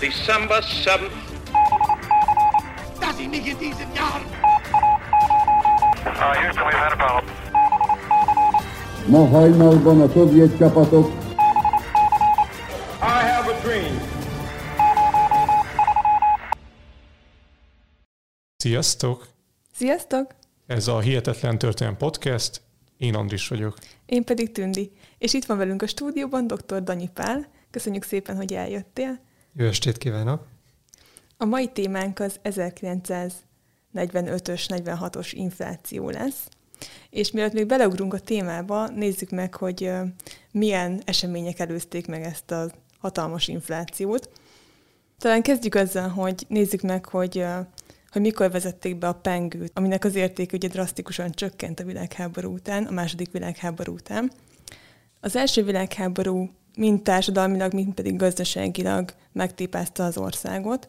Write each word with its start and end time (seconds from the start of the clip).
December 0.00 0.60
7th. 0.62 1.10
dass 3.00 3.18
ich 3.18 3.28
nicht 3.28 3.46
in 3.46 3.58
diesen 3.58 3.94
Jahren 3.94 4.24
Uh, 6.06 6.34
Houston, 6.40 6.64
we've 6.66 6.78
had 6.78 6.92
a 6.92 6.96
problem. 6.96 7.34
Ma 9.06 9.26
hajnalban 9.28 10.00
a 10.00 10.08
szovjet 10.08 10.56
csapatok 10.58 11.06
I 13.00 13.22
have 13.30 13.50
a 13.52 13.60
dream. 13.62 14.00
Sziasztok! 18.56 19.26
Sziasztok! 19.72 20.34
Ez 20.66 20.88
a 20.88 21.00
Hihetetlen 21.00 21.58
Történelem 21.58 21.96
Podcast. 21.98 22.60
Én 22.96 23.14
Andris 23.14 23.48
vagyok. 23.48 23.74
Én 24.06 24.24
pedig 24.24 24.52
Tündi. 24.52 24.92
És 25.18 25.34
itt 25.34 25.44
van 25.44 25.56
velünk 25.58 25.82
a 25.82 25.86
stúdióban 25.86 26.46
dr. 26.46 26.82
Danyi 26.82 27.08
Pál. 27.14 27.46
Köszönjük 27.70 28.02
szépen, 28.04 28.36
hogy 28.36 28.52
eljöttél. 28.54 29.18
Jó 29.58 29.66
estét 29.66 29.98
kívánok! 29.98 30.46
A 31.36 31.44
mai 31.44 31.68
témánk 31.68 32.18
az 32.18 32.40
1945-ös, 32.44 33.34
46-os 33.94 35.30
infláció 35.30 36.10
lesz. 36.10 36.48
És 37.10 37.30
mielőtt 37.30 37.52
még 37.52 37.66
beleugrunk 37.66 38.14
a 38.14 38.18
témába, 38.18 38.88
nézzük 38.88 39.30
meg, 39.30 39.54
hogy 39.54 39.90
milyen 40.52 41.02
események 41.04 41.58
előzték 41.58 42.06
meg 42.06 42.22
ezt 42.22 42.50
a 42.50 42.70
hatalmas 42.98 43.48
inflációt. 43.48 44.30
Talán 45.18 45.42
kezdjük 45.42 45.74
azzal, 45.74 46.08
hogy 46.08 46.44
nézzük 46.48 46.80
meg, 46.80 47.06
hogy, 47.06 47.44
hogy 48.10 48.20
mikor 48.22 48.50
vezették 48.50 48.98
be 48.98 49.08
a 49.08 49.14
pengőt, 49.14 49.72
aminek 49.74 50.04
az 50.04 50.14
értéke 50.14 50.56
ugye 50.56 50.68
drasztikusan 50.68 51.30
csökkent 51.30 51.80
a 51.80 51.84
világháború 51.84 52.52
után, 52.52 52.84
a 52.84 52.90
második 52.90 53.30
világháború 53.30 53.92
után. 53.92 54.32
Az 55.20 55.36
első 55.36 55.64
világháború 55.64 56.50
mind 56.76 57.02
társadalmilag, 57.02 57.72
mind 57.72 57.94
pedig 57.94 58.16
gazdaságilag 58.16 59.14
megtépázta 59.32 60.04
az 60.04 60.18
országot, 60.18 60.88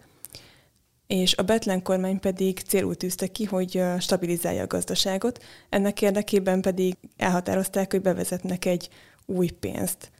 és 1.07 1.35
a 1.35 1.43
Betlen 1.43 1.81
kormány 1.81 2.19
pedig 2.19 2.59
célul 2.59 2.95
tűzte 2.95 3.27
ki, 3.27 3.43
hogy 3.43 3.83
stabilizálja 3.99 4.63
a 4.63 4.67
gazdaságot, 4.67 5.43
ennek 5.69 6.01
érdekében 6.01 6.61
pedig 6.61 6.95
elhatározták, 7.17 7.91
hogy 7.91 8.01
bevezetnek 8.01 8.65
egy 8.65 8.89
új 9.25 9.49
pénzt. 9.49 10.11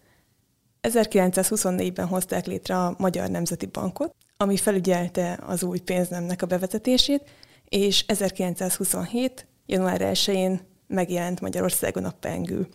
1924-ben 0.82 2.08
hozták 2.08 2.46
létre 2.46 2.78
a 2.78 2.96
Magyar 2.98 3.30
Nemzeti 3.30 3.66
Bankot, 3.66 4.16
ami 4.38 4.58
felügyelte 4.58 5.40
az 5.46 5.64
új 5.64 5.80
pénznemnek 5.80 6.42
a 6.42 6.46
bevezetését, 6.46 7.24
és 7.70 8.04
1927. 8.08 9.48
január 9.66 10.02
1-én 10.04 10.60
megjelent 10.88 11.42
Magyarországon 11.42 12.06
a 12.06 12.14
pengő, 12.20 12.68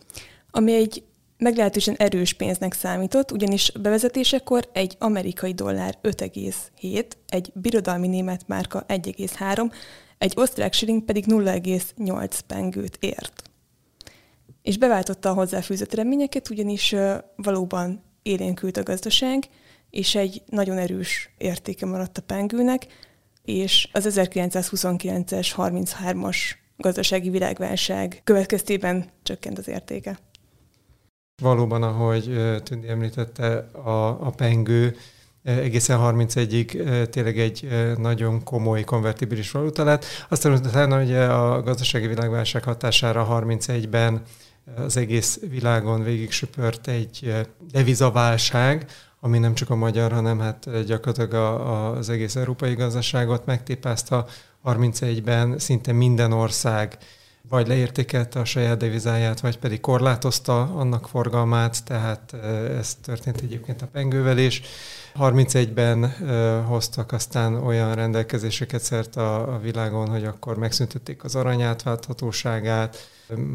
ami 0.51 0.73
egy 0.73 1.03
meglehetősen 1.43 1.95
erős 1.95 2.33
pénznek 2.33 2.73
számított, 2.73 3.31
ugyanis 3.31 3.71
bevezetésekor 3.81 4.69
egy 4.73 4.95
amerikai 4.99 5.53
dollár 5.53 5.97
5,7, 6.03 7.05
egy 7.27 7.51
birodalmi 7.53 8.07
német 8.07 8.47
márka 8.47 8.85
1,3, 8.87 9.71
egy 10.17 10.33
osztrák 10.35 10.73
shilling 10.73 11.03
pedig 11.03 11.25
0,8 11.27 12.39
pengőt 12.47 12.97
ért. 12.99 13.41
És 14.61 14.77
beváltotta 14.77 15.29
a 15.29 15.33
hozzáfűzött 15.33 15.93
reményeket, 15.93 16.49
ugyanis 16.49 16.95
valóban 17.35 18.03
élénkült 18.21 18.77
a 18.77 18.83
gazdaság, 18.83 19.49
és 19.89 20.15
egy 20.15 20.41
nagyon 20.45 20.77
erős 20.77 21.29
értéke 21.37 21.85
maradt 21.85 22.17
a 22.17 22.21
pengőnek, 22.21 22.87
és 23.45 23.89
az 23.91 24.07
1929-es, 24.09 25.51
33-as 25.57 26.37
gazdasági 26.77 27.29
világválság 27.29 28.21
következtében 28.23 29.09
csökkent 29.23 29.57
az 29.57 29.67
értéke. 29.67 30.19
Valóban, 31.41 31.83
ahogy 31.83 32.39
Tündi 32.63 32.87
említette, 32.87 33.69
a, 33.71 34.07
a 34.07 34.29
pengő 34.29 34.95
egészen 35.43 35.99
31-ig 36.01 36.79
ö, 36.85 37.05
tényleg 37.05 37.39
egy 37.39 37.67
nagyon 37.97 38.43
komoly 38.43 38.83
konvertibilis 38.83 39.51
valuta 39.51 39.83
lett. 39.83 40.05
Aztán 40.29 40.51
utána 40.51 41.01
ugye 41.01 41.25
a 41.25 41.61
gazdasági 41.61 42.07
világválság 42.07 42.63
hatására 42.63 43.27
31-ben 43.31 44.21
az 44.75 44.97
egész 44.97 45.39
világon 45.49 46.03
végig 46.03 46.31
söpört 46.31 46.87
egy 46.87 47.35
devizaválság, 47.71 48.85
ami 49.19 49.37
nem 49.39 49.53
csak 49.53 49.69
a 49.69 49.75
magyar, 49.75 50.11
hanem 50.11 50.39
hát 50.39 50.85
gyakorlatilag 50.85 51.33
a, 51.33 51.71
a, 51.71 51.97
az 51.97 52.09
egész 52.09 52.35
európai 52.35 52.73
gazdaságot 52.73 53.45
megtépázta. 53.45 54.25
31-ben 54.65 55.59
szinte 55.59 55.91
minden 55.91 56.31
ország 56.31 56.97
vagy 57.49 57.67
leértékelte 57.67 58.39
a 58.39 58.45
saját 58.45 58.77
devizáját, 58.77 59.39
vagy 59.39 59.57
pedig 59.57 59.81
korlátozta 59.81 60.61
annak 60.61 61.07
forgalmát, 61.07 61.83
tehát 61.83 62.33
eh, 62.33 62.77
ez 62.77 62.95
történt 62.95 63.41
egyébként 63.41 63.81
a 63.81 63.87
pengővel 63.87 64.37
is. 64.37 64.61
31-ben 65.15 66.03
eh, 66.03 66.65
hoztak 66.65 67.11
aztán 67.11 67.55
olyan 67.55 67.95
rendelkezéseket 67.95 68.81
szert 68.81 69.15
a, 69.15 69.59
világon, 69.61 70.09
hogy 70.09 70.25
akkor 70.25 70.57
megszüntették 70.57 71.23
az 71.23 71.35
aranyátválthatóságát, 71.35 72.97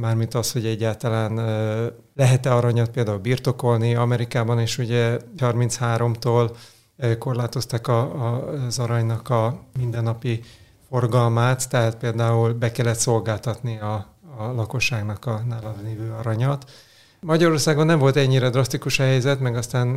mármint 0.00 0.34
az, 0.34 0.52
hogy 0.52 0.66
egyáltalán 0.66 1.38
eh, 1.38 1.86
lehet-e 2.14 2.54
aranyat 2.54 2.90
például 2.90 3.18
birtokolni 3.18 3.94
Amerikában, 3.94 4.60
és 4.60 4.78
ugye 4.78 5.18
33-tól 5.38 6.50
korlátozták 7.18 7.88
a, 7.88 8.42
az 8.66 8.78
aranynak 8.78 9.28
a 9.28 9.60
mindennapi 9.78 10.40
forgalmát, 10.88 11.68
tehát 11.68 11.96
például 11.96 12.52
be 12.52 12.72
kellett 12.72 12.98
szolgáltatni 12.98 13.78
a, 13.78 14.06
a 14.36 14.52
lakosságnak 14.52 15.26
a 15.26 15.42
nála 15.48 15.74
lévő 15.84 16.12
aranyat. 16.18 16.70
Magyarországon 17.20 17.86
nem 17.86 17.98
volt 17.98 18.16
ennyire 18.16 18.50
drasztikus 18.50 18.98
a 18.98 19.02
helyzet, 19.02 19.40
meg 19.40 19.56
aztán 19.56 19.88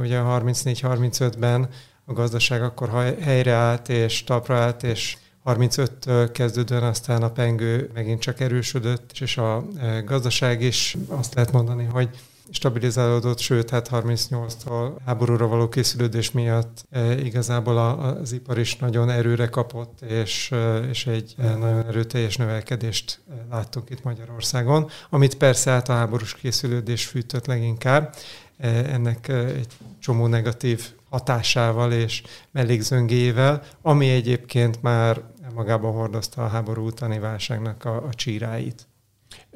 ugye 0.00 0.20
34-35-ben 0.22 1.68
a 2.04 2.12
gazdaság 2.12 2.62
akkor 2.62 3.16
helyreállt 3.20 3.88
és 3.88 4.24
talpra 4.24 4.56
állt, 4.56 4.82
és 4.82 5.16
35-től 5.44 6.28
kezdődően 6.32 6.82
aztán 6.82 7.22
a 7.22 7.30
pengő 7.30 7.90
megint 7.94 8.20
csak 8.20 8.40
erősödött, 8.40 9.10
és 9.20 9.36
a 9.36 9.64
gazdaság 10.04 10.62
is 10.62 10.96
azt 11.08 11.34
lehet 11.34 11.52
mondani, 11.52 11.84
hogy 11.84 12.08
stabilizálódott, 12.50 13.38
sőt, 13.38 13.70
hát 13.70 13.88
38-tól 13.92 14.90
háborúra 15.04 15.46
való 15.46 15.68
készülődés 15.68 16.30
miatt 16.30 16.84
e, 16.90 17.20
igazából 17.20 17.78
az 17.78 18.32
ipar 18.32 18.58
is 18.58 18.76
nagyon 18.76 19.10
erőre 19.10 19.46
kapott, 19.46 20.00
és, 20.00 20.52
e, 20.52 20.76
és 20.76 21.06
egy 21.06 21.34
e, 21.38 21.54
nagyon 21.54 21.86
erőteljes 21.86 22.36
növelkedést 22.36 23.20
e, 23.30 23.32
láttunk 23.50 23.90
itt 23.90 24.02
Magyarországon, 24.02 24.90
amit 25.10 25.36
persze 25.36 25.70
hát 25.70 25.88
a 25.88 25.92
háborús 25.92 26.34
készülődés 26.34 27.06
fűtött 27.06 27.46
leginkább, 27.46 28.14
ennek 28.58 29.28
egy 29.28 29.66
csomó 29.98 30.26
negatív 30.26 30.88
hatásával 31.10 31.92
és 31.92 32.22
mellékzöngével, 32.50 33.62
ami 33.82 34.08
egyébként 34.08 34.82
már 34.82 35.22
magában 35.54 35.92
hordozta 35.92 36.44
a 36.44 36.48
háború 36.48 36.86
utáni 36.86 37.18
válságnak 37.18 37.84
a, 37.84 37.96
a 37.96 38.14
csíráit. 38.14 38.87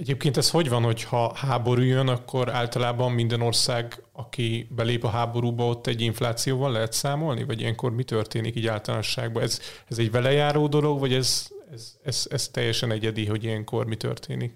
Egyébként 0.03 0.37
ez 0.37 0.51
hogy 0.51 0.69
van, 0.69 0.83
hogy 0.83 1.03
ha 1.03 1.35
háború 1.35 1.83
jön, 1.83 2.09
akkor 2.09 2.51
általában 2.51 3.13
minden 3.13 3.41
ország, 3.41 4.03
aki 4.13 4.69
belép 4.71 5.05
a 5.05 5.09
háborúba, 5.09 5.67
ott 5.67 5.87
egy 5.87 6.01
inflációval 6.01 6.73
lehet 6.73 6.93
számolni? 6.93 7.45
Vagy 7.45 7.61
ilyenkor 7.61 7.93
mi 7.93 8.05
történik 8.05 8.57
így 8.57 8.67
általánosságban? 8.67 9.43
Ez, 9.43 9.61
ez 9.89 9.99
egy 9.99 10.11
velejáró 10.11 10.67
dolog, 10.67 10.99
vagy 10.99 11.13
ez, 11.13 11.49
ez, 11.73 11.95
ez, 12.03 12.27
ez 12.31 12.49
teljesen 12.49 12.91
egyedi, 12.91 13.27
hogy 13.27 13.45
ilyenkor 13.45 13.87
mi 13.87 13.97
történik? 13.97 14.53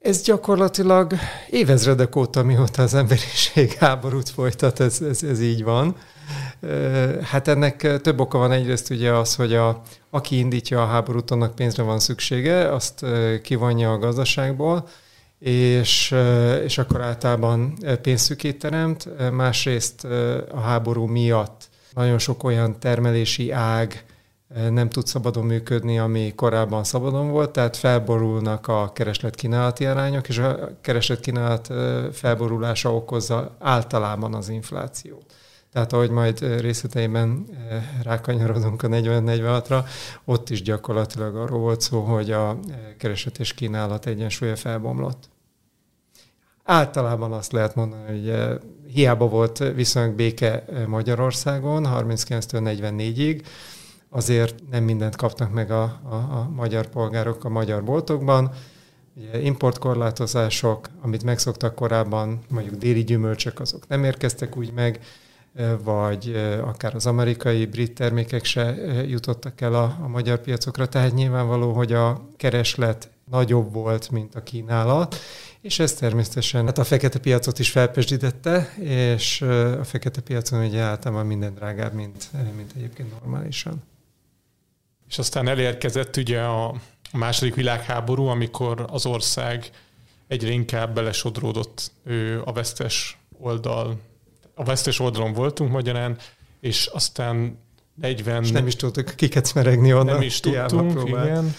Ez 0.00 0.22
gyakorlatilag 0.22 1.12
évezredek 1.50 2.16
óta, 2.16 2.42
mióta 2.42 2.82
az 2.82 2.94
emberiség 2.94 3.72
háborút 3.72 4.28
folytat, 4.28 4.80
ez, 4.80 5.00
ez, 5.00 5.22
ez 5.22 5.40
így 5.40 5.64
van. 5.64 5.96
Hát 7.22 7.48
ennek 7.48 8.00
több 8.00 8.20
oka 8.20 8.38
van. 8.38 8.52
Egyrészt 8.52 8.90
ugye 8.90 9.12
az, 9.12 9.34
hogy 9.34 9.54
a, 9.54 9.82
aki 10.10 10.38
indítja 10.38 10.82
a 10.82 10.86
háborút, 10.86 11.30
annak 11.30 11.54
pénzre 11.54 11.82
van 11.82 11.98
szüksége, 11.98 12.72
azt 12.72 13.04
kivonja 13.42 13.92
a 13.92 13.98
gazdaságból, 13.98 14.88
és, 15.38 16.14
és 16.64 16.78
akkor 16.78 17.00
általában 17.00 17.78
pénzszükét 18.02 18.58
teremt. 18.58 19.08
Másrészt 19.32 20.04
a 20.50 20.60
háború 20.60 21.04
miatt 21.04 21.68
nagyon 21.94 22.18
sok 22.18 22.44
olyan 22.44 22.80
termelési 22.80 23.50
ág, 23.50 24.04
nem 24.70 24.88
tud 24.88 25.06
szabadon 25.06 25.44
működni, 25.44 25.98
ami 25.98 26.32
korábban 26.34 26.84
szabadon 26.84 27.30
volt, 27.30 27.50
tehát 27.50 27.76
felborulnak 27.76 28.68
a 28.68 28.92
kereslet-kínálati 28.92 29.86
arányok, 29.86 30.28
és 30.28 30.38
a 30.38 30.70
kereslet-kínálat 30.80 31.68
felborulása 32.12 32.94
okozza 32.94 33.56
általában 33.58 34.34
az 34.34 34.48
inflációt. 34.48 35.34
Tehát 35.76 35.92
ahogy 35.92 36.10
majd 36.10 36.42
ö, 36.42 36.60
részleteiben 36.60 37.46
ö, 37.70 37.76
rákanyarodunk 38.02 38.82
a 38.82 38.88
40-46-ra, 38.88 39.84
ott 40.24 40.50
is 40.50 40.62
gyakorlatilag 40.62 41.36
arról 41.36 41.58
volt 41.58 41.80
szó, 41.80 42.00
hogy 42.00 42.30
a 42.30 42.58
ö, 42.68 42.72
kereslet 42.98 43.38
és 43.38 43.54
kínálat 43.54 44.06
egyensúlya 44.06 44.56
felbomlott. 44.56 45.28
Általában 46.64 47.32
azt 47.32 47.52
lehet 47.52 47.74
mondani, 47.74 48.02
hogy 48.06 48.58
hiába 48.92 49.28
volt 49.28 49.58
viszonylag 49.58 50.14
béke 50.14 50.64
Magyarországon 50.86 51.86
39-től 51.88 52.76
44-ig, 52.78 53.42
azért 54.10 54.54
nem 54.70 54.84
mindent 54.84 55.16
kapnak 55.16 55.52
meg 55.52 55.70
a, 55.70 55.82
a, 55.82 56.14
a 56.14 56.50
magyar 56.54 56.86
polgárok 56.86 57.44
a 57.44 57.48
magyar 57.48 57.84
boltokban. 57.84 58.50
Ugye 59.16 59.40
importkorlátozások, 59.40 60.88
amit 61.00 61.24
megszoktak 61.24 61.74
korábban, 61.74 62.40
mondjuk 62.48 62.74
déli 62.74 63.04
gyümölcsök, 63.04 63.60
azok 63.60 63.88
nem 63.88 64.04
érkeztek 64.04 64.56
úgy 64.56 64.72
meg. 64.72 65.00
Vagy 65.82 66.36
akár 66.64 66.94
az 66.94 67.06
amerikai, 67.06 67.66
brit 67.66 67.94
termékek 67.94 68.44
se 68.44 68.74
jutottak 69.06 69.60
el 69.60 69.74
a, 69.74 69.98
a 70.02 70.08
magyar 70.08 70.40
piacokra, 70.40 70.88
tehát 70.88 71.14
nyilvánvaló, 71.14 71.72
hogy 71.72 71.92
a 71.92 72.28
kereslet 72.36 73.10
nagyobb 73.30 73.72
volt, 73.72 74.10
mint 74.10 74.34
a 74.34 74.42
kínálat, 74.42 75.16
és 75.60 75.78
ez 75.78 75.94
természetesen 75.94 76.64
hát 76.64 76.78
a 76.78 76.84
fekete 76.84 77.18
piacot 77.18 77.58
is 77.58 77.70
felpesdítette, 77.70 78.74
és 78.80 79.42
a 79.80 79.84
fekete 79.84 80.20
piacon 80.20 80.64
ugye 80.64 80.80
általában 80.80 81.26
minden 81.26 81.54
drágább, 81.54 81.92
mint, 81.92 82.28
mint 82.56 82.72
egyébként 82.76 83.20
normálisan. 83.20 83.82
És 85.08 85.18
aztán 85.18 85.48
elérkezett 85.48 86.16
ugye 86.16 86.40
a 86.40 86.74
második 87.12 87.54
világháború, 87.54 88.26
amikor 88.26 88.86
az 88.90 89.06
ország 89.06 89.70
egyre 90.26 90.50
inkább 90.50 90.94
belesodródott 90.94 91.92
a 92.44 92.52
vesztes 92.52 93.18
oldal. 93.38 93.98
A 94.58 94.64
vesztes 94.64 94.98
oldalon 94.98 95.32
voltunk 95.32 95.70
magyarán, 95.70 96.18
és 96.60 96.86
aztán 96.86 97.58
40... 97.94 98.42
És 98.42 98.50
nem 98.50 98.66
is 98.66 98.76
tudtuk 98.76 99.14
kiket 99.16 99.46
smeregni 99.46 99.92
onnan. 99.92 100.06
Nem 100.06 100.22
is 100.22 100.40
tudtunk, 100.40 101.08
igen. 101.08 101.54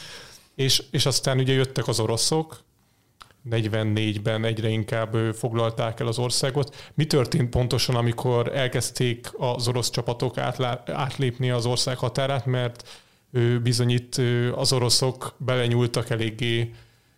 És, 0.55 0.83
és 0.91 1.05
aztán 1.05 1.39
ugye 1.39 1.53
jöttek 1.53 1.87
az 1.87 1.99
oroszok, 1.99 2.65
44-ben 3.51 4.45
egyre 4.45 4.69
inkább 4.69 5.15
foglalták 5.33 5.99
el 5.99 6.07
az 6.07 6.17
országot. 6.17 6.91
Mi 6.93 7.05
történt 7.05 7.49
pontosan, 7.49 7.95
amikor 7.95 8.55
elkezdték 8.55 9.29
az 9.37 9.67
orosz 9.67 9.89
csapatok 9.89 10.37
átlépni 10.85 11.49
az 11.49 11.65
ország 11.65 11.97
határát, 11.97 12.45
mert 12.45 12.89
bizonyít 13.61 14.21
az 14.55 14.73
oroszok 14.73 15.35
belenyúltak 15.37 16.09
eléggé 16.09 16.73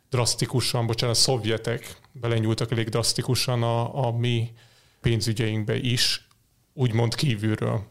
drasztikusan, 0.10 0.88
bocsánat, 0.88 1.16
a 1.16 1.20
szovjetek 1.20 1.96
belenyúltak 2.12 2.72
elég 2.72 2.90
drasztikusan 2.90 3.64
a, 3.64 4.08
a 4.08 4.12
mi 4.12 4.52
pénzügyeinkbe 5.02 5.76
is, 5.76 6.28
úgymond 6.74 7.16
kívülről. 7.16 7.84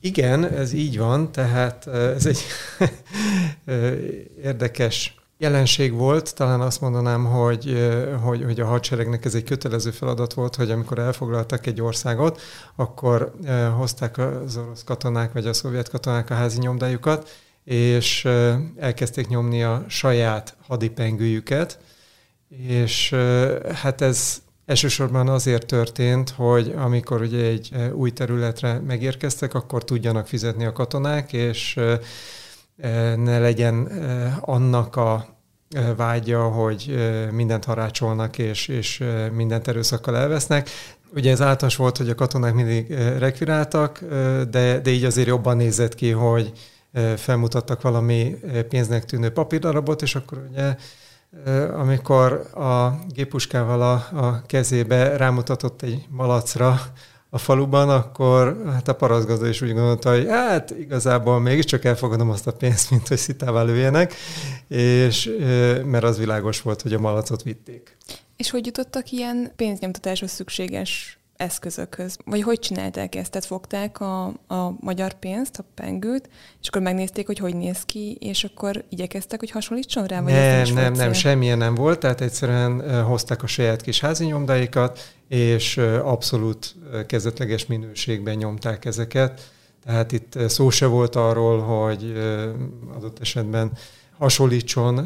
Igen, 0.00 0.44
ez 0.44 0.72
így 0.72 0.98
van, 0.98 1.32
tehát 1.32 1.86
ez 1.86 2.26
egy 2.26 2.44
érdekes 4.42 5.14
jelenség 5.38 5.92
volt, 5.92 6.34
talán 6.34 6.60
azt 6.60 6.80
mondanám, 6.80 7.24
hogy, 7.24 7.90
hogy, 8.22 8.44
hogy 8.44 8.60
a 8.60 8.66
hadseregnek 8.66 9.24
ez 9.24 9.34
egy 9.34 9.44
kötelező 9.44 9.90
feladat 9.90 10.34
volt, 10.34 10.56
hogy 10.56 10.70
amikor 10.70 10.98
elfoglaltak 10.98 11.66
egy 11.66 11.80
országot, 11.80 12.40
akkor 12.76 13.34
hozták 13.76 14.18
az 14.18 14.56
orosz 14.56 14.84
katonák 14.84 15.32
vagy 15.32 15.46
a 15.46 15.52
szovjet 15.52 15.88
katonák 15.88 16.30
a 16.30 16.34
házi 16.34 16.58
nyomdájukat, 16.58 17.30
és 17.64 18.24
elkezdték 18.76 19.28
nyomni 19.28 19.62
a 19.62 19.84
saját 19.88 20.56
hadipengőjüket, 20.66 21.78
és 22.48 23.14
hát 23.74 24.00
ez 24.00 24.42
elsősorban 24.66 25.28
azért 25.28 25.66
történt, 25.66 26.30
hogy 26.30 26.74
amikor 26.76 27.20
ugye 27.20 27.44
egy 27.44 27.70
új 27.92 28.10
területre 28.10 28.80
megérkeztek, 28.86 29.54
akkor 29.54 29.84
tudjanak 29.84 30.26
fizetni 30.26 30.64
a 30.64 30.72
katonák, 30.72 31.32
és 31.32 31.80
ne 33.16 33.38
legyen 33.38 33.86
annak 34.40 34.96
a 34.96 35.26
vágya, 35.96 36.42
hogy 36.42 37.10
mindent 37.32 37.64
harácsolnak 37.64 38.38
és, 38.38 38.68
és 38.68 39.04
mindent 39.32 39.68
erőszakkal 39.68 40.16
elvesznek. 40.16 40.70
Ugye 41.14 41.30
ez 41.30 41.40
általános 41.40 41.76
volt, 41.76 41.96
hogy 41.96 42.08
a 42.08 42.14
katonák 42.14 42.54
mindig 42.54 42.90
rekviráltak, 43.18 44.00
de, 44.50 44.80
de 44.80 44.90
így 44.90 45.04
azért 45.04 45.28
jobban 45.28 45.56
nézett 45.56 45.94
ki, 45.94 46.10
hogy 46.10 46.52
felmutattak 47.16 47.82
valami 47.82 48.36
pénznek 48.68 49.04
tűnő 49.04 49.30
papírdarabot, 49.30 50.02
és 50.02 50.14
akkor 50.14 50.46
ugye 50.50 50.76
amikor 51.76 52.32
a 52.54 52.98
gépuskával 53.08 53.82
a, 53.82 54.18
a 54.26 54.42
kezébe 54.46 55.16
rámutatott 55.16 55.82
egy 55.82 56.06
malacra, 56.10 56.80
a 57.30 57.38
faluban, 57.38 57.88
akkor 57.88 58.62
hát 58.66 58.88
a 58.88 58.94
paraszgazda 58.94 59.48
is 59.48 59.60
úgy 59.60 59.72
gondolta, 59.72 60.10
hogy 60.10 60.26
hát 60.28 60.70
igazából 60.70 61.40
mégiscsak 61.40 61.84
elfogadom 61.84 62.30
azt 62.30 62.46
a 62.46 62.52
pénzt, 62.52 62.90
mint 62.90 63.08
hogy 63.08 63.16
szitává 63.16 63.62
lőjenek, 63.62 64.14
és 64.68 65.30
mert 65.84 66.04
az 66.04 66.18
világos 66.18 66.62
volt, 66.62 66.82
hogy 66.82 66.94
a 66.94 66.98
malacot 66.98 67.42
vitték. 67.42 67.96
És 68.36 68.50
hogy 68.50 68.66
jutottak 68.66 69.10
ilyen 69.10 69.52
pénznyomtatáshoz 69.56 70.30
szükséges 70.30 71.15
eszközökhöz? 71.36 72.16
Vagy 72.24 72.42
hogy 72.42 72.58
csinálták 72.58 73.14
ezt? 73.14 73.30
Tehát 73.30 73.46
fogták 73.46 74.00
a, 74.00 74.24
a 74.46 74.76
magyar 74.80 75.12
pénzt, 75.12 75.58
a 75.58 75.64
pengőt, 75.74 76.28
és 76.60 76.68
akkor 76.68 76.82
megnézték, 76.82 77.26
hogy 77.26 77.38
hogy 77.38 77.56
néz 77.56 77.82
ki, 77.82 78.16
és 78.20 78.44
akkor 78.44 78.84
igyekeztek, 78.88 79.38
hogy 79.38 79.50
hasonlítson 79.50 80.06
rá? 80.06 80.20
Vagy 80.20 80.32
nem, 80.32 80.74
nem, 80.74 80.92
nem, 80.92 81.12
semmilyen 81.12 81.58
nem 81.58 81.74
volt, 81.74 81.98
tehát 81.98 82.20
egyszerűen 82.20 83.02
hozták 83.04 83.42
a 83.42 83.46
saját 83.46 83.82
kis 83.82 84.00
házi 84.00 84.24
nyomdáikat, 84.24 85.14
és 85.28 85.76
abszolút 86.02 86.74
kezdetleges 87.06 87.66
minőségben 87.66 88.36
nyomták 88.36 88.84
ezeket. 88.84 89.50
Tehát 89.84 90.12
itt 90.12 90.38
szó 90.48 90.70
se 90.70 90.86
volt 90.86 91.16
arról, 91.16 91.60
hogy 91.60 92.12
adott 92.96 93.18
esetben 93.20 93.72
hasonlítson 94.18 94.98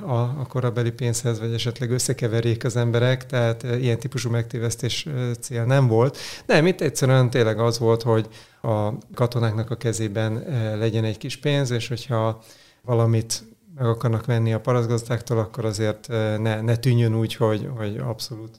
a, 0.00 0.20
a 0.20 0.46
korabeli 0.48 0.90
pénzhez, 0.90 1.40
vagy 1.40 1.52
esetleg 1.52 1.90
összekeverjék 1.90 2.64
az 2.64 2.76
emberek, 2.76 3.26
tehát 3.26 3.62
ilyen 3.62 3.98
típusú 3.98 4.30
megtévesztés 4.30 5.06
cél 5.40 5.64
nem 5.64 5.86
volt. 5.86 6.18
Nem, 6.46 6.66
itt 6.66 6.80
egyszerűen 6.80 7.30
tényleg 7.30 7.58
az 7.58 7.78
volt, 7.78 8.02
hogy 8.02 8.28
a 8.62 8.92
katonáknak 9.14 9.70
a 9.70 9.76
kezében 9.76 10.44
legyen 10.78 11.04
egy 11.04 11.18
kis 11.18 11.36
pénz, 11.36 11.70
és 11.70 11.88
hogyha 11.88 12.42
valamit 12.82 13.42
meg 13.76 13.86
akarnak 13.86 14.26
venni 14.26 14.52
a 14.52 14.60
paraszgazdáktól, 14.60 15.38
akkor 15.38 15.64
azért 15.64 16.08
ne, 16.38 16.60
ne 16.60 16.76
tűnjön 16.76 17.14
úgy, 17.14 17.34
hogy, 17.34 17.68
hogy 17.76 17.96
abszolút 17.96 18.58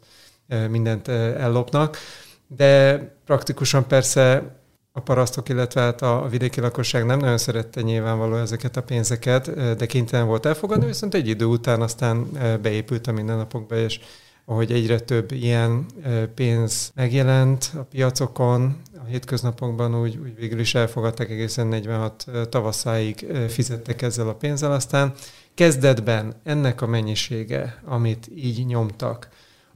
mindent 0.70 1.08
ellopnak. 1.08 1.98
De 2.48 2.98
praktikusan 3.26 3.88
persze 3.88 4.56
a 4.94 5.00
parasztok, 5.00 5.50
illetve 5.50 5.82
hát 5.82 6.02
a 6.02 6.28
vidéki 6.30 6.60
lakosság 6.60 7.06
nem 7.06 7.20
nagyon 7.20 7.38
szerette 7.38 7.82
nyilvánvaló 7.82 8.36
ezeket 8.36 8.78
a 8.78 8.84
pénzeket, 8.84 9.76
de 9.78 9.86
kénytelen 9.86 10.28
volt 10.28 10.46
elfogadni, 10.46 10.86
viszont 10.86 11.14
egy 11.14 11.28
idő 11.28 11.46
után 11.46 11.82
aztán 11.82 12.32
beépült 12.62 13.08
a 13.08 13.12
mindennapokba, 13.12 13.76
és 13.76 14.00
ahogy 14.46 14.72
egyre 14.72 15.00
több 15.00 15.32
ilyen 15.32 15.86
pénz 16.36 16.92
megjelent 16.96 17.72
a 17.76 17.82
piacokon, 17.82 18.82
a 19.04 19.06
hétköznapokban 19.06 20.02
úgy, 20.02 20.18
úgy 20.18 20.36
végül 20.36 20.60
is 20.60 20.76
elfogadták 20.76 21.30
egészen 21.30 21.68
46 21.68 22.26
tavaszáig 22.50 23.26
fizettek 23.48 24.02
ezzel 24.02 24.28
a 24.28 24.36
pénzzel, 24.36 24.72
aztán 24.72 25.14
kezdetben 25.54 26.36
ennek 26.44 26.82
a 26.82 26.88
mennyisége, 26.88 27.82
amit 27.86 28.28
így 28.36 28.66
nyomtak, 28.66 29.30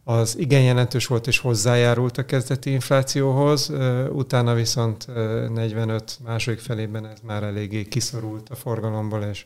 az 0.08 0.38
igen 0.38 0.62
jelentős 0.62 1.08
volt 1.08 1.28
és 1.28 1.38
hozzájárult 1.38 2.18
a 2.18 2.26
kezdeti 2.26 2.72
inflációhoz, 2.72 3.72
utána 4.12 4.54
viszont 4.54 5.08
45 5.08 6.20
második 6.24 6.60
felében 6.60 7.06
ez 7.06 7.20
már 7.24 7.44
eléggé 7.44 7.84
kiszorult 7.84 8.50
a 8.50 8.56
forgalomból, 8.56 9.22
és 9.22 9.46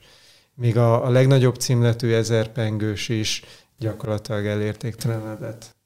még 0.54 0.78
a, 0.78 1.06
a 1.06 1.10
legnagyobb 1.10 1.56
címletű 1.56 2.14
ezer 2.14 2.52
pengős 2.52 3.10
is 3.10 3.44
gyakorlatilag 3.78 4.46
elértéktelenedett. 4.46 5.78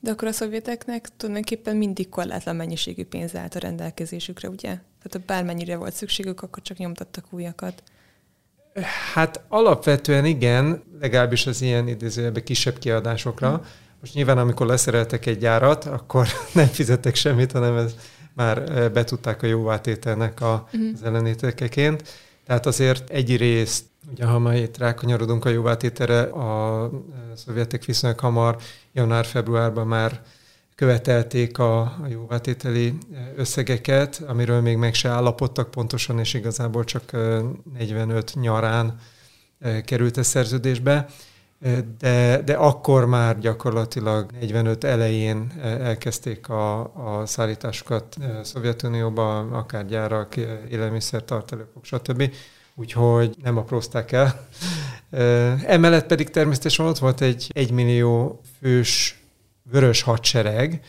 De 0.00 0.10
akkor 0.10 0.28
a 0.28 0.32
szovjeteknek 0.32 1.08
tulajdonképpen 1.16 1.76
mindig 1.76 2.08
korlátlan 2.08 2.56
mennyiségű 2.56 3.04
pénz 3.04 3.36
állt 3.36 3.54
a 3.54 3.58
rendelkezésükre, 3.58 4.48
ugye? 4.48 4.68
Tehát 4.68 5.12
ha 5.12 5.18
bármennyire 5.26 5.76
volt 5.76 5.94
szükségük, 5.94 6.42
akkor 6.42 6.62
csak 6.62 6.76
nyomtattak 6.76 7.24
újakat. 7.30 7.82
Hát 9.14 9.40
alapvetően 9.48 10.24
igen, 10.24 10.82
legalábbis 11.00 11.46
az 11.46 11.62
ilyen 11.62 11.88
idézőjelben 11.88 12.44
kisebb 12.44 12.78
kiadásokra. 12.78 13.48
Hmm. 13.48 13.66
Most 14.06 14.18
nyilván, 14.18 14.38
amikor 14.38 14.66
leszereltek 14.66 15.26
egy 15.26 15.38
gyárat, 15.38 15.84
akkor 15.84 16.26
nem 16.54 16.66
fizettek 16.66 17.14
semmit, 17.14 17.52
hanem 17.52 17.76
ez 17.76 17.94
már 18.34 18.90
betudták 18.92 19.42
a 19.42 19.46
jóvátételnek 19.46 20.40
a, 20.40 20.68
hmm. 20.70 20.90
az 20.94 21.02
ellenétekeként. 21.02 22.08
Tehát 22.44 22.66
azért 22.66 23.10
egy 23.10 23.36
részt, 23.36 23.84
ugye 24.10 24.24
ha 24.24 24.38
már 24.38 24.56
itt 24.56 24.78
rákanyarodunk 24.78 25.44
a 25.44 25.48
jóvátételre, 25.48 26.20
a 26.20 26.90
szovjetek 27.34 27.84
viszonylag 27.84 28.20
hamar, 28.20 28.56
január-februárban 28.92 29.86
már 29.86 30.22
követelték 30.74 31.58
a, 31.58 31.80
a 31.80 32.06
jóvátételi 32.08 32.98
összegeket, 33.36 34.22
amiről 34.26 34.60
még 34.60 34.76
meg 34.76 34.94
se 34.94 35.08
állapodtak 35.08 35.70
pontosan, 35.70 36.18
és 36.18 36.34
igazából 36.34 36.84
csak 36.84 37.10
45 37.78 38.34
nyarán 38.34 38.98
került 39.84 40.16
a 40.16 40.22
szerződésbe. 40.22 41.06
De, 41.98 42.42
de 42.44 42.54
akkor 42.54 43.06
már 43.06 43.38
gyakorlatilag 43.38 44.30
45 44.40 44.84
elején 44.84 45.52
elkezdték 45.62 46.48
a, 46.48 46.80
a 46.80 47.26
szállításokat 47.26 48.16
Szovjetunióba, 48.42 49.38
akár 49.38 49.86
gyárak, 49.86 50.36
élelmiszertartalékok, 50.70 51.84
stb. 51.84 52.32
Úgyhogy 52.74 53.36
nem 53.42 53.56
aprózták 53.56 54.12
el. 54.12 54.48
Emellett 55.66 56.06
pedig 56.06 56.30
természetesen 56.30 56.86
ott 56.86 56.98
volt 56.98 57.20
egy 57.20 57.50
egymillió 57.54 58.40
fős 58.60 59.20
vörös 59.70 60.02
hadsereg, 60.02 60.80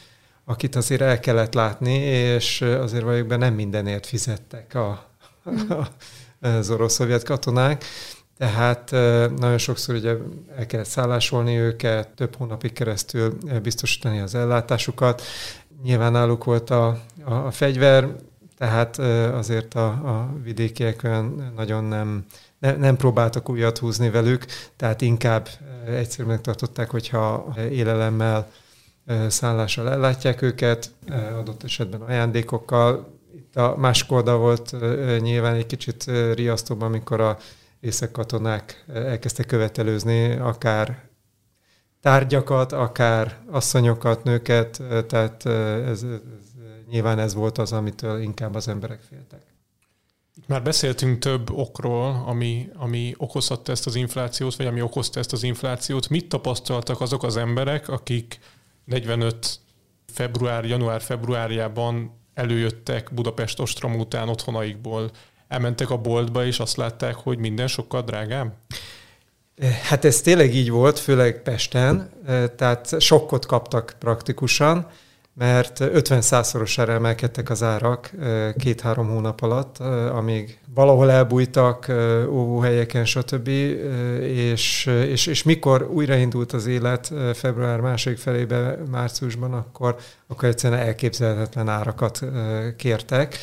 akit 0.46 0.76
azért 0.76 1.02
el 1.02 1.20
kellett 1.20 1.54
látni, 1.54 1.94
és 1.98 2.62
azért 2.62 3.04
valójában 3.04 3.40
nem 3.40 3.54
mindenért 3.54 4.06
fizettek 4.06 4.76
a, 4.76 4.90
a, 5.70 5.88
az 6.48 6.70
orosz-szovjet 6.70 7.24
katonák. 7.24 7.84
Tehát 8.38 8.92
nagyon 9.38 9.58
sokszor 9.58 9.96
ugye 9.96 10.16
el 10.58 10.66
kellett 10.66 10.88
szállásolni 10.88 11.58
őket, 11.58 12.08
több 12.08 12.36
hónapig 12.36 12.74
keresztül 12.74 13.38
biztosítani 13.62 14.20
az 14.20 14.36
ellátásukat. 14.36 15.22
nyilván 15.84 16.12
náluk 16.12 16.44
volt 16.44 16.70
a, 16.70 16.88
a, 17.24 17.34
a 17.34 17.52
fegyver, 17.52 18.08
tehát 18.58 18.98
azért 19.34 19.74
a, 19.74 19.88
a 19.88 20.30
vidékiek 20.44 21.02
olyan 21.04 21.54
nagyon 21.56 21.84
nem, 21.84 22.26
ne, 22.60 22.76
nem 22.76 22.96
próbáltak 22.96 23.50
újat 23.50 23.78
húzni 23.78 24.10
velük, 24.10 24.46
tehát 24.76 25.02
inkább 25.02 25.48
egyszerűen 25.88 26.42
tartották, 26.42 26.90
hogyha 26.90 27.56
élelemmel, 27.70 28.52
szállással 29.28 29.90
ellátják 29.90 30.42
őket, 30.42 30.92
adott 31.40 31.64
esetben 31.64 32.02
ajándékokkal. 32.02 33.14
Itt 33.36 33.56
a 33.56 33.76
másik 33.78 34.12
oldal 34.12 34.38
volt 34.38 34.76
nyilván 35.20 35.56
egy 35.56 35.66
kicsit 35.66 36.06
riasztóbb, 36.34 36.82
amikor 36.82 37.22
a 37.22 37.38
katonák 38.12 38.86
elkezdtek 38.94 39.46
követelőzni 39.46 40.32
akár 40.32 41.08
tárgyakat, 42.02 42.72
akár 42.72 43.38
asszonyokat, 43.52 44.24
nőket, 44.24 44.82
tehát 45.08 45.46
ez, 45.46 46.04
ez, 46.04 46.06
nyilván 46.90 47.20
ez 47.20 47.34
volt 47.34 47.58
az, 47.58 47.74
amitől 47.74 48.22
inkább 48.22 48.56
az 48.56 48.68
emberek 48.68 49.02
féltek. 49.02 49.42
Már 50.48 50.64
beszéltünk 50.64 51.20
több 51.20 51.50
okról, 51.52 52.24
ami, 52.26 52.70
ami 52.76 53.14
okozhatta 53.18 53.72
ezt 53.72 53.86
az 53.86 53.96
inflációt, 53.96 54.56
vagy 54.56 54.66
ami 54.66 54.82
okozta 54.82 55.20
ezt 55.20 55.34
az 55.34 55.44
inflációt. 55.44 56.10
Mit 56.10 56.30
tapasztaltak 56.30 57.02
azok 57.02 57.24
az 57.24 57.38
emberek, 57.38 57.90
akik 57.90 58.40
45 58.84 59.60
február, 60.06 60.66
január-februárjában 60.66 62.12
előjöttek 62.34 63.14
Budapest 63.14 63.60
ostrom 63.60 63.96
után 63.96 64.30
otthonaikból, 64.30 65.12
elmentek 65.48 65.90
a 65.90 65.98
boltba, 65.98 66.46
és 66.46 66.60
azt 66.60 66.78
látták, 66.78 67.16
hogy 67.16 67.38
minden 67.38 67.68
sokkal 67.68 68.02
drágább? 68.02 68.54
Hát 69.84 70.06
ez 70.06 70.22
tényleg 70.22 70.56
így 70.56 70.70
volt, 70.70 71.00
főleg 71.00 71.42
Pesten, 71.42 72.10
tehát 72.56 73.02
sokkot 73.02 73.46
kaptak 73.46 73.96
praktikusan 74.00 74.88
mert 75.38 75.78
50-100-szorosára 75.80 76.90
emelkedtek 76.90 77.50
az 77.50 77.64
árak 77.64 78.12
két-három 78.58 79.08
hónap 79.08 79.42
alatt, 79.42 79.78
amíg 80.12 80.60
valahol 80.74 81.12
elbújtak 81.12 81.92
óvóhelyeken, 82.30 83.06
stb. 83.06 83.48
És, 84.22 84.86
és, 84.86 85.28
és 85.28 85.44
mikor 85.44 85.90
újraindult 85.92 86.54
az 86.54 86.66
élet 86.66 87.14
február 87.34 87.80
második 87.80 88.18
felében, 88.18 88.80
márciusban, 88.92 89.54
akkor, 89.54 89.96
akkor 90.28 90.50
egyszerűen 90.50 90.82
elképzelhetetlen 90.82 91.70
árakat 91.70 92.22
kértek. 92.78 93.38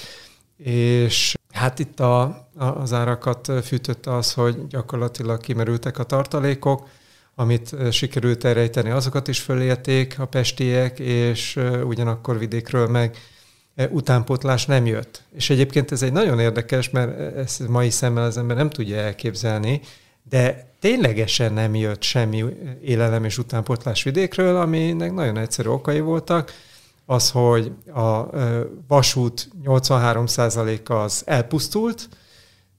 És 0.56 1.34
hát 1.54 1.78
itt 1.78 2.00
a, 2.00 2.48
az 2.56 2.92
árakat 2.92 3.52
fűtötte 3.64 4.14
az, 4.14 4.32
hogy 4.32 4.66
gyakorlatilag 4.66 5.40
kimerültek 5.40 5.98
a 5.98 6.04
tartalékok, 6.04 6.88
amit 7.34 7.76
sikerült 7.90 8.44
elrejteni, 8.44 8.90
azokat 8.90 9.28
is 9.28 9.40
fölélték 9.40 10.18
a 10.18 10.24
pestiek, 10.24 10.98
és 10.98 11.60
ugyanakkor 11.84 12.38
vidékről 12.38 12.88
meg 12.88 13.16
utánpótlás 13.90 14.66
nem 14.66 14.86
jött. 14.86 15.22
És 15.34 15.50
egyébként 15.50 15.92
ez 15.92 16.02
egy 16.02 16.12
nagyon 16.12 16.40
érdekes, 16.40 16.90
mert 16.90 17.36
ezt 17.36 17.68
mai 17.68 17.90
szemmel 17.90 18.24
az 18.24 18.36
ember 18.36 18.56
nem 18.56 18.70
tudja 18.70 18.96
elképzelni, 18.96 19.80
de 20.30 20.66
ténylegesen 20.80 21.52
nem 21.52 21.74
jött 21.74 22.02
semmi 22.02 22.44
élelem 22.82 23.24
és 23.24 23.38
utánpótlás 23.38 24.02
vidékről, 24.02 24.56
aminek 24.56 25.12
nagyon 25.12 25.38
egyszerű 25.38 25.68
okai 25.68 26.00
voltak. 26.00 26.52
Az, 27.06 27.30
hogy 27.30 27.72
a 27.94 28.26
vasút 28.88 29.48
83%-a 29.64 30.92
az 30.92 31.22
elpusztult, 31.26 32.08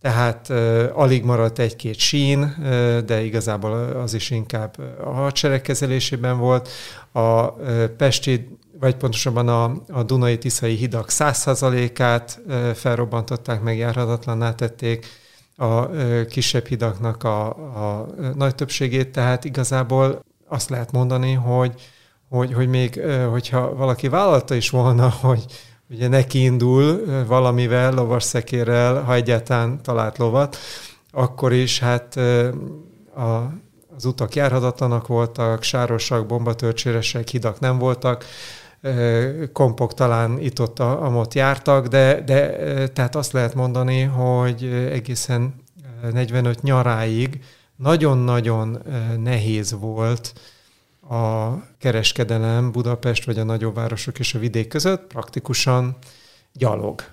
tehát 0.01 0.50
alig 0.94 1.24
maradt 1.24 1.60
egy-két 1.60 1.98
sín, 1.98 2.55
de 3.05 3.24
igazából 3.24 3.72
az 3.74 4.13
is 4.13 4.29
inkább 4.29 4.75
a 5.03 5.10
hadsereg 5.10 5.62
kezelésében 5.62 6.38
volt. 6.38 6.70
A 7.12 7.51
Pesti, 7.98 8.58
vagy 8.79 8.96
pontosabban 8.96 9.48
a, 9.48 9.82
a 9.88 10.03
Dunai-Tiszai 10.03 10.75
hidak 10.75 11.08
100%-át 11.10 12.41
uh, 12.48 12.70
felrobbantották, 12.72 13.62
megjárhatatlanná 13.62 14.53
tették 14.55 15.05
a 15.55 15.89
kisebb 16.25 16.65
hidaknak 16.65 17.24
a, 17.24 17.48
a 17.48 18.08
nagy 18.36 18.55
többségét, 18.55 19.12
tehát 19.12 19.46
igazából 19.46 20.24
azt 20.48 20.70
lehet 20.70 20.91
mondani, 20.91 21.34
hogy, 21.34 21.74
hogy, 22.36 22.54
hogy 22.54 22.68
még, 22.68 23.01
hogyha 23.30 23.75
valaki 23.75 24.08
vállalta 24.08 24.56
is 24.56 24.70
volna, 24.70 25.10
hogy 25.22 25.46
ugye 25.89 26.08
neki 26.08 26.44
indul 26.44 27.06
valamivel, 27.27 27.94
lovasszekérrel, 27.94 29.01
ha 29.01 29.13
egyáltalán 29.13 29.82
talált 29.82 30.18
lovat, 30.18 30.58
akkor 31.12 31.54
is 31.54 31.80
hát 31.80 32.15
a, 33.15 33.51
az 33.96 34.06
utak 34.06 34.36
járhatatlanak 34.36 35.08
voltak, 35.08 35.63
sárosak, 35.63 36.25
bombatörcséresek, 36.25 37.27
hidak 37.27 37.60
nem 37.60 37.77
voltak, 37.77 38.25
kompok 39.54 39.94
talán 39.94 40.39
itt-ott 40.39 40.80
amott 40.80 41.34
jártak, 41.34 41.88
de, 41.88 42.22
de 42.25 42.58
tehát 42.88 43.15
azt 43.15 43.32
lehet 43.32 43.56
mondani, 43.56 44.01
hogy 44.01 44.63
egészen 44.92 45.56
45 46.12 46.62
nyaráig 46.62 47.39
nagyon-nagyon 47.75 48.82
nehéz 49.18 49.75
volt 49.80 50.34
a 51.10 51.54
kereskedelem 51.78 52.72
Budapest 52.72 53.26
vagy 53.26 53.40
a 53.40 53.44
nagyobb 53.44 53.76
városok 53.76 54.20
és 54.20 54.34
a 54.34 54.40
vidék 54.40 54.68
között 54.68 55.08
praktikusan 55.08 55.98
gyalog. 56.54 57.04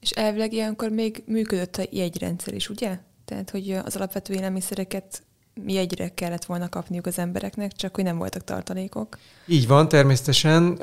És 0.00 0.10
elvileg 0.10 0.52
ilyenkor 0.52 0.90
még 0.90 1.22
működött 1.26 1.76
a 1.76 1.86
jegyrendszer 1.90 2.54
is, 2.54 2.68
ugye? 2.68 2.98
Tehát, 3.24 3.50
hogy 3.50 3.70
az 3.84 3.96
alapvető 3.96 4.34
élelmiszereket 4.34 5.22
jegyre 5.66 6.08
kellett 6.08 6.44
volna 6.44 6.68
kapniuk 6.68 7.06
az 7.06 7.18
embereknek, 7.18 7.72
csak 7.72 7.94
hogy 7.94 8.04
nem 8.04 8.18
voltak 8.18 8.44
tartalékok. 8.44 9.18
Így 9.46 9.66
van, 9.66 9.88
természetesen. 9.88 10.76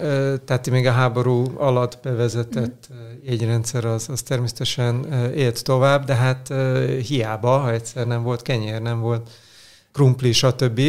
Tehát 0.46 0.70
még 0.70 0.86
a 0.86 0.92
háború 0.92 1.46
alatt 1.58 2.00
bevezetett 2.04 2.88
mm. 2.94 2.98
jegyrendszer 3.24 3.86
az, 3.86 4.10
az 4.10 4.22
természetesen 4.22 5.14
élt 5.34 5.64
tovább, 5.64 6.06
de 6.06 6.16
hát 6.16 6.54
hiába, 7.08 7.58
ha 7.58 7.72
egyszer 7.72 8.08
nem 8.08 8.24
volt 8.24 8.42
kenyér, 8.42 8.82
nem 8.82 9.00
volt 9.00 9.30
krumpli, 9.92 10.32
stb. 10.32 10.82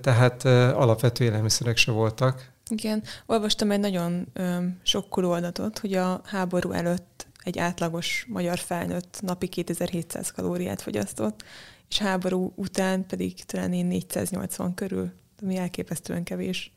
Tehát 0.00 0.44
alapvető 0.74 1.24
élelmiszerek 1.24 1.76
se 1.76 1.90
voltak. 1.90 2.50
Igen, 2.70 3.02
olvastam 3.26 3.70
egy 3.70 3.80
nagyon 3.80 4.26
ö, 4.32 4.56
sokkoló 4.82 5.30
adatot, 5.30 5.78
hogy 5.78 5.94
a 5.94 6.20
háború 6.24 6.70
előtt 6.70 7.26
egy 7.42 7.58
átlagos 7.58 8.26
magyar 8.28 8.58
felnőtt 8.58 9.18
napi 9.20 9.46
2700 9.46 10.30
kalóriát 10.30 10.82
fogyasztott, 10.82 11.44
és 11.88 11.98
háború 11.98 12.52
után 12.56 13.06
pedig 13.06 13.44
talán 13.44 13.70
480 13.70 14.74
körül, 14.74 15.12
ami 15.42 15.56
elképesztően 15.56 16.22
kevés. 16.22 16.72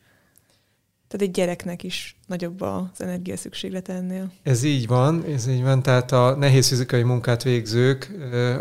Tehát 1.08 1.28
egy 1.28 1.32
gyereknek 1.32 1.84
is 1.84 2.18
nagyobb 2.28 2.62
az 2.62 3.02
energia 3.02 3.38
szükséglet 3.38 3.90
ennél. 3.90 4.32
Ez 4.44 4.64
így 4.64 4.88
van, 4.88 5.24
ez 5.26 5.48
így 5.48 5.62
van. 5.62 5.82
Tehát 5.82 6.12
a 6.12 6.36
nehéz 6.36 6.68
fizikai 6.68 7.04
munkát 7.04 7.44
végzők, 7.44 8.12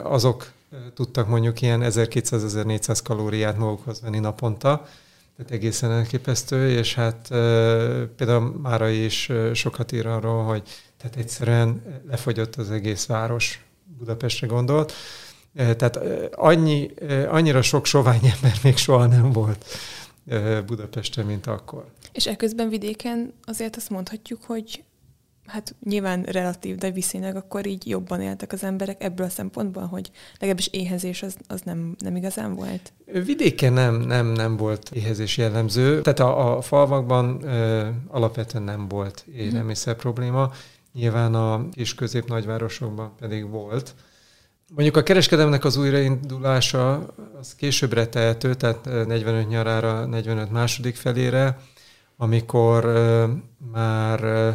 azok 0.02 0.52
tudtak 0.94 1.28
mondjuk 1.28 1.60
ilyen 1.60 1.80
1200-1400 1.84 2.98
kalóriát 3.04 3.58
magukhoz 3.58 4.00
venni 4.00 4.18
naponta, 4.18 4.86
tehát 5.36 5.52
egészen 5.52 5.90
elképesztő, 5.90 6.70
és 6.70 6.94
hát 6.94 7.26
például 8.16 8.58
Mára 8.62 8.88
is 8.88 9.30
sokat 9.52 9.92
ír 9.92 10.06
arról, 10.06 10.44
hogy 10.44 10.62
tehát 10.96 11.16
egyszerűen 11.16 11.82
lefogyott 12.08 12.56
az 12.56 12.70
egész 12.70 13.06
város, 13.06 13.64
Budapestre 13.98 14.46
gondolt, 14.46 14.92
tehát 15.54 16.00
annyi, 16.34 16.90
annyira 17.28 17.62
sok 17.62 17.86
sovány 17.86 18.32
ember 18.34 18.58
még 18.62 18.76
soha 18.76 19.06
nem 19.06 19.32
volt 19.32 19.64
Budapesten, 20.66 21.26
mint 21.26 21.46
akkor. 21.46 21.86
És 22.12 22.26
ekközben 22.26 22.68
vidéken 22.68 23.32
azért 23.44 23.76
azt 23.76 23.90
mondhatjuk, 23.90 24.42
hogy 24.46 24.83
hát 25.46 25.74
nyilván 25.84 26.22
relatív, 26.22 26.76
de 26.76 26.90
viszonylag 26.90 27.36
akkor 27.36 27.66
így 27.66 27.88
jobban 27.88 28.20
éltek 28.20 28.52
az 28.52 28.64
emberek 28.64 29.02
ebből 29.02 29.26
a 29.26 29.30
szempontból, 29.30 29.86
hogy 29.86 30.10
legalábbis 30.32 30.66
éhezés 30.66 31.22
az, 31.22 31.36
az 31.46 31.60
nem, 31.60 31.94
nem 31.98 32.16
igazán 32.16 32.54
volt? 32.54 32.92
Vidéken 33.24 33.72
nem, 33.72 34.00
nem, 34.00 34.26
nem 34.26 34.56
volt 34.56 34.90
éhezés 34.92 35.36
jellemző. 35.36 36.00
Tehát 36.00 36.20
a, 36.20 36.56
a 36.56 36.60
falvakban 36.60 37.42
ö, 37.42 37.88
alapvetően 38.08 38.64
nem 38.64 38.88
volt 38.88 39.24
élelmiszer 39.34 39.94
probléma. 39.94 40.52
Nyilván 40.92 41.34
a 41.34 41.68
kis 41.68 41.94
közép 41.94 42.28
nagyvárosokban 42.28 43.12
pedig 43.18 43.48
volt. 43.50 43.94
Mondjuk 44.74 44.96
a 44.96 45.02
kereskedelmnek 45.02 45.64
az 45.64 45.76
újraindulása 45.76 47.14
az 47.40 47.54
későbbre 47.54 48.06
tehető, 48.06 48.54
tehát 48.54 48.84
45 48.84 49.48
nyarára, 49.48 50.06
45 50.06 50.50
második 50.50 50.96
felére, 50.96 51.58
amikor 52.16 52.84
ö, 52.84 53.26
már 53.72 54.22
ö, 54.22 54.50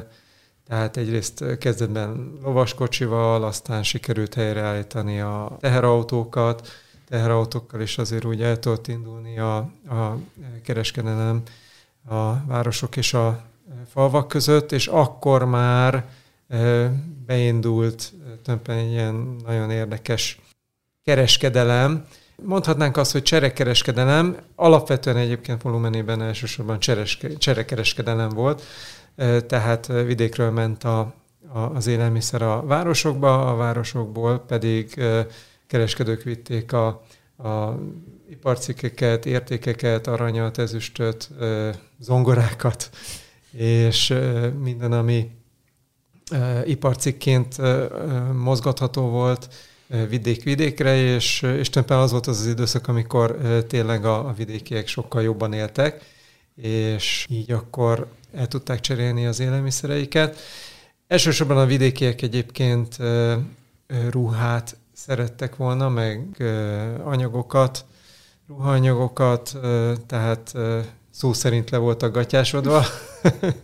tehát 0.69 0.97
egyrészt 0.97 1.57
kezdetben 1.57 2.39
lovaskocsival, 2.43 3.43
aztán 3.43 3.83
sikerült 3.83 4.33
helyreállítani 4.33 5.19
a 5.19 5.57
teherautókat, 5.59 6.67
teherautókkal 7.07 7.81
is 7.81 7.97
azért 7.97 8.25
úgy 8.25 8.41
el 8.41 8.59
tudott 8.59 8.87
indulni 8.87 9.39
a, 9.39 9.57
a 9.89 10.17
kereskedelem 10.63 11.41
a 12.07 12.45
városok 12.45 12.97
és 12.97 13.13
a 13.13 13.43
falvak 13.91 14.27
között, 14.27 14.71
és 14.71 14.87
akkor 14.87 15.45
már 15.45 16.05
beindult 17.25 18.13
többen 18.43 18.77
egy 18.77 18.91
ilyen 18.91 19.35
nagyon 19.45 19.71
érdekes 19.71 20.39
kereskedelem. 21.03 22.05
Mondhatnánk 22.43 22.97
azt, 22.97 23.11
hogy 23.11 23.23
cserekereskedelem, 23.23 24.37
alapvetően 24.55 25.17
egyébként 25.17 25.61
volumenében 25.61 26.21
elsősorban 26.21 26.79
cserekereskedelem 27.37 28.29
volt, 28.29 28.63
tehát 29.47 29.87
vidékről 29.87 30.51
ment 30.51 30.83
a, 30.83 31.13
a, 31.53 31.59
az 31.59 31.87
élelmiszer 31.87 32.41
a 32.41 32.63
városokba, 32.65 33.51
a 33.51 33.55
városokból 33.55 34.39
pedig 34.39 35.01
kereskedők 35.67 36.23
vitték 36.23 36.73
a, 36.73 36.87
a 37.37 37.79
iparcikkeket, 38.29 39.25
értékeket, 39.25 40.07
aranyat, 40.07 40.57
ezüstöt, 40.57 41.29
zongorákat, 41.99 42.89
és 43.51 44.13
minden, 44.59 44.91
ami 44.91 45.31
iparcikként 46.65 47.55
mozgatható 48.33 49.09
volt 49.09 49.49
vidék-vidékre, 50.09 50.95
és, 50.95 51.41
és 51.41 51.69
tulajdonképpen 51.69 51.97
az 51.97 52.11
volt 52.11 52.27
az 52.27 52.39
az 52.39 52.47
időszak, 52.47 52.87
amikor 52.87 53.37
tényleg 53.67 54.05
a, 54.05 54.27
a 54.27 54.33
vidékiek 54.33 54.87
sokkal 54.87 55.21
jobban 55.21 55.53
éltek, 55.53 56.03
és 56.55 57.25
így 57.29 57.51
akkor 57.51 58.07
el 58.33 58.47
tudták 58.47 58.79
cserélni 58.79 59.25
az 59.25 59.39
élelmiszereiket. 59.39 60.39
Elsősorban 61.07 61.57
a 61.57 61.65
vidékiek 61.65 62.21
egyébként 62.21 62.97
ruhát 64.09 64.77
szerettek 64.93 65.55
volna, 65.55 65.89
meg 65.89 66.43
anyagokat, 67.03 67.85
ruhaanyagokat, 68.47 69.57
tehát 70.07 70.53
szó 71.11 71.33
szerint 71.33 71.69
le 71.69 71.77
voltak 71.77 72.13
gatyásodva. 72.13 72.83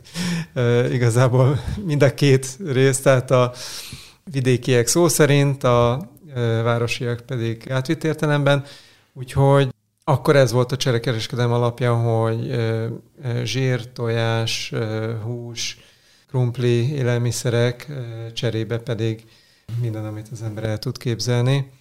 Igazából 0.92 1.60
mind 1.86 2.04
a 2.04 2.14
két 2.14 2.58
rész, 2.66 3.00
tehát 3.02 3.32
a 3.32 3.54
vidékiek 4.24 4.88
szó 4.88 5.08
szerint, 5.08 5.64
a 5.64 6.10
városiak 6.64 7.20
pedig 7.26 7.72
átvitt 7.72 8.04
értelemben. 8.04 8.64
Úgyhogy 9.14 9.75
akkor 10.08 10.36
ez 10.36 10.52
volt 10.52 10.72
a 10.72 10.78
cserekereskedelem 10.78 11.52
alapja, 11.52 11.96
hogy 11.96 12.56
zsír, 13.44 13.92
tojás, 13.92 14.74
hús, 15.24 15.80
krumpli, 16.28 16.92
élelmiszerek, 16.92 17.92
cserébe 18.34 18.78
pedig 18.78 19.26
minden, 19.82 20.06
amit 20.06 20.28
az 20.32 20.42
ember 20.42 20.64
el 20.64 20.78
tud 20.78 20.98
képzelni. 20.98 21.72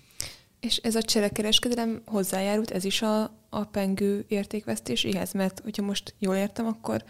És 0.60 0.76
ez 0.76 0.94
a 0.94 1.02
cserekereskedelem 1.02 2.02
hozzájárult, 2.06 2.70
ez 2.70 2.84
is 2.84 3.02
a, 3.02 3.22
a 3.48 3.64
pengő 3.64 4.24
értékvesztéséhez? 4.28 5.32
Mert 5.32 5.60
hogyha 5.60 5.82
most 5.82 6.14
jól 6.18 6.34
értem, 6.34 6.66
akkor 6.66 7.04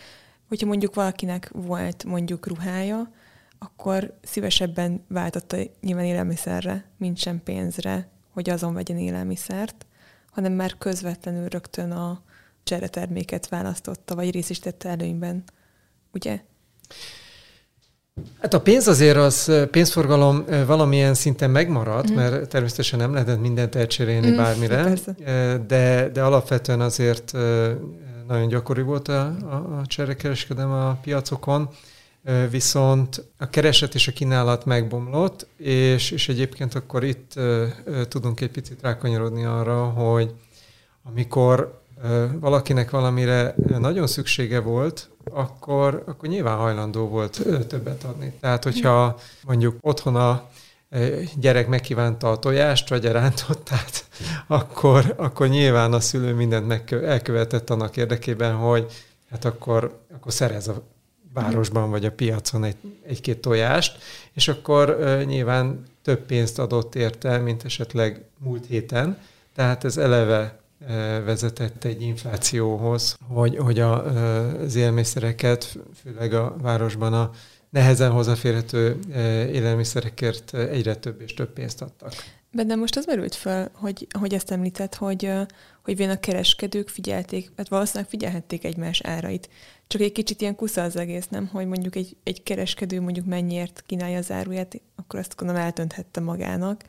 hogyha 0.49 0.67
mondjuk 0.67 0.95
valakinek 0.95 1.51
volt 1.53 2.05
mondjuk 2.05 2.47
ruhája, 2.47 3.11
akkor 3.59 4.19
szívesebben 4.23 5.05
váltotta 5.09 5.57
nyilván 5.81 6.05
élelmiszerre, 6.05 6.85
mint 6.97 7.19
sem 7.19 7.43
pénzre, 7.43 8.09
hogy 8.31 8.51
azon 8.51 8.75
vegyen 8.75 8.99
élelmiszert, 8.99 9.87
hanem 10.35 10.53
már 10.53 10.75
közvetlenül 10.79 11.49
rögtön 11.49 11.91
a 11.91 12.23
csereterméket 12.63 13.49
választotta, 13.49 14.15
vagy 14.15 14.31
részesítette 14.31 14.89
előnyben. 14.89 15.45
Ugye? 16.13 16.41
Hát 18.41 18.55
a 18.55 18.61
pénz 18.61 18.87
azért 18.87 19.17
az 19.17 19.53
pénzforgalom 19.71 20.45
valamilyen 20.67 21.15
szinten 21.15 21.51
megmaradt, 21.51 22.11
mm. 22.11 22.15
mert 22.15 22.49
természetesen 22.49 22.99
nem 22.99 23.13
lehetett 23.13 23.41
mindent 23.41 23.75
elcserélni 23.75 24.31
mm, 24.31 24.37
bármire, 24.37 24.93
de, 25.67 26.09
de 26.13 26.23
alapvetően 26.23 26.81
azért 26.81 27.33
nagyon 28.29 28.49
gyakori 28.49 28.83
volt 28.83 29.09
a, 29.09 29.27
a, 29.27 29.79
a 29.81 29.87
cserekereskedelem 29.87 30.71
a 30.71 30.99
piacokon, 31.03 31.69
viszont 32.51 33.25
a 33.39 33.51
kereset 33.51 33.95
és 33.95 34.09
a 34.09 34.13
kínálat 34.13 34.65
megbomlott, 34.65 35.47
és, 35.57 36.11
és 36.11 36.29
egyébként 36.29 36.75
akkor 36.75 37.05
itt 37.05 37.33
tudunk 38.09 38.41
egy 38.41 38.51
picit 38.51 38.83
rákanyarodni 38.83 39.45
arra, 39.45 39.85
hogy 39.85 40.35
amikor 41.03 41.83
valakinek 42.41 42.91
valamire 42.91 43.55
nagyon 43.79 44.07
szüksége 44.07 44.61
volt, 44.61 45.11
akkor, 45.31 46.03
akkor 46.07 46.29
nyilván 46.29 46.57
hajlandó 46.57 47.09
volt 47.09 47.43
többet 47.69 48.05
adni. 48.05 48.33
Tehát, 48.41 48.65
hogyha 48.65 49.19
mondjuk 49.43 49.77
otthon 49.81 50.17
a 50.17 50.49
gyerek 51.37 51.69
megkívánta 51.69 52.31
a 52.31 52.39
tojást, 52.39 52.89
vagy 52.89 53.07
a 53.07 53.13
rántottát, 53.13 54.05
akkor, 54.47 55.15
akkor 55.17 55.49
nyilván 55.49 55.93
a 55.93 56.01
szülő 56.01 56.35
mindent 56.35 56.67
megkö- 56.67 57.05
elkövetett 57.05 57.71
annak 57.71 57.97
érdekében, 57.97 58.55
hogy 58.55 58.93
hát 59.31 59.45
akkor, 59.45 59.99
akkor 60.15 60.33
szerez 60.33 60.69
a 60.69 60.83
városban 61.35 61.91
vagy 61.91 62.05
a 62.05 62.13
piacon 62.13 62.65
egy, 62.65 62.77
egy-két 63.07 63.41
tojást, 63.41 63.99
és 64.33 64.49
akkor 64.49 64.97
uh, 65.01 65.25
nyilván 65.25 65.83
több 66.03 66.21
pénzt 66.21 66.59
adott 66.59 66.95
érte, 66.95 67.39
mint 67.39 67.65
esetleg 67.65 68.25
múlt 68.39 68.67
héten. 68.67 69.19
Tehát 69.55 69.85
ez 69.85 69.97
eleve 69.97 70.59
vezetett 71.25 71.85
egy 71.85 72.03
inflációhoz, 72.03 73.17
hogy, 73.29 73.57
hogy 73.57 73.79
a, 73.79 74.05
az 74.61 74.75
élelmiszereket, 74.75 75.79
főleg 76.03 76.33
a 76.33 76.57
városban 76.63 77.13
a 77.13 77.31
nehezen 77.71 78.11
hozzáférhető 78.11 78.99
élelmiszerekért 79.53 80.55
egyre 80.55 80.95
több 80.95 81.21
és 81.21 81.35
több 81.35 81.53
pénzt 81.53 81.83
adtak. 81.83 82.13
Bennem 82.53 82.79
most 82.79 82.97
az 82.97 83.07
merült 83.07 83.35
fel, 83.35 83.71
hogy, 83.75 84.07
hogy 84.19 84.35
ezt 84.35 84.51
említett, 84.51 84.95
hogy, 84.95 85.31
hogy 85.83 85.97
vén 85.97 86.11
a 86.11 86.21
kereskedők 86.21 86.89
figyelték, 86.89 87.51
hát 87.57 87.69
valószínűleg 87.69 88.09
figyelhették 88.09 88.65
egymás 88.65 89.01
árait. 89.01 89.49
Csak 89.87 90.01
egy 90.01 90.13
kicsit 90.13 90.41
ilyen 90.41 90.55
kusza 90.55 90.83
az 90.83 90.97
egész, 90.97 91.29
nem? 91.29 91.47
Hogy 91.47 91.67
mondjuk 91.67 91.97
egy, 91.97 92.17
egy 92.23 92.43
kereskedő 92.43 93.01
mondjuk 93.01 93.27
mennyiért 93.27 93.83
kínálja 93.87 94.19
az 94.19 94.31
áruját, 94.31 94.81
akkor 94.97 95.19
ezt 95.19 95.37
gondolom 95.37 95.63
eltönthette 95.63 96.21
magának. 96.21 96.83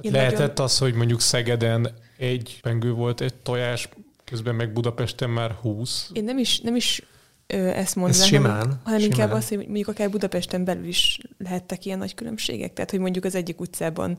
Én 0.00 0.12
lehetett 0.12 0.38
nagyon... 0.38 0.64
az, 0.64 0.78
hogy 0.78 0.94
mondjuk 0.94 1.20
Szegeden 1.20 1.94
egy 2.16 2.58
pengő 2.62 2.92
volt, 2.92 3.20
egy 3.20 3.34
tojás, 3.34 3.88
közben 4.24 4.54
meg 4.54 4.72
Budapesten 4.72 5.30
már 5.30 5.50
20. 5.50 6.10
Én 6.12 6.24
nem 6.24 6.38
is, 6.38 6.60
nem 6.60 6.76
is 6.76 7.02
ö, 7.46 7.56
ezt 7.56 7.96
mondanám, 7.96 8.22
Ez 8.22 8.28
simán, 8.28 8.50
hanem, 8.50 8.80
hanem 8.82 9.00
simán. 9.00 9.18
inkább 9.18 9.36
azt, 9.36 9.48
hogy 9.48 9.58
mondjuk 9.58 9.88
akár 9.88 10.10
Budapesten 10.10 10.64
belül 10.64 10.86
is 10.86 11.20
lehettek 11.38 11.84
ilyen 11.84 11.98
nagy 11.98 12.14
különbségek. 12.14 12.72
Tehát, 12.72 12.90
hogy 12.90 13.00
mondjuk 13.00 13.24
az 13.24 13.34
egyik 13.34 13.60
utcában 13.60 14.18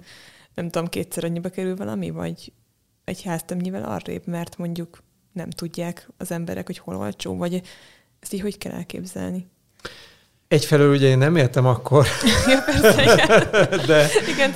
nem 0.54 0.70
tudom, 0.70 0.88
kétszer 0.88 1.24
annyiba 1.24 1.50
kerül 1.50 1.76
valami, 1.76 2.10
vagy 2.10 2.52
egy 3.04 3.24
háztömnyivel 3.24 3.84
arrébb, 3.84 4.28
mert 4.28 4.58
mondjuk 4.58 5.04
nem 5.32 5.50
tudják 5.50 6.10
az 6.18 6.32
emberek, 6.32 6.66
hogy 6.66 6.78
hol 6.78 6.96
olcsó, 6.96 7.38
vagy 7.38 7.62
ezt 8.22 8.34
így 8.34 8.42
hogy 8.42 8.58
kell 8.58 8.72
elképzelni? 8.72 9.50
Egyfelől 10.48 10.94
ugye 10.94 11.08
én 11.08 11.18
nem 11.18 11.36
értem 11.36 11.66
akkor, 11.66 12.08
ja, 12.48 12.60
persze, 12.66 13.04
igen. 13.04 13.28
de, 13.88 14.08
igen, 14.28 14.56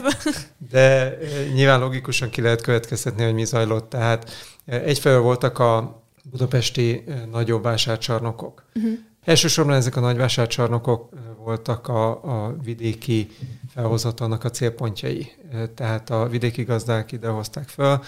de 0.71 0.79
eh, 0.79 1.17
nyilván 1.53 1.79
logikusan 1.79 2.29
ki 2.29 2.41
lehet 2.41 2.61
következtetni, 2.61 3.23
hogy 3.23 3.33
mi 3.33 3.45
zajlott. 3.45 3.89
Tehát 3.89 4.29
eh, 4.65 4.81
egyfelől 4.83 5.21
voltak 5.21 5.59
a 5.59 6.03
budapesti 6.23 7.03
eh, 7.07 7.21
nagyobb 7.31 7.63
vásárcsarnokok. 7.63 8.63
Uh-huh. 8.75 8.91
Elsősorban 9.23 9.75
ezek 9.75 9.95
a 9.95 9.99
nagy 9.99 10.17
vásárcsarnokok 10.17 11.09
voltak 11.37 11.87
a, 11.87 12.09
a 12.09 12.55
vidéki 12.63 13.29
felhozatalnak 13.75 14.43
a 14.43 14.49
célpontjai. 14.49 15.31
Tehát 15.75 16.09
a 16.09 16.27
vidéki 16.27 16.63
gazdák 16.63 17.11
idehozták 17.11 17.67
fel, 17.67 18.03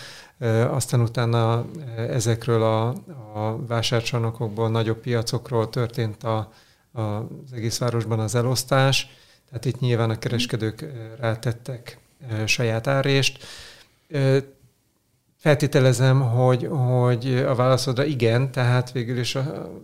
aztán 0.69 1.01
utána 1.01 1.65
ezekről 1.97 2.63
a, 2.63 2.87
a 3.33 3.65
vásárcsarnokokból, 3.67 4.69
nagyobb 4.69 4.97
piacokról 4.97 5.69
történt 5.69 6.23
a, 6.23 6.51
az 6.91 7.53
egész 7.53 7.77
városban 7.77 8.19
az 8.19 8.35
elosztás, 8.35 9.09
tehát 9.49 9.65
itt 9.65 9.79
nyilván 9.79 10.09
a 10.09 10.19
kereskedők 10.19 10.85
rátettek 11.19 11.99
saját 12.45 12.87
árést. 12.87 13.43
Feltételezem, 15.37 16.21
hogy, 16.21 16.67
hogy 16.67 17.43
a 17.47 17.55
válaszodra 17.55 18.05
igen, 18.05 18.51
tehát 18.51 18.91
végül 18.91 19.17
is 19.17 19.37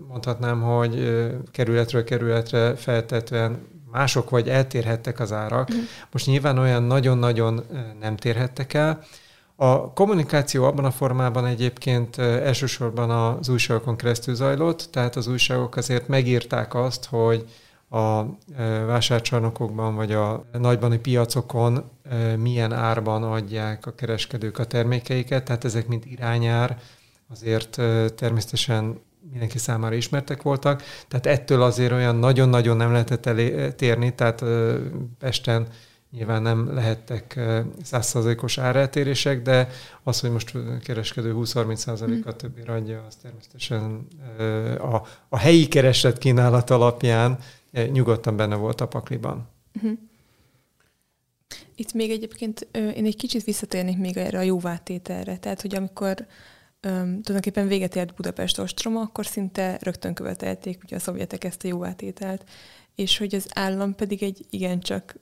mondhatnám, 0.08 0.62
hogy 0.62 1.22
kerületről 1.52 2.04
kerületre 2.04 2.76
feltetően 2.76 3.73
mások 3.94 4.30
vagy 4.30 4.50
eltérhettek 4.50 5.20
az 5.20 5.32
árak. 5.32 5.74
Mm. 5.74 5.78
Most 6.12 6.26
nyilván 6.26 6.58
olyan 6.58 6.84
nagyon-nagyon 6.84 7.64
nem 8.00 8.16
térhettek 8.16 8.74
el. 8.74 9.04
A 9.56 9.94
kommunikáció 9.94 10.64
abban 10.64 10.86
a 10.86 10.92
formában 10.92 11.46
egyébként 11.46 12.18
elsősorban 12.18 13.10
az 13.10 13.50
újságokon 13.50 13.96
keresztül 13.96 14.36
zajlott, 14.36 14.88
tehát 14.92 15.16
az 15.16 15.28
újságok 15.28 15.76
azért 15.76 16.08
megírták 16.08 16.76
azt, 16.76 17.06
hogy 17.06 17.46
a 17.90 18.24
vásárcsarnokokban 18.86 19.96
vagy 19.96 20.12
a 20.12 20.46
nagybani 20.52 20.98
piacokon 20.98 21.84
milyen 22.38 22.74
árban 22.74 23.24
adják 23.24 23.86
a 23.86 23.96
kereskedők 23.96 24.60
a 24.60 24.66
termékeiket, 24.66 25.44
tehát 25.44 25.64
ezek 25.64 25.88
mint 25.88 26.06
irányár 26.06 26.78
azért 27.32 27.82
természetesen 28.16 29.02
mindenki 29.32 29.58
számára 29.58 29.96
ismertek 29.96 30.42
voltak, 30.42 30.84
tehát 31.08 31.26
ettől 31.26 31.62
azért 31.62 31.92
olyan 31.92 32.16
nagyon-nagyon 32.16 32.78
nem 32.78 32.92
lehetett 32.92 33.26
eltérni, 33.26 34.16
tehát 34.16 34.44
Pesten 35.20 35.68
nyilván 36.12 36.42
nem 36.42 36.74
lehettek 36.74 37.40
százszázalékos 37.84 38.58
áreltérések, 38.58 39.42
de 39.42 39.70
az, 40.04 40.20
hogy 40.20 40.32
most 40.32 40.54
kereskedő 40.84 41.34
20-30 41.36 41.76
százalékat 41.76 42.42
hmm. 42.42 42.52
többére 42.52 42.74
adja, 42.74 43.04
az 43.08 43.16
természetesen 43.16 44.08
a, 44.80 45.02
a 45.30 45.38
helyi 45.38 45.68
kereslet 45.68 46.18
kínálat 46.18 46.70
alapján 46.70 47.38
nyugodtan 47.92 48.36
benne 48.36 48.56
volt 48.56 48.82
a 48.82 48.88
pakliban. 48.88 49.48
Uh-huh. 49.76 49.98
Itt 51.76 51.94
még 51.94 52.12
egyébként 52.12 52.68
én 52.72 53.06
egy 53.06 53.16
kicsit 53.16 53.44
visszatérnék 53.44 53.98
még 53.98 54.18
erre 54.18 54.38
a 54.38 54.42
jóvátételre. 54.42 55.38
Tehát, 55.38 55.62
hogy 55.62 55.76
amikor 55.76 56.26
öm, 56.86 57.22
tulajdonképpen 57.22 57.68
véget 57.68 57.96
ért 57.96 58.14
Budapest 58.14 58.60
ostroma, 58.60 59.02
akkor 59.02 59.26
szinte 59.26 59.78
rögtön 59.82 60.14
követelték 60.14 60.84
ugye 60.84 60.96
a 60.96 61.00
szovjetek 61.00 61.44
ezt 61.44 61.64
a 61.64 61.68
jó 61.68 61.86
átételt, 61.86 62.50
és 62.96 63.18
hogy 63.18 63.36
az 63.36 63.48
állam 63.54 63.96
pedig 63.96 64.24
egy 64.24 64.46
igencsak 64.50 65.16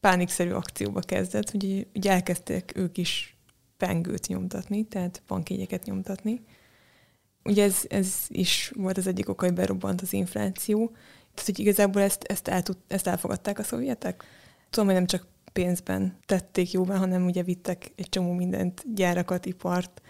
pánikszerű 0.00 0.50
akcióba 0.50 1.00
kezdett, 1.00 1.50
hogy 1.50 1.86
ugye 1.94 2.10
elkezdték 2.10 2.72
ők 2.74 2.98
is 2.98 3.36
pengőt 3.76 4.26
nyomtatni, 4.26 4.84
tehát 4.84 5.22
bankjegyeket 5.26 5.84
nyomtatni. 5.84 6.40
Ugye 7.44 7.64
ez, 7.64 7.84
ez 7.88 8.14
is 8.28 8.72
volt 8.74 8.98
az 8.98 9.06
egyik 9.06 9.28
oka, 9.28 9.44
hogy 9.44 9.54
berobbant 9.54 10.00
az 10.00 10.12
infláció. 10.12 10.86
Tehát, 11.34 11.44
hogy 11.44 11.58
igazából 11.58 12.02
ezt, 12.02 12.24
ezt, 12.24 12.48
el 12.48 12.62
tud, 12.62 12.76
ezt 12.88 13.06
elfogadták 13.06 13.58
a 13.58 13.62
szovjetek. 13.62 14.24
Tudom, 14.70 14.86
hogy 14.86 14.94
nem 14.94 15.06
csak 15.06 15.26
pénzben 15.52 16.18
tették 16.26 16.72
jóvá, 16.72 16.96
hanem 16.96 17.24
ugye 17.24 17.42
vittek 17.42 17.92
egy 17.96 18.08
csomó 18.08 18.32
mindent, 18.32 18.94
gyárakat, 18.94 19.46
ipart. 19.46 20.02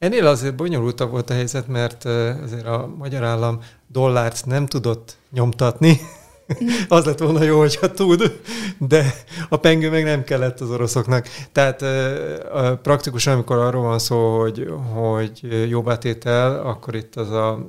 Ennél 0.00 0.26
azért 0.26 0.56
bonyolultabb 0.56 1.10
volt 1.10 1.30
a 1.30 1.34
helyzet, 1.34 1.68
mert 1.68 2.04
azért 2.42 2.66
a 2.66 2.94
magyar 2.98 3.24
állam 3.24 3.60
dollárt 3.86 4.46
nem 4.46 4.66
tudott 4.66 5.16
nyomtatni, 5.30 6.00
az 6.88 7.04
lett 7.04 7.18
volna 7.18 7.42
jó, 7.42 7.58
hogyha 7.58 7.90
tud, 7.90 8.40
de 8.78 9.14
a 9.48 9.56
pengő 9.56 9.90
meg 9.90 10.04
nem 10.04 10.24
kellett 10.24 10.60
az 10.60 10.70
oroszoknak. 10.70 11.26
Tehát 11.52 11.84
praktikusan, 12.82 13.32
amikor 13.32 13.56
arról 13.56 13.82
van 13.82 13.98
szó, 13.98 14.40
hogy, 14.40 14.66
hogy 14.94 15.68
jobbátétel, 15.68 16.66
akkor 16.66 16.94
itt 16.94 17.16
az 17.16 17.30
a 17.30 17.64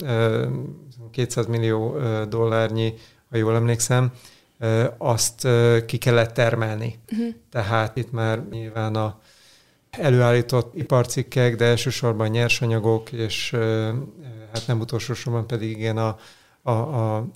200 1.12 1.46
millió 1.46 1.98
dollárnyi, 2.30 2.94
ha 3.30 3.38
jól 3.38 3.56
emlékszem, 3.56 4.12
azt 4.98 5.48
ki 5.86 5.98
kellett 5.98 6.34
termelni. 6.34 7.00
Uh-huh. 7.12 7.28
Tehát 7.52 7.98
itt 7.98 8.12
már 8.12 8.44
nyilván 8.50 8.96
a 8.96 9.20
előállított 9.92 10.76
iparcikkek, 10.76 11.56
de 11.56 11.66
elsősorban 11.66 12.28
nyersanyagok, 12.28 13.12
és 13.12 13.56
hát 14.54 14.68
nem 14.68 14.80
utolsó 14.80 15.14
sorban 15.14 15.48
pedig 15.48 15.70
igen 15.70 15.98
a, 15.98 16.18
a, 16.62 16.72
a 16.72 17.28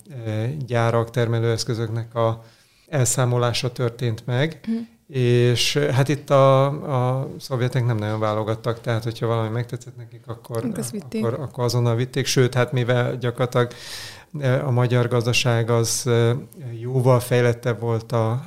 gyárak, 0.66 1.10
termelőeszközöknek 1.10 2.14
a 2.14 2.44
elszámolása 2.88 3.72
történt 3.72 4.26
meg, 4.26 4.60
uh-huh. 4.68 4.86
és 5.08 5.76
hát 5.76 6.08
itt 6.08 6.30
a, 6.30 6.64
a 7.18 7.28
szovjetek 7.38 7.86
nem 7.86 7.96
nagyon 7.96 8.20
válogattak, 8.20 8.80
tehát 8.80 9.02
hogyha 9.02 9.26
valami 9.26 9.48
megtetszett 9.48 9.96
nekik, 9.96 10.22
akkor, 10.26 10.64
akkor, 11.24 11.40
akkor 11.40 11.64
azonnal 11.64 11.94
vitték, 11.96 12.26
sőt, 12.26 12.54
hát 12.54 12.72
mivel 12.72 13.16
gyakorlatilag 13.16 13.72
a 14.64 14.70
magyar 14.70 15.08
gazdaság 15.08 15.70
az 15.70 16.10
jóval 16.80 17.20
fejlettebb 17.20 17.80
volt 17.80 18.12
a, 18.12 18.30
a 18.30 18.40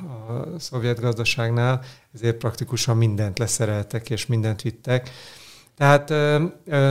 szovjet 0.58 1.00
gazdaságnál, 1.00 1.80
ezért 2.14 2.36
praktikusan 2.36 2.96
mindent 2.96 3.38
leszereltek 3.38 4.10
és 4.10 4.26
mindent 4.26 4.62
vittek. 4.62 5.10
Tehát 5.76 6.08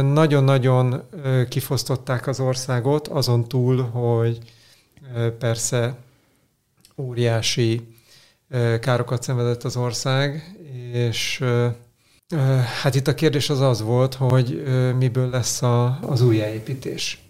nagyon-nagyon 0.04 1.04
kifosztották 1.50 2.28
az 2.28 2.40
országot, 2.40 3.08
azon 3.08 3.48
túl, 3.48 3.82
hogy 3.82 4.40
persze 5.40 5.96
óriási 6.98 7.96
károkat 8.80 9.24
szenvedett 9.24 9.64
az 9.64 9.78
ország, 9.78 10.58
és 10.94 11.44
hát 12.82 12.96
itt 12.96 13.08
a 13.08 13.14
kérdés 13.14 13.50
az 13.50 13.62
az 13.62 13.82
volt, 13.82 14.14
hogy 14.14 14.64
miből 14.98 15.30
lesz 15.30 15.62
a, 15.62 16.00
az 16.02 16.22
újjáépítés 16.22 17.30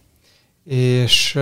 és 0.69 1.39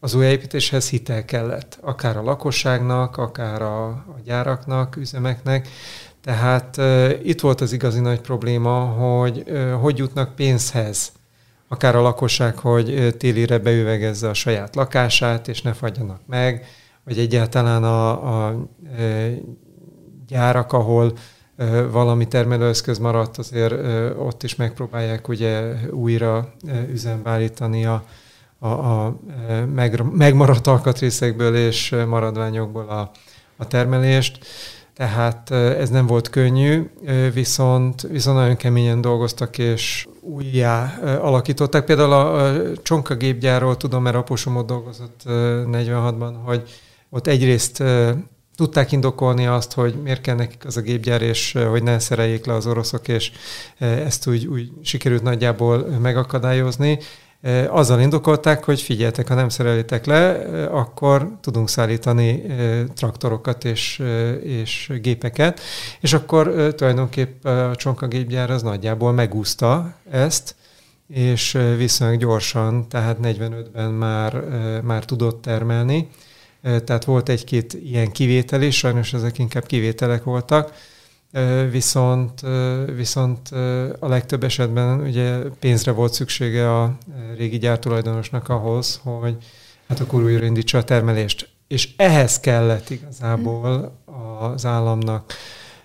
az 0.00 0.14
újjáépítéshez 0.14 0.88
hitel 0.88 1.24
kellett, 1.24 1.78
akár 1.80 2.16
a 2.16 2.22
lakosságnak, 2.22 3.16
akár 3.16 3.62
a, 3.62 3.86
a 3.86 4.16
gyáraknak, 4.24 4.96
üzemeknek. 4.96 5.68
Tehát 6.22 6.76
uh, 6.76 7.10
itt 7.22 7.40
volt 7.40 7.60
az 7.60 7.72
igazi 7.72 8.00
nagy 8.00 8.20
probléma, 8.20 8.78
hogy 8.78 9.42
uh, 9.46 9.72
hogy 9.72 9.98
jutnak 9.98 10.34
pénzhez, 10.34 11.12
akár 11.68 11.96
a 11.96 12.00
lakosság, 12.00 12.58
hogy 12.58 13.14
télire 13.18 13.58
beüvegezze 13.58 14.28
a 14.28 14.34
saját 14.34 14.74
lakását, 14.74 15.48
és 15.48 15.62
ne 15.62 15.72
fagyjanak 15.72 16.20
meg, 16.26 16.66
vagy 17.04 17.18
egyáltalán 17.18 17.84
a, 17.84 18.46
a 18.46 18.68
gyárak, 20.26 20.72
ahol 20.72 21.12
valami 21.90 22.28
termelőeszköz 22.28 22.98
maradt, 22.98 23.38
azért 23.38 23.72
ott 24.18 24.42
is 24.42 24.56
megpróbálják 24.56 25.28
ugye 25.28 25.72
újra 25.90 26.54
üzembe 26.90 27.30
állítani 27.30 27.86
a, 27.86 28.04
a, 28.60 28.68
a 28.68 29.16
e, 29.48 29.64
meg, 29.64 30.02
megmaradt 30.12 30.66
alkatrészekből 30.66 31.56
és 31.56 31.94
maradványokból 32.08 32.88
a, 32.88 33.10
a 33.56 33.66
termelést. 33.66 34.46
Tehát 34.94 35.50
e, 35.50 35.54
ez 35.54 35.90
nem 35.90 36.06
volt 36.06 36.30
könnyű, 36.30 36.90
e, 37.06 37.30
viszont, 37.30 38.02
viszont 38.02 38.36
nagyon 38.36 38.56
keményen 38.56 39.00
dolgoztak, 39.00 39.58
és 39.58 40.06
újjá 40.20 40.98
alakították. 41.20 41.84
Például 41.84 42.12
a 42.12 42.52
Csonka 42.82 43.14
gépgyárról 43.14 43.76
tudom, 43.76 44.02
mert 44.02 44.16
apusom 44.16 44.66
dolgozott 44.66 45.20
46-ban, 45.26 46.32
hogy 46.44 46.62
ott 47.10 47.26
egyrészt 47.26 47.82
tudták 48.56 48.92
indokolni 48.92 49.46
azt, 49.46 49.72
hogy 49.72 49.94
miért 50.02 50.20
kell 50.20 50.34
nekik 50.34 50.66
az 50.66 50.76
a 50.76 50.80
gépgyár, 50.80 51.22
és 51.22 51.58
hogy 51.70 51.82
ne 51.82 51.98
szereljék 51.98 52.46
le 52.46 52.54
az 52.54 52.66
oroszok, 52.66 53.08
és 53.08 53.32
ezt 53.78 54.26
úgy, 54.26 54.46
úgy 54.46 54.70
sikerült 54.82 55.22
nagyjából 55.22 55.78
megakadályozni. 55.78 56.98
Azzal 57.68 58.00
indokolták, 58.00 58.64
hogy 58.64 58.80
figyeljetek, 58.80 59.28
ha 59.28 59.34
nem 59.34 59.48
szerelitek 59.48 60.06
le, 60.06 60.30
akkor 60.66 61.30
tudunk 61.40 61.68
szállítani 61.68 62.42
traktorokat 62.94 63.64
és, 63.64 64.02
és 64.42 64.92
gépeket, 65.02 65.60
és 66.00 66.12
akkor 66.12 66.72
tulajdonképp 66.76 67.44
a 67.44 67.74
csonkagépgyár 67.74 68.50
az 68.50 68.62
nagyjából 68.62 69.12
megúszta 69.12 69.94
ezt, 70.10 70.54
és 71.08 71.58
viszonylag 71.76 72.18
gyorsan, 72.18 72.88
tehát 72.88 73.16
45-ben 73.22 73.90
már, 73.90 74.44
már 74.82 75.04
tudott 75.04 75.42
termelni. 75.42 76.08
Tehát 76.62 77.04
volt 77.04 77.28
egy-két 77.28 77.72
ilyen 77.72 78.12
kivétel 78.12 78.62
is, 78.62 78.76
sajnos 78.76 79.12
ezek 79.12 79.38
inkább 79.38 79.66
kivételek 79.66 80.24
voltak, 80.24 80.72
viszont, 81.70 82.40
viszont 82.96 83.48
a 83.98 84.08
legtöbb 84.08 84.44
esetben 84.44 85.00
ugye 85.00 85.38
pénzre 85.38 85.92
volt 85.92 86.12
szüksége 86.12 86.80
a 86.80 86.96
régi 87.36 87.58
gyártulajdonosnak 87.58 88.48
ahhoz, 88.48 89.00
hogy 89.02 89.36
hát 89.88 90.00
akkor 90.00 90.22
újraindítsa 90.22 90.78
a 90.78 90.84
termelést. 90.84 91.48
És 91.68 91.88
ehhez 91.96 92.40
kellett 92.40 92.90
igazából 92.90 93.98
az 94.40 94.66
államnak 94.66 95.32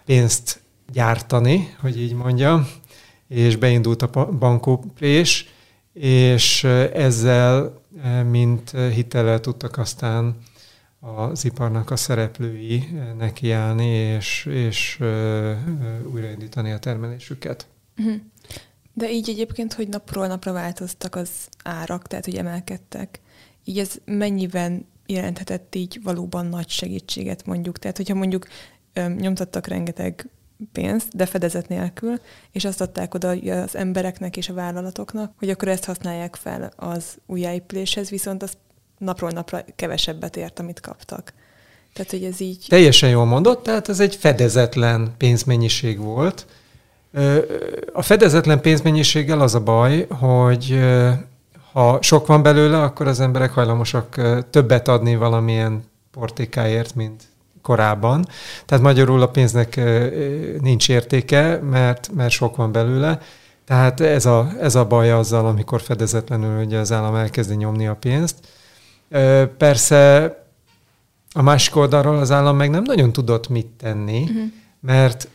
pénzt 0.05 0.60
gyártani, 0.91 1.75
hogy 1.81 2.01
így 2.01 2.13
mondjam, 2.13 2.67
és 3.27 3.55
beindult 3.55 4.01
a 4.01 4.25
bankóprés, 4.25 5.49
és 5.93 6.63
ezzel, 6.93 7.81
mint 8.29 8.71
hitellel 8.93 9.39
tudtak 9.39 9.77
aztán 9.77 10.38
az 11.05 11.45
iparnak 11.45 11.91
a 11.91 11.95
szereplői 11.95 12.87
nekiállni, 13.17 13.87
és, 13.87 14.45
és 14.45 14.99
újraindítani 16.13 16.71
a 16.71 16.79
termelésüket. 16.79 17.67
Mhm. 17.95 18.13
De 18.93 19.11
így 19.11 19.29
egyébként, 19.29 19.73
hogy 19.73 19.87
napról 19.87 20.27
napra 20.27 20.51
változtak 20.51 21.15
az 21.15 21.29
árak, 21.63 22.07
tehát 22.07 22.25
hogy 22.25 22.35
emelkedtek, 22.35 23.19
így 23.63 23.79
ez 23.79 23.95
mennyiben 24.05 24.85
jelenthetett 25.05 25.75
így 25.75 25.99
valóban 26.03 26.45
nagy 26.45 26.69
segítséget 26.69 27.45
mondjuk? 27.45 27.79
Tehát, 27.79 27.97
hogyha 27.97 28.15
mondjuk 28.15 28.47
nyomtattak 29.17 29.67
rengeteg 29.67 30.29
pénzt, 30.71 31.15
de 31.15 31.25
fedezet 31.25 31.67
nélkül, 31.67 32.19
és 32.51 32.65
azt 32.65 32.81
adták 32.81 33.13
oda 33.13 33.29
az 33.29 33.75
embereknek 33.75 34.37
és 34.37 34.49
a 34.49 34.53
vállalatoknak, 34.53 35.33
hogy 35.37 35.49
akkor 35.49 35.67
ezt 35.67 35.85
használják 35.85 36.35
fel 36.35 36.71
az 36.75 37.17
újjáépüléshez, 37.25 38.09
viszont 38.09 38.43
az 38.43 38.57
napról 38.97 39.29
napra 39.29 39.63
kevesebbet 39.75 40.38
ért, 40.38 40.60
amit 40.60 40.79
kaptak. 40.79 41.34
Tehát, 41.93 42.12
hogy 42.12 42.23
ez 42.23 42.39
így... 42.39 42.65
Teljesen 42.69 43.10
jól 43.10 43.25
mondott, 43.25 43.63
tehát 43.63 43.89
ez 43.89 43.99
egy 43.99 44.15
fedezetlen 44.15 45.13
pénzmennyiség 45.17 45.99
volt. 45.99 46.45
A 47.93 48.01
fedezetlen 48.01 48.62
pénzmennyiséggel 48.62 49.41
az 49.41 49.55
a 49.55 49.60
baj, 49.60 50.08
hogy 50.08 50.79
ha 51.71 52.01
sok 52.01 52.27
van 52.27 52.43
belőle, 52.43 52.81
akkor 52.81 53.08
az 53.08 53.19
emberek 53.19 53.51
hajlamosak 53.51 54.21
többet 54.49 54.88
adni 54.88 55.15
valamilyen 55.15 55.84
portékáért, 56.12 56.95
mint 56.95 57.23
korábban. 57.62 58.27
Tehát 58.65 58.84
magyarul 58.84 59.21
a 59.21 59.27
pénznek 59.27 59.81
nincs 60.62 60.89
értéke, 60.89 61.60
mert, 61.62 62.10
mert 62.13 62.31
sok 62.31 62.55
van 62.55 62.71
belőle. 62.71 63.21
Tehát 63.65 63.99
ez 63.99 64.25
a, 64.25 64.51
ez 64.60 64.75
a 64.75 64.86
baj 64.86 65.12
azzal, 65.12 65.45
amikor 65.45 65.81
fedezetlenül 65.81 66.63
ugye 66.63 66.77
az 66.77 66.91
állam 66.91 67.15
elkezdi 67.15 67.55
nyomni 67.55 67.88
a 67.88 67.95
pénzt. 67.95 68.36
Persze 69.57 70.25
a 71.33 71.41
másik 71.41 71.75
oldalról 71.75 72.17
az 72.17 72.31
állam 72.31 72.55
meg 72.55 72.69
nem 72.69 72.83
nagyon 72.83 73.11
tudott 73.11 73.47
mit 73.47 73.67
tenni, 73.67 74.21
uh-huh. 74.21 74.43
mert 74.79 75.27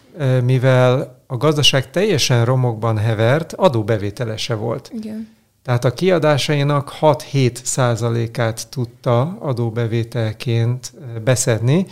mivel 0.43 1.21
a 1.27 1.37
gazdaság 1.37 1.91
teljesen 1.91 2.45
romokban 2.45 2.99
hevert, 2.99 3.53
adóbevételese 3.53 4.55
volt. 4.55 4.91
Igen. 4.95 5.29
Tehát 5.63 5.85
a 5.85 5.93
kiadásainak 5.93 6.97
6-7 7.01 7.55
százalékát 7.63 8.69
tudta 8.69 9.37
adóbevételként 9.41 10.93
beszedni, 11.25 11.87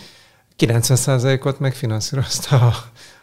90 0.55 0.97
százalékot 0.97 1.59
megfinanszírozta 1.59 2.55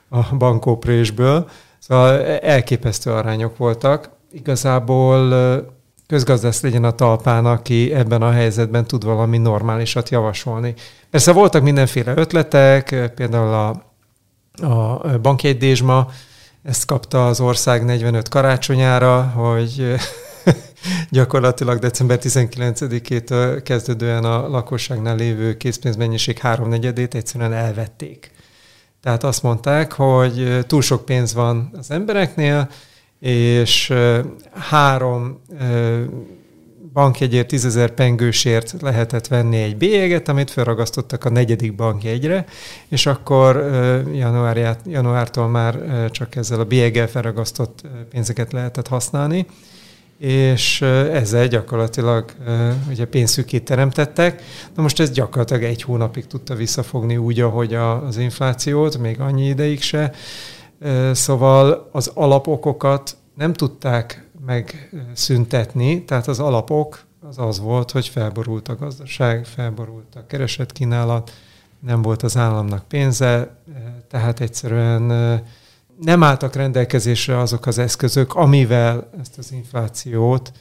a, 0.08 0.16
a 0.16 0.36
bankóprésből, 0.36 1.48
Szóval 1.88 2.24
elképesztő 2.26 3.10
arányok 3.10 3.56
voltak. 3.56 4.10
Igazából 4.32 5.34
közgazdász 6.06 6.60
legyen 6.60 6.84
a 6.84 6.90
talpán, 6.90 7.46
aki 7.46 7.92
ebben 7.94 8.22
a 8.22 8.30
helyzetben 8.30 8.86
tud 8.86 9.04
valami 9.04 9.38
normálisat 9.38 10.08
javasolni. 10.08 10.74
Persze 11.10 11.32
voltak 11.32 11.62
mindenféle 11.62 12.12
ötletek, 12.16 13.12
például 13.14 13.52
a, 13.52 13.68
a 14.66 15.18
bankjegydésma, 15.18 16.08
ezt 16.62 16.84
kapta 16.84 17.26
az 17.26 17.40
ország 17.40 17.84
45 17.84 18.28
karácsonyára, 18.28 19.22
hogy 19.22 19.94
gyakorlatilag 21.10 21.78
december 21.78 22.18
19-től 22.22 23.60
kezdődően 23.64 24.24
a 24.24 24.48
lakosságnál 24.48 25.16
lévő 25.16 25.56
készpénzmennyiség 25.56 26.38
háromnegyedét 26.38 27.14
egyszerűen 27.14 27.52
elvették. 27.52 28.30
Tehát 29.02 29.24
azt 29.24 29.42
mondták, 29.42 29.92
hogy 29.92 30.64
túl 30.66 30.82
sok 30.82 31.04
pénz 31.04 31.34
van 31.34 31.70
az 31.78 31.90
embereknél, 31.90 32.68
és 33.20 33.92
három 34.52 35.40
bankjegyért, 36.92 37.46
tízezer 37.46 37.90
pengősért 37.90 38.74
lehetett 38.80 39.26
venni 39.26 39.62
egy 39.62 39.76
bélyeget, 39.76 40.28
amit 40.28 40.50
felragasztottak 40.50 41.24
a 41.24 41.30
negyedik 41.30 41.74
bankjegyre, 41.74 42.44
és 42.88 43.06
akkor 43.06 43.56
januárját, 44.12 44.80
januártól 44.86 45.48
már 45.48 45.78
csak 46.10 46.36
ezzel 46.36 46.60
a 46.60 46.64
bélyeggel 46.64 47.06
felragasztott 47.08 47.80
pénzeket 48.10 48.52
lehetett 48.52 48.88
használni, 48.88 49.46
és 50.18 50.82
ezzel 51.12 51.46
gyakorlatilag 51.46 52.32
ugye 52.88 53.04
pénzszükét 53.04 53.64
teremtettek. 53.64 54.42
Na 54.74 54.82
most 54.82 55.00
ez 55.00 55.10
gyakorlatilag 55.10 55.62
egy 55.62 55.82
hónapig 55.82 56.26
tudta 56.26 56.54
visszafogni 56.54 57.16
úgy, 57.16 57.40
ahogy 57.40 57.74
az 57.74 58.16
inflációt, 58.16 58.98
még 58.98 59.20
annyi 59.20 59.46
ideig 59.46 59.82
se. 59.82 60.12
Szóval 61.12 61.88
az 61.92 62.10
alapokokat 62.14 63.16
nem 63.34 63.52
tudták 63.52 64.28
megszüntetni, 64.46 66.04
tehát 66.04 66.26
az 66.26 66.40
alapok 66.40 67.04
az 67.28 67.38
az 67.38 67.60
volt, 67.60 67.90
hogy 67.90 68.08
felborult 68.08 68.68
a 68.68 68.76
gazdaság, 68.76 69.44
felborult 69.44 70.14
a 70.14 70.26
keresetkínálat, 70.26 71.32
nem 71.80 72.02
volt 72.02 72.22
az 72.22 72.36
államnak 72.36 72.88
pénze, 72.88 73.56
tehát 74.10 74.40
egyszerűen 74.40 75.02
nem 76.00 76.22
álltak 76.22 76.54
rendelkezésre 76.54 77.38
azok 77.38 77.66
az 77.66 77.78
eszközök, 77.78 78.34
amivel 78.34 79.10
ezt 79.20 79.38
az 79.38 79.52
inflációt 79.52 80.52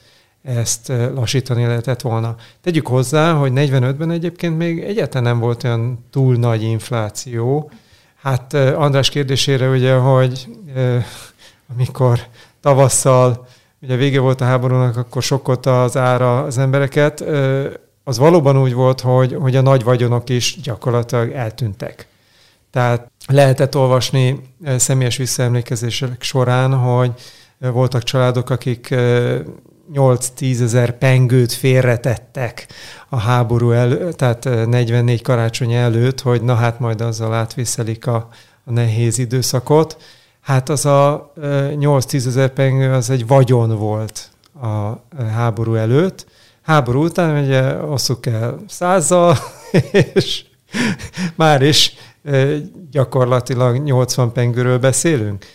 ezt 0.42 0.88
lassítani 0.88 1.66
lehetett 1.66 2.02
volna. 2.02 2.36
Tegyük 2.62 2.88
hozzá, 2.88 3.34
hogy 3.34 3.52
45-ben 3.56 4.12
egyébként 4.12 4.58
még 4.58 4.84
egyáltalán 4.84 5.24
nem 5.24 5.40
volt 5.40 5.64
olyan 5.64 6.06
túl 6.10 6.36
nagy 6.36 6.62
infláció. 6.62 7.72
Hát 8.26 8.54
András 8.54 9.10
kérdésére 9.10 9.70
ugye, 9.70 9.94
hogy 9.94 10.48
amikor 11.76 12.20
tavasszal 12.62 13.48
ugye 13.82 13.96
vége 13.96 14.20
volt 14.20 14.42
a 14.42 14.46
háborúnak, 14.46 14.98
akkor 14.98 15.24
sokkolta 15.24 15.84
az 15.84 15.98
ára 15.98 16.44
az 16.44 16.58
embereket. 16.58 17.24
Az 18.04 18.18
valóban 18.18 18.58
úgy 18.58 18.74
volt, 18.74 19.02
hogy, 19.02 19.36
hogy 19.40 19.56
a 19.56 19.62
nagy 19.62 19.84
vagyonok 19.84 20.30
is 20.30 20.62
gyakorlatilag 20.62 21.32
eltűntek. 21.32 22.08
Tehát 22.72 23.12
lehetett 23.28 23.76
olvasni 23.76 24.42
személyes 24.78 25.18
visszaemlékezések 25.18 26.24
során, 26.24 26.74
hogy 26.74 27.12
voltak 27.60 28.04
családok, 28.04 28.50
akik 28.50 28.96
8-10 29.94 30.62
ezer 30.62 30.98
pengőt 30.98 31.54
félretettek 31.54 32.68
a 33.10 33.18
háború 33.18 33.72
előtt, 33.72 34.18
tehát 34.18 34.44
44 34.44 35.22
karácsony 35.22 35.74
előtt, 35.74 36.22
hogy 36.22 36.42
na 36.42 36.56
hát 36.56 36.80
majd 36.80 37.02
azzal 37.02 37.34
átviszelik 37.34 38.08
a, 38.08 38.28
a 38.64 38.72
nehéz 38.72 39.18
időszakot. 39.18 39.98
Hát 40.42 40.70
az 40.70 40.86
a 40.86 41.34
8-10 41.42 42.26
ezer 42.26 42.50
pengő 42.50 42.92
az 42.92 43.10
egy 43.10 43.28
vagyon 43.28 43.78
volt 43.78 44.30
a 44.62 44.94
háború 45.24 45.76
előtt. 45.76 46.26
Háború 46.62 47.04
után 47.04 47.44
ugye 47.44 47.76
osszuk 47.76 48.26
el 48.26 48.60
százzal, 48.68 49.38
és 50.14 50.46
már 51.36 51.62
is 51.62 51.94
gyakorlatilag 52.92 53.84
80 53.84 54.32
pengőről 54.32 54.80
beszélünk. 54.80 55.46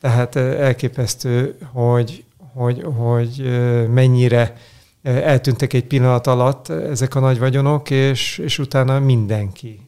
Tehát 0.00 0.36
elképesztő, 0.36 1.58
hogy, 1.72 2.24
hogy, 2.56 2.84
hogy 2.96 3.60
mennyire 3.88 4.56
eltűntek 5.02 5.72
egy 5.72 5.84
pillanat 5.84 6.26
alatt 6.26 6.68
ezek 6.68 7.14
a 7.14 7.20
nagy 7.20 7.38
vagyonok, 7.38 7.90
és, 7.90 8.38
és 8.38 8.58
utána 8.58 8.98
mindenki 8.98 9.80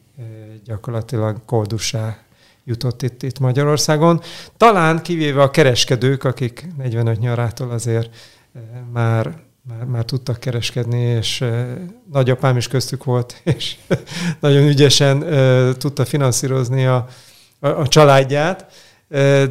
gyakorlatilag 0.65 1.37
koldussá 1.45 2.17
jutott 2.63 3.01
itt, 3.01 3.23
itt 3.23 3.39
Magyarországon. 3.39 4.21
Talán 4.57 5.01
kivéve 5.01 5.41
a 5.41 5.51
kereskedők, 5.51 6.23
akik 6.23 6.67
45 6.77 7.19
nyarától 7.19 7.71
azért 7.71 8.15
már 8.93 9.47
már, 9.69 9.85
már 9.85 10.05
tudtak 10.05 10.39
kereskedni, 10.39 11.01
és 11.01 11.45
nagyapám 12.11 12.57
is 12.57 12.67
köztük 12.67 13.03
volt, 13.03 13.41
és 13.55 13.75
nagyon 14.39 14.67
ügyesen 14.67 15.19
tudta 15.77 16.05
finanszírozni 16.05 16.85
a, 16.85 17.07
a, 17.59 17.67
a 17.67 17.87
családját, 17.87 18.65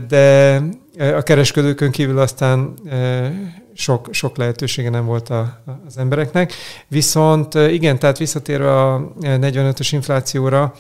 de 0.09 0.63
a 0.99 1.23
kereskedőkön 1.23 1.91
kívül 1.91 2.19
aztán 2.19 2.75
uh, 2.85 3.27
sok, 3.75 4.09
sok 4.11 4.37
lehetősége 4.37 4.91
nem 4.91 5.05
volt 5.05 5.29
a, 5.29 5.63
az 5.87 5.99
embereknek. 5.99 6.53
Viszont 6.89 7.55
uh, 7.55 7.73
igen, 7.73 7.99
tehát 7.99 8.19
visszatérve 8.19 8.83
a 8.83 9.13
45-ös 9.21 9.89
inflációra, 9.91 10.75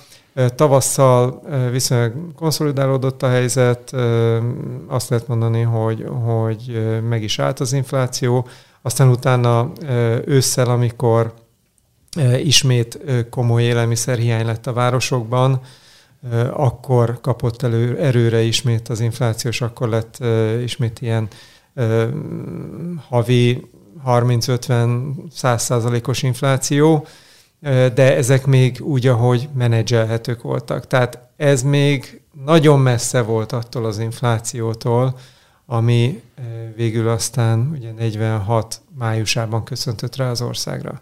Tavasszal 0.54 1.42
viszonylag 1.70 2.34
konszolidálódott 2.34 3.22
a 3.22 3.28
helyzet, 3.28 3.92
azt 4.86 5.08
lehet 5.08 5.28
mondani, 5.28 5.62
hogy, 5.62 6.04
hogy 6.24 6.88
meg 7.08 7.22
is 7.22 7.38
állt 7.38 7.60
az 7.60 7.72
infláció, 7.72 8.46
aztán 8.82 9.08
utána 9.08 9.72
ősszel, 10.24 10.70
amikor 10.70 11.32
ismét 12.42 12.98
komoly 13.30 13.62
élelmiszerhiány 13.62 14.46
lett 14.46 14.66
a 14.66 14.72
városokban, 14.72 15.60
akkor 16.52 17.20
kapott 17.20 17.62
elő, 17.62 17.98
erőre 17.98 18.40
ismét 18.40 18.88
az 18.88 19.00
infláció, 19.00 19.50
és 19.50 19.60
akkor 19.60 19.88
lett 19.88 20.18
ismét 20.62 21.00
ilyen 21.00 21.28
havi 23.08 23.70
30-50-100 24.06 25.58
százalékos 25.58 26.22
infláció, 26.22 27.06
de 27.94 28.16
ezek 28.16 28.46
még 28.46 28.80
úgy, 28.80 29.06
ahogy 29.06 29.48
menedzselhetők 29.54 30.42
voltak. 30.42 30.86
Tehát 30.86 31.28
ez 31.36 31.62
még 31.62 32.20
nagyon 32.44 32.80
messze 32.80 33.22
volt 33.22 33.52
attól 33.52 33.84
az 33.84 33.98
inflációtól, 33.98 35.18
ami 35.66 36.22
végül 36.76 37.08
aztán 37.08 37.70
ugye 37.74 37.92
46 37.92 38.80
májusában 38.98 39.64
köszöntött 39.64 40.16
rá 40.16 40.30
az 40.30 40.42
országra. 40.42 41.00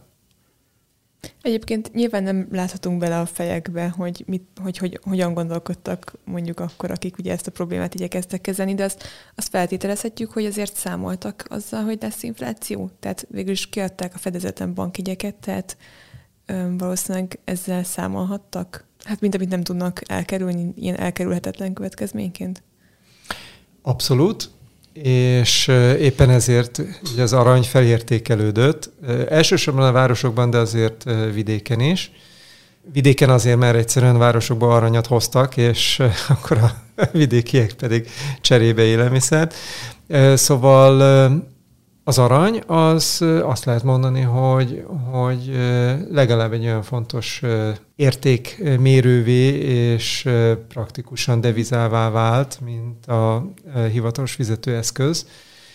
Egyébként 1.42 1.92
nyilván 1.92 2.22
nem 2.22 2.48
láthatunk 2.50 2.98
bele 2.98 3.20
a 3.20 3.26
fejekbe, 3.26 3.88
hogy, 3.88 4.24
mit, 4.26 4.42
hogy, 4.62 4.76
hogy 4.76 5.00
hogyan 5.02 5.34
gondolkodtak 5.34 6.12
mondjuk 6.24 6.60
akkor, 6.60 6.90
akik 6.90 7.18
ugye 7.18 7.32
ezt 7.32 7.46
a 7.46 7.50
problémát 7.50 7.94
igyekeztek 7.94 8.40
kezelni, 8.40 8.74
de 8.74 8.84
azt, 8.84 9.04
azt 9.34 9.48
feltételezhetjük, 9.48 10.32
hogy 10.32 10.44
azért 10.44 10.76
számoltak 10.76 11.44
azzal, 11.48 11.84
hogy 11.84 11.98
lesz 12.00 12.22
infláció. 12.22 12.90
Tehát 13.00 13.26
végül 13.30 13.52
is 13.52 13.68
kiadták 13.68 14.14
a 14.14 14.18
fedezetlen 14.18 14.74
bankjegyeket, 14.74 15.34
tehát 15.34 15.76
ö, 16.46 16.76
valószínűleg 16.78 17.38
ezzel 17.44 17.84
számolhattak. 17.84 18.84
Hát 19.04 19.20
mint 19.20 19.34
amit 19.34 19.48
nem 19.48 19.62
tudnak 19.62 20.00
elkerülni, 20.06 20.72
ilyen 20.76 20.98
elkerülhetetlen 20.98 21.72
következményként. 21.72 22.62
Abszolút 23.82 24.50
és 25.02 25.66
éppen 26.00 26.30
ezért 26.30 26.82
ugye 27.12 27.22
az 27.22 27.32
arany 27.32 27.62
felértékelődött. 27.62 28.90
Elsősorban 29.28 29.86
a 29.86 29.92
városokban, 29.92 30.50
de 30.50 30.58
azért 30.58 31.04
vidéken 31.32 31.80
is. 31.80 32.10
Vidéken 32.92 33.30
azért, 33.30 33.58
mert 33.58 33.76
egyszerűen 33.76 34.18
városokban 34.18 34.70
aranyat 34.70 35.06
hoztak, 35.06 35.56
és 35.56 36.02
akkor 36.28 36.58
a 36.58 36.70
vidékiek 37.12 37.72
pedig 37.72 38.08
cserébe 38.40 38.82
élelmiszert. 38.82 39.54
Szóval 40.34 41.46
az 42.08 42.18
arany, 42.18 42.62
az 42.66 43.24
azt 43.42 43.64
lehet 43.64 43.82
mondani, 43.82 44.20
hogy, 44.20 44.84
hogy 45.10 45.58
legalább 46.10 46.52
egy 46.52 46.64
olyan 46.64 46.82
fontos 46.82 47.42
értékmérővé 47.96 49.54
és 49.92 50.28
praktikusan 50.68 51.40
devizává 51.40 52.10
vált, 52.10 52.58
mint 52.64 53.06
a 53.06 53.52
hivatalos 53.92 54.32
fizetőeszköz. 54.32 55.26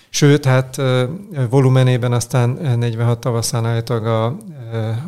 Sőt, 0.09 0.45
hát 0.45 0.81
volumenében 1.49 2.11
aztán 2.11 2.49
46 2.49 3.19
tavaszán 3.19 3.65
állítólag 3.65 4.05
a 4.05 4.37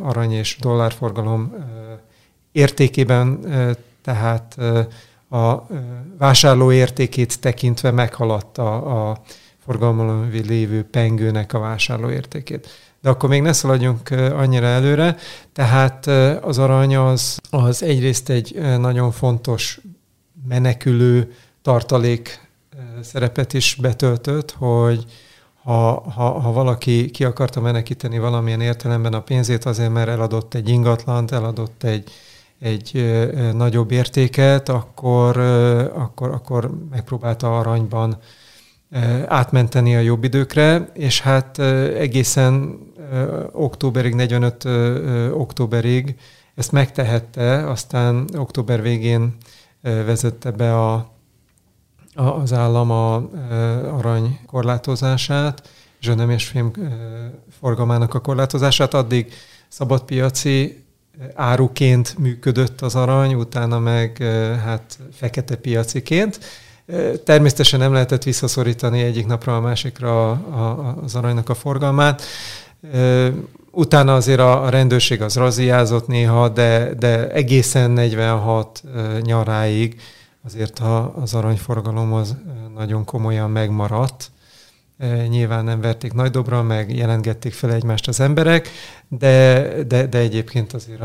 arany 0.02 0.32
és 0.32 0.58
dollárforgalom 0.60 1.54
értékében, 2.52 3.40
tehát 4.02 4.58
a 5.30 5.68
vásárló 6.18 6.72
értékét 6.72 7.40
tekintve 7.40 7.92
meghaladta 7.92 8.82
a 8.82 9.22
forgalmon 9.66 10.30
lévő 10.30 10.84
pengőnek 10.84 11.54
a 11.54 11.60
vásárlóértékét. 11.60 12.68
De 13.02 13.10
akkor 13.10 13.30
még 13.30 13.42
ne 13.42 13.54
szaladjunk 13.54 14.10
annyira 14.10 14.66
előre, 14.66 15.18
tehát 15.54 16.08
az 16.44 16.58
arany 16.58 16.96
az, 16.96 17.40
az 17.50 17.84
egyrészt 17.84 18.30
egy 18.30 18.56
nagyon 18.78 19.12
fontos 19.12 19.80
menekülő 20.48 21.34
tartalék 21.62 22.48
szerepet 23.02 23.54
is 23.54 23.78
betöltött, 23.82 24.52
hogy 24.52 25.06
ha, 25.64 26.12
ha, 26.12 26.40
ha 26.40 26.52
valaki 26.52 27.10
ki 27.10 27.24
akarta 27.24 27.62
menekíteni 27.62 28.20
valamilyen 28.20 28.62
értelemben 28.62 29.14
a 29.14 29.22
pénzét 29.22 29.66
azért, 29.66 29.94
mert 29.94 30.10
eladott 30.10 30.54
egy 30.54 30.70
ingatlant, 30.70 31.32
eladott 31.32 31.84
egy, 31.84 32.12
egy 32.60 33.14
nagyobb 33.54 33.92
értéket, 33.92 34.70
akkor, 34.70 35.38
akkor, 35.94 36.30
akkor 36.30 36.72
megpróbálta 36.90 37.60
aranyban 37.60 38.18
átmenteni 39.28 39.96
a 39.96 40.00
jobb 40.00 40.24
időkre, 40.24 40.90
és 40.94 41.22
hát 41.22 41.60
egészen 41.98 42.80
októberig, 43.52 44.14
45 44.14 44.66
októberig 45.34 46.16
ezt 46.56 46.72
megtehette, 46.72 47.70
aztán 47.70 48.30
október 48.38 48.82
végén 48.82 49.36
vezette 49.82 50.52
be 50.52 50.76
a, 50.76 50.94
a, 52.14 52.24
az 52.24 52.54
állam 52.54 52.92
a, 52.92 53.16
arany 53.98 54.40
korlátozását, 54.46 55.70
és 56.00 56.08
a 56.08 56.16
nemes 56.16 56.46
fém 56.46 56.72
forgalmának 57.60 58.14
a 58.14 58.20
korlátozását. 58.20 58.94
Addig 58.94 59.34
szabadpiaci 59.68 60.84
áruként 61.36 62.18
működött 62.18 62.82
az 62.82 62.96
arany, 62.96 63.34
utána 63.34 63.80
meg 63.80 64.18
hát 64.64 65.00
fekete 65.12 65.56
piaciként. 65.56 66.40
Természetesen 67.24 67.80
nem 67.80 67.94
lehetett 67.94 68.24
visszaszorítani 68.24 69.02
egyik 69.02 69.26
napra 69.26 69.56
a 69.56 69.60
másikra 69.60 70.32
az 71.04 71.16
aranynak 71.16 71.50
a 71.50 71.54
forgalmát. 71.54 72.22
Utána 73.72 74.16
azért 74.16 74.40
a 74.40 74.70
rendőrség 74.70 75.22
az 75.22 75.36
raziázott 75.36 76.08
néha, 76.08 76.50
de, 76.50 76.94
de 76.94 77.32
egészen 77.32 77.92
46 77.92 78.84
nyaráig 79.22 80.02
azért 80.46 80.82
az 81.22 81.34
aranyforgalom 81.34 82.14
az 82.14 82.36
nagyon 82.76 83.06
komolyan 83.06 83.52
megmaradt. 83.52 84.32
Nyilván 85.28 85.64
nem 85.64 85.82
verték 85.82 86.14
nagy 86.14 86.32
dobra, 86.32 86.64
meg 86.64 86.96
jelentgették 86.96 87.54
fel 87.54 87.74
egymást 87.74 88.08
az 88.08 88.20
emberek, 88.20 88.70
de, 89.08 89.68
de, 89.84 90.06
de 90.06 90.18
egyébként 90.18 90.74
azért 90.74 91.02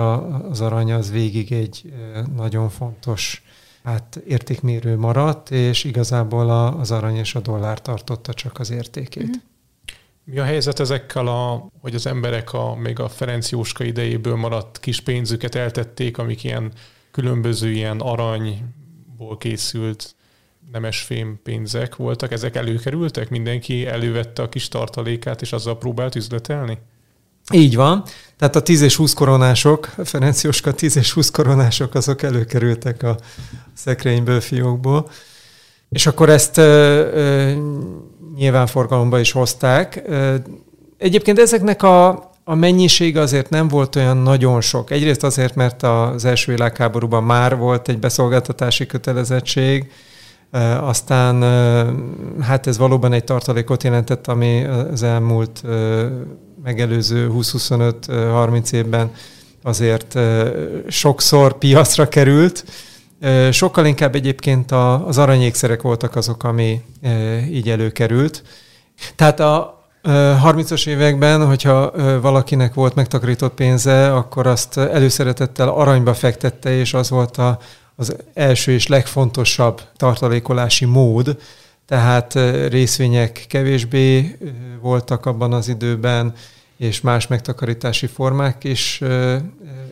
az 0.50 0.60
arany 0.60 0.92
az 0.92 1.10
végig 1.10 1.52
egy 1.52 1.92
nagyon 2.36 2.68
fontos 2.68 3.42
hát 3.88 4.20
értékmérő 4.26 4.96
maradt, 4.96 5.50
és 5.50 5.84
igazából 5.84 6.50
az 6.50 6.90
arany 6.90 7.16
és 7.16 7.34
a 7.34 7.40
dollár 7.40 7.82
tartotta 7.82 8.34
csak 8.34 8.58
az 8.58 8.70
értékét. 8.70 9.26
Mm. 9.26 9.40
Mi 10.24 10.38
a 10.38 10.44
helyzet 10.44 10.80
ezekkel, 10.80 11.26
a, 11.26 11.68
hogy 11.80 11.94
az 11.94 12.06
emberek 12.06 12.52
a, 12.52 12.74
még 12.74 12.98
a 12.98 13.08
Ferenc 13.08 13.50
Jóska 13.50 13.84
idejéből 13.84 14.36
maradt 14.36 14.80
kis 14.80 15.00
pénzüket 15.00 15.54
eltették, 15.54 16.18
amik 16.18 16.44
ilyen 16.44 16.72
különböző 17.10 17.70
ilyen 17.70 18.00
aranyból 18.00 19.36
készült 19.38 20.14
nemesfém 20.72 21.40
pénzek 21.42 21.96
voltak, 21.96 22.32
ezek 22.32 22.56
előkerültek? 22.56 23.30
Mindenki 23.30 23.86
elővette 23.86 24.42
a 24.42 24.48
kis 24.48 24.68
tartalékát, 24.68 25.42
és 25.42 25.52
azzal 25.52 25.78
próbált 25.78 26.14
üzletelni? 26.14 26.78
Így 27.52 27.76
van. 27.76 28.04
Tehát 28.38 28.56
a 28.56 28.62
10 28.62 28.80
és 28.80 28.96
20 28.96 29.12
koronások, 29.12 29.88
Ferenc 30.04 30.42
Jóska 30.42 30.72
10 30.72 30.96
és 30.96 31.12
20 31.12 31.30
koronások, 31.30 31.94
azok 31.94 32.22
előkerültek 32.22 33.02
a 33.02 33.16
szekrényből, 33.74 34.40
fiókból. 34.40 35.10
És 35.88 36.06
akkor 36.06 36.30
ezt 36.30 36.56
ö, 36.56 36.62
ö, 37.12 37.52
nyilván 38.36 38.68
is 39.20 39.32
hozták. 39.32 40.02
Ö, 40.06 40.34
egyébként 40.98 41.38
ezeknek 41.38 41.82
a, 41.82 42.08
a 42.44 42.54
mennyiség 42.54 43.16
azért 43.16 43.50
nem 43.50 43.68
volt 43.68 43.96
olyan 43.96 44.16
nagyon 44.16 44.60
sok. 44.60 44.90
Egyrészt 44.90 45.24
azért, 45.24 45.54
mert 45.54 45.82
az 45.82 46.24
első 46.24 46.52
világháborúban 46.52 47.24
már 47.24 47.56
volt 47.56 47.88
egy 47.88 47.98
beszolgáltatási 47.98 48.86
kötelezettség, 48.86 49.90
aztán 50.80 51.42
hát 52.40 52.66
ez 52.66 52.78
valóban 52.78 53.12
egy 53.12 53.24
tartalékot 53.24 53.82
jelentett, 53.82 54.26
ami 54.26 54.64
az 54.64 55.02
elmúlt 55.02 55.62
megelőző 56.64 57.30
20-25-30 57.32 58.72
évben 58.72 59.10
azért 59.62 60.18
sokszor 60.88 61.58
piacra 61.58 62.08
került. 62.08 62.64
Sokkal 63.50 63.86
inkább 63.86 64.14
egyébként 64.14 64.72
az 65.06 65.18
aranyékszerek 65.18 65.82
voltak 65.82 66.16
azok, 66.16 66.44
ami 66.44 66.80
így 67.50 67.70
előkerült. 67.70 68.42
Tehát 69.16 69.40
a 69.40 69.78
30-as 70.04 70.86
években, 70.86 71.46
hogyha 71.46 71.92
valakinek 72.20 72.74
volt 72.74 72.94
megtakarított 72.94 73.54
pénze, 73.54 74.14
akkor 74.14 74.46
azt 74.46 74.76
előszeretettel 74.76 75.68
aranyba 75.68 76.14
fektette, 76.14 76.70
és 76.70 76.94
az 76.94 77.10
volt 77.10 77.36
a, 77.36 77.58
az 78.00 78.16
első 78.34 78.72
és 78.72 78.86
legfontosabb 78.86 79.82
tartalékolási 79.96 80.84
mód, 80.84 81.36
tehát 81.86 82.34
részvények 82.68 83.44
kevésbé 83.48 84.36
voltak 84.80 85.26
abban 85.26 85.52
az 85.52 85.68
időben, 85.68 86.34
és 86.76 87.00
más 87.00 87.26
megtakarítási 87.26 88.06
formák 88.06 88.64
is 88.64 89.02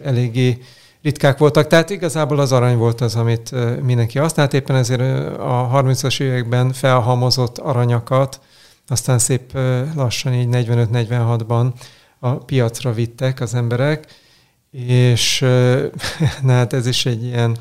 eléggé 0.03 0.59
ritkák 1.03 1.39
voltak. 1.39 1.67
Tehát 1.67 1.91
igazából 1.91 2.39
az 2.39 2.53
arany 2.53 2.77
volt 2.77 3.01
az, 3.01 3.17
amit 3.17 3.51
mindenki 3.83 4.19
használt. 4.19 4.55
Éppen 4.55 4.77
ezért 4.77 5.01
a 5.39 5.71
30-as 5.75 6.21
években 6.21 6.73
felhamozott 6.73 7.59
aranyakat, 7.59 8.41
aztán 8.89 9.19
szép 9.19 9.53
lassan 9.95 10.35
így 10.35 10.49
45-46-ban 10.51 11.67
a 12.19 12.35
piacra 12.35 12.93
vittek 12.93 13.41
az 13.41 13.55
emberek, 13.55 14.07
és 14.71 15.41
na 16.43 16.53
hát 16.53 16.73
ez 16.73 16.87
is 16.87 17.07
egy 17.07 17.25
ilyen 17.25 17.57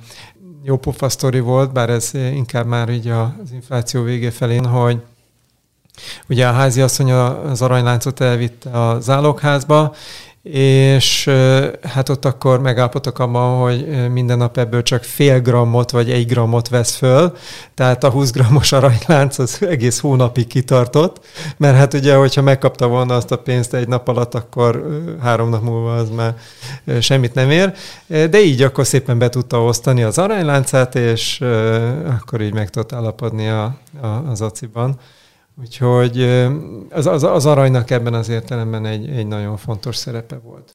jó 0.68 0.78
pofa 0.78 1.10
sztori 1.10 1.40
volt, 1.40 1.72
bár 1.72 1.90
ez 1.90 2.12
inkább 2.14 2.66
már 2.66 2.90
így 2.90 3.08
az 3.08 3.52
infláció 3.54 4.04
vége 4.04 4.32
felén, 4.32 4.66
hogy 4.66 5.02
ugye 6.30 6.48
a 6.48 6.52
házi 6.52 6.82
asszony 6.82 7.12
az 7.12 7.62
aranyláncot 7.62 8.20
elvitte 8.20 8.70
a 8.70 9.00
zálogházba, 9.00 9.96
és 10.52 11.30
hát 11.82 12.10
ott 12.10 12.26
akkor 12.26 12.62
megállapodtak 12.62 13.20
abban, 13.20 13.62
hogy 13.62 14.12
minden 14.12 14.38
nap 14.38 14.58
ebből 14.58 14.84
csak 14.84 15.04
fél 15.04 15.42
grammot 15.42 15.92
vagy 15.92 16.12
egy 16.12 16.28
grammot 16.28 16.68
vesz 16.70 16.96
föl, 16.96 17.36
tehát 17.74 18.04
a 18.04 18.10
20 18.10 18.32
grammos 18.32 18.72
aranylánc 18.72 19.40
az 19.40 19.62
egész 19.62 20.00
hónapig 20.00 20.48
kitartott, 20.48 21.26
mert 21.58 21.76
hát 21.76 21.94
ugye, 21.94 22.16
hogyha 22.16 22.42
megkapta 22.42 22.88
volna 22.88 23.16
azt 23.16 23.32
a 23.32 23.38
pénzt 23.38 23.74
egy 23.74 23.88
nap 23.88 24.08
alatt, 24.08 24.34
akkor 24.34 25.02
három 25.22 25.50
nap 25.50 25.62
múlva 25.62 25.96
az 25.96 26.10
már 26.10 26.36
semmit 27.00 27.34
nem 27.34 27.50
ér, 27.50 27.74
de 28.08 28.44
így 28.44 28.62
akkor 28.62 28.86
szépen 28.86 29.18
be 29.18 29.30
tudta 29.30 29.64
osztani 29.64 30.04
az 30.04 30.18
aranyláncát, 30.18 30.96
és 30.96 31.42
akkor 32.08 32.42
így 32.42 32.54
meg 32.54 32.70
tudott 32.70 32.94
állapodni 32.94 33.48
a, 33.48 33.78
a, 34.02 34.08
az 34.08 34.42
aciban. 34.42 35.00
Úgyhogy 35.60 36.22
az, 36.90 37.06
az, 37.06 37.24
az 37.24 37.46
aranynak 37.46 37.92
ebben 37.92 38.14
az 38.14 38.30
értelemben 38.30 38.86
egy, 38.86 39.10
egy 39.10 39.28
nagyon 39.28 39.58
fontos 39.58 39.96
szerepe 39.96 40.36
volt. 40.36 40.72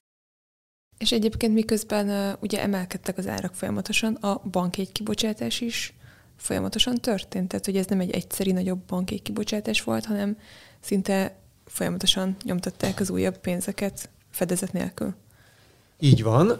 És 0.97 1.11
egyébként 1.11 1.53
miközben 1.53 2.37
ugye 2.39 2.61
emelkedtek 2.61 3.17
az 3.17 3.27
árak 3.27 3.55
folyamatosan, 3.55 4.13
a 4.13 4.41
bankjegy 4.51 4.91
kibocsátás 4.91 5.61
is 5.61 5.93
folyamatosan 6.37 6.95
történt. 6.95 7.47
Tehát, 7.47 7.65
hogy 7.65 7.77
ez 7.77 7.85
nem 7.85 7.99
egy 7.99 8.11
egyszeri 8.11 8.51
nagyobb 8.51 8.79
bankjegy 8.79 9.21
kibocsátás 9.21 9.81
volt, 9.81 10.05
hanem 10.05 10.37
szinte 10.79 11.35
folyamatosan 11.65 12.35
nyomtatták 12.43 12.99
az 12.99 13.09
újabb 13.09 13.37
pénzeket 13.37 14.09
fedezet 14.31 14.73
nélkül. 14.73 15.13
Így 15.99 16.23
van. 16.23 16.59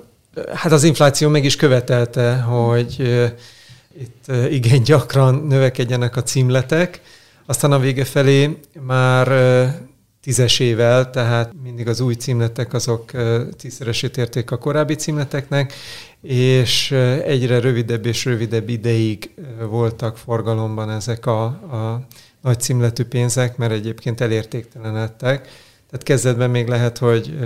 Hát 0.54 0.72
az 0.72 0.84
infláció 0.84 1.30
meg 1.30 1.44
is 1.44 1.56
követelte, 1.56 2.36
hogy 2.42 3.00
itt 4.00 4.28
igen 4.50 4.84
gyakran 4.84 5.36
növekedjenek 5.36 6.16
a 6.16 6.24
címletek, 6.24 7.02
aztán 7.46 7.72
a 7.72 7.80
vége 7.80 8.06
felé 8.06 8.58
már 8.82 9.28
tízesével, 10.22 11.10
tehát 11.10 11.52
mindig 11.64 11.88
az 11.88 12.00
új 12.00 12.14
címletek 12.14 12.74
azok 12.74 13.12
tízszeresét 13.58 14.18
érték 14.18 14.52
a 14.52 14.58
korábbi 14.58 14.96
címleteknek, 14.96 15.74
és 16.22 16.92
egyre 17.26 17.60
rövidebb 17.60 18.06
és 18.06 18.26
rövidebb 18.26 18.70
ideig 18.70 19.30
voltak 19.70 20.18
forgalomban 20.18 20.90
ezek 20.90 21.26
a, 21.26 21.44
a 21.44 22.06
nagy 22.42 22.60
címletű 22.60 23.04
pénzek, 23.04 23.58
mert 23.58 23.72
egyébként 23.72 24.22
elértéktelenedtek. 24.22 25.48
Tehát 25.90 26.06
kezdetben 26.06 26.50
még 26.50 26.68
lehet, 26.68 26.98
hogy 26.98 27.38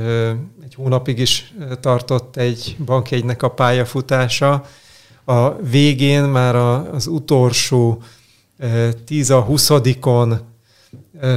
egy 0.63 0.75
hónapig 0.75 1.19
is 1.19 1.53
tartott 1.79 2.37
egy 2.37 2.75
bankjegynek 2.85 3.43
a 3.43 3.49
pályafutása. 3.49 4.65
A 5.23 5.55
végén 5.55 6.23
már 6.23 6.55
az 6.55 7.07
utolsó 7.07 8.03
10 9.05 9.29
a 9.29 9.45
20-on 9.45 10.39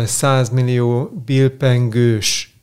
100 0.05 0.49
millió 0.49 1.11
bilpengős 1.25 2.59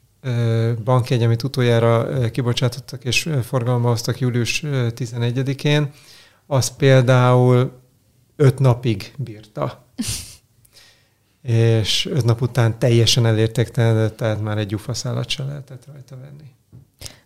bankjegy, 0.83 1.23
amit 1.23 1.43
utoljára 1.43 2.29
kibocsátottak 2.31 3.03
és 3.03 3.29
forgalomba 3.43 3.89
hoztak 3.89 4.19
július 4.19 4.63
11-én, 4.65 5.91
az 6.47 6.75
például 6.75 7.71
5 8.35 8.59
napig 8.59 9.13
bírta. 9.17 9.83
és 11.45 12.05
5 12.05 12.25
nap 12.25 12.41
után 12.41 12.79
teljesen 12.79 13.25
elértéktelenedett, 13.25 14.17
tehát 14.17 14.41
már 14.41 14.57
egy 14.57 14.67
gyufaszálat 14.67 15.29
se 15.29 15.43
lehetett 15.43 15.85
rajta 15.85 16.17
venni. 16.17 16.53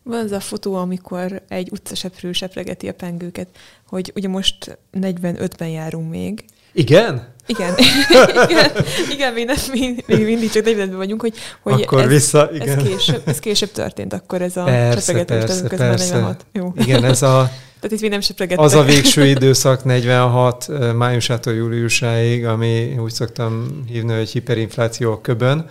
Van 0.04 0.24
az 0.24 0.32
a 0.32 0.40
fotó, 0.40 0.76
amikor 0.76 1.42
egy 1.48 1.70
utcaseprő 1.72 2.32
sepregeti 2.32 2.88
a 2.88 2.94
pengőket, 2.94 3.48
hogy 3.88 4.12
ugye 4.16 4.28
most 4.28 4.80
45-ben 4.94 5.70
járunk 5.70 6.10
még, 6.10 6.46
Igen? 6.80 7.28
Igen. 7.46 7.76
igen, 8.50 8.72
igen, 9.12 9.34
még, 9.34 9.46
nem, 9.46 9.56
még, 9.72 10.04
még 10.08 10.26
mindig 10.26 10.50
csak 10.52 10.64
negyedben 10.64 10.98
vagyunk, 10.98 11.22
hogy, 11.22 11.34
hogy 11.62 11.82
akkor 11.82 12.02
ez, 12.02 12.08
vissza, 12.08 12.50
igen. 12.54 12.78
Ez, 12.78 12.84
később, 12.84 13.22
ez 13.26 13.40
később 13.40 13.72
történt, 13.72 14.14
akkor 14.14 14.42
ez 14.42 14.58
a 14.58 14.64
persze, 14.64 15.26
persze, 15.26 15.48
közben 15.48 15.78
persze. 15.90 16.14
46. 16.14 16.46
Jó. 16.54 16.74
Igen, 16.76 17.04
ez 17.04 17.22
a, 17.22 17.52
Tehát 17.80 17.96
itt 17.96 18.02
mi 18.02 18.08
nem 18.08 18.22
sepregettek. 18.22 18.66
az 18.66 18.74
a 18.74 18.84
végső 18.84 19.26
időszak 19.26 19.84
46 19.84 20.68
májusától 20.96 21.54
júliusáig, 21.54 22.46
ami 22.46 22.98
úgy 22.98 23.14
szoktam 23.14 23.84
hívni, 23.88 24.14
hogy 24.14 24.30
hiperinfláció 24.30 25.12
a 25.12 25.22
köbön. 25.22 25.70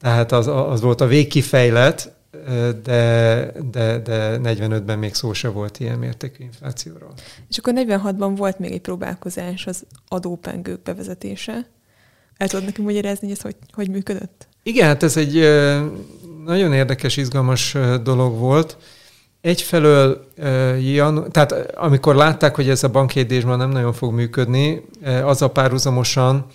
Tehát 0.00 0.32
az, 0.32 0.46
az 0.46 0.80
volt 0.80 1.00
a 1.00 1.06
végkifejlet, 1.06 2.12
de, 2.82 3.52
de, 3.70 3.98
de 3.98 4.38
45-ben 4.42 4.98
még 4.98 5.14
szó 5.14 5.32
se 5.32 5.48
volt 5.48 5.80
ilyen 5.80 5.98
mértékű 5.98 6.44
inflációról. 6.44 7.12
És 7.48 7.58
akkor 7.58 7.72
46-ban 7.76 8.32
volt 8.36 8.58
még 8.58 8.72
egy 8.72 8.80
próbálkozás 8.80 9.66
az 9.66 9.84
adópengők 10.08 10.82
bevezetése. 10.82 11.66
El 12.36 12.48
tudod 12.48 12.64
nekünk 12.64 12.88
magyarázni, 12.88 13.26
hogy 13.26 13.36
ez 13.36 13.42
hogy, 13.42 13.56
hogy 13.72 13.90
működött? 13.90 14.48
Igen, 14.62 14.86
hát 14.86 15.02
ez 15.02 15.16
egy 15.16 15.34
nagyon 16.44 16.72
érdekes, 16.72 17.16
izgalmas 17.16 17.76
dolog 18.02 18.38
volt. 18.38 18.76
Egyfelől, 19.40 20.26
janu- 20.80 21.30
tehát 21.30 21.52
amikor 21.74 22.14
látták, 22.14 22.54
hogy 22.54 22.68
ez 22.68 22.84
a 22.84 22.88
bankjegyzés 22.88 23.44
már 23.44 23.56
nem 23.56 23.70
nagyon 23.70 23.92
fog 23.92 24.12
működni, 24.12 24.84
az 25.24 25.42
a 25.42 25.50
párhuzamosan 25.50 26.46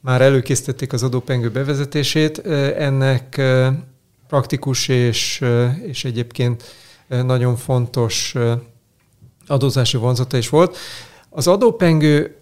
már 0.00 0.20
előkészítették 0.20 0.92
az 0.92 1.02
adópengő 1.02 1.50
bevezetését. 1.50 2.38
Ennek 2.76 3.40
praktikus 4.28 4.88
és, 4.88 5.44
és 5.86 6.04
egyébként 6.04 6.64
nagyon 7.08 7.56
fontos 7.56 8.34
adózási 9.46 9.96
vonzata 9.96 10.36
is 10.36 10.48
volt. 10.48 10.76
Az 11.30 11.46
adópengő 11.46 12.36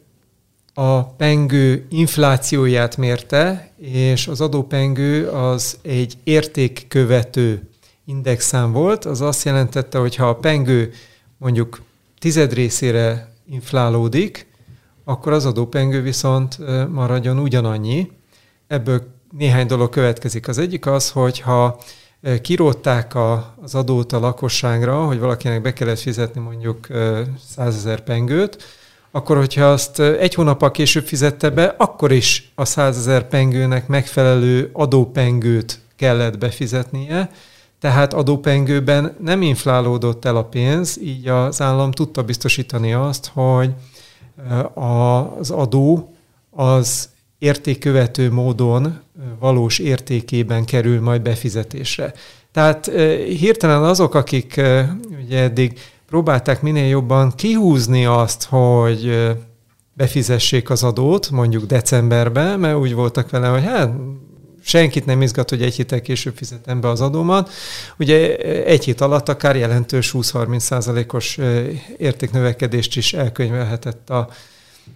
a 0.74 1.05
pengő 1.05 1.87
inflációját 1.89 2.97
mérte, 2.97 3.72
és 3.76 4.26
az 4.26 4.41
adópengő 4.41 5.28
az 5.28 5.78
egy 5.83 6.14
értékkövető 6.24 7.68
indexszám 8.05 8.72
volt, 8.72 9.05
az 9.05 9.20
azt 9.20 9.45
jelentette, 9.45 9.99
hogy 9.99 10.16
ha 10.16 10.28
a 10.28 10.37
pengő 10.37 10.93
mondjuk 11.39 11.83
tized 12.18 12.53
részére 12.53 13.33
inflálódik, 13.47 14.47
akkor 15.05 15.33
az 15.33 15.47
adópengő 15.47 16.03
viszont 16.03 16.59
maradjon 16.89 17.39
ugyanannyi. 17.39 18.11
Ebből 18.66 19.03
néhány 19.39 19.66
dolog 19.66 19.91
következik. 19.91 20.49
Az 20.49 20.59
egyik 20.59 20.87
az, 20.87 21.11
hogy 21.11 21.41
ha 21.41 21.78
kirótták 22.43 23.14
a, 23.14 23.55
az 23.62 23.74
adót 23.74 24.12
a 24.12 24.18
lakosságra, 24.18 25.05
hogy 25.05 25.18
valakinek 25.18 25.62
be 25.62 25.72
kellett 25.72 25.99
fizetni 25.99 26.41
mondjuk 26.41 26.87
100 27.55 27.76
ezer 27.76 28.01
pengőt, 28.01 28.62
akkor 29.11 29.37
hogyha 29.37 29.64
azt 29.64 30.01
egy 30.01 30.35
hónappal 30.35 30.70
később 30.70 31.07
fizette 31.07 31.51
be, 31.51 31.74
akkor 31.78 32.12
is 32.12 32.53
a 32.55 32.64
100 32.64 32.97
ezer 32.97 33.28
pengőnek 33.28 33.87
megfelelő 33.87 34.70
adópengőt 34.72 35.80
kellett 35.97 36.39
befizetnie, 36.39 37.30
tehát 37.80 38.12
adópengőben 38.12 39.16
nem 39.20 39.43
inflálódott 39.43 40.24
el 40.24 40.37
a 40.37 40.45
pénz, 40.45 40.99
így 41.01 41.28
az 41.28 41.61
állam 41.61 41.91
tudta 41.91 42.22
biztosítani 42.22 42.93
azt, 42.93 43.30
hogy 43.35 43.70
az 44.74 45.51
adó 45.51 46.14
az 46.51 47.09
értékkövető 47.43 48.30
módon 48.30 49.01
valós 49.38 49.78
értékében 49.78 50.64
kerül 50.64 51.01
majd 51.01 51.22
befizetésre. 51.22 52.12
Tehát 52.53 52.86
hirtelen 53.26 53.82
azok, 53.82 54.14
akik 54.14 54.61
ugye 55.24 55.38
eddig 55.38 55.78
próbálták 56.07 56.62
minél 56.62 56.86
jobban 56.86 57.32
kihúzni 57.34 58.07
azt, 58.07 58.45
hogy 58.45 59.30
befizessék 59.93 60.70
az 60.70 60.82
adót, 60.82 61.30
mondjuk 61.30 61.64
decemberben, 61.64 62.61
mert 62.61 62.76
úgy 62.76 62.95
voltak 62.95 63.30
vele, 63.30 63.49
hogy 63.49 63.64
hát 63.64 63.93
senkit 64.62 65.07
nem 65.07 65.22
izgat, 65.22 65.51
hogy 65.51 65.62
egy 65.62 65.74
héttel 65.74 66.01
később 66.01 66.36
fizetem 66.36 66.80
be 66.80 66.88
az 66.88 67.01
adómat. 67.01 67.51
Ugye 67.99 68.36
egy 68.64 68.84
hét 68.84 69.01
alatt 69.01 69.28
akár 69.28 69.57
jelentős 69.57 70.14
20-30 70.18 70.59
százalékos 70.59 71.38
értéknövekedést 71.97 72.97
is 72.97 73.12
elkönyvelhetett 73.12 74.11
a, 74.11 74.28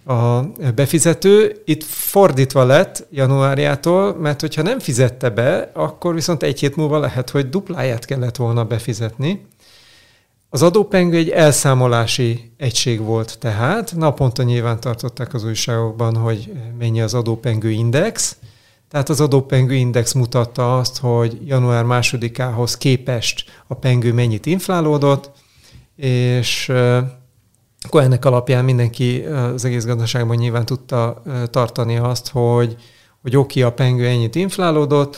a 0.05 0.41
befizető. 0.75 1.61
Itt 1.65 1.83
fordítva 1.83 2.65
lett 2.65 3.07
januárjától, 3.11 4.15
mert 4.15 4.41
hogyha 4.41 4.61
nem 4.61 4.79
fizette 4.79 5.29
be, 5.29 5.71
akkor 5.73 6.13
viszont 6.13 6.43
egy 6.43 6.59
hét 6.59 6.75
múlva 6.75 6.99
lehet, 6.99 7.29
hogy 7.29 7.49
dupláját 7.49 8.05
kellett 8.05 8.35
volna 8.35 8.65
befizetni. 8.65 9.45
Az 10.49 10.61
adópengő 10.61 11.17
egy 11.17 11.29
elszámolási 11.29 12.51
egység 12.57 13.01
volt 13.01 13.39
tehát. 13.39 13.93
Naponta 13.95 14.43
nyilván 14.43 14.79
tartották 14.79 15.33
az 15.33 15.43
újságokban, 15.43 16.15
hogy 16.15 16.51
mennyi 16.79 17.01
az 17.01 17.13
adópengő 17.13 17.69
index. 17.69 18.37
Tehát 18.89 19.09
az 19.09 19.21
adópengő 19.21 19.73
index 19.73 20.13
mutatta 20.13 20.77
azt, 20.77 20.97
hogy 20.97 21.37
január 21.45 21.83
másodikához 21.83 22.77
képest 22.77 23.63
a 23.67 23.73
pengő 23.73 24.13
mennyit 24.13 24.45
inflálódott, 24.45 25.31
és 25.95 26.71
akkor 27.87 28.01
ennek 28.01 28.25
alapján 28.25 28.65
mindenki 28.65 29.25
az 29.53 29.65
egész 29.65 29.85
gazdaságban 29.85 30.35
nyilván 30.35 30.65
tudta 30.65 31.21
tartani 31.49 31.97
azt, 31.97 32.29
hogy, 32.29 32.75
hogy 33.21 33.37
oké, 33.37 33.61
a 33.61 33.71
pengő 33.71 34.05
ennyit 34.05 34.35
inflálódott, 34.35 35.17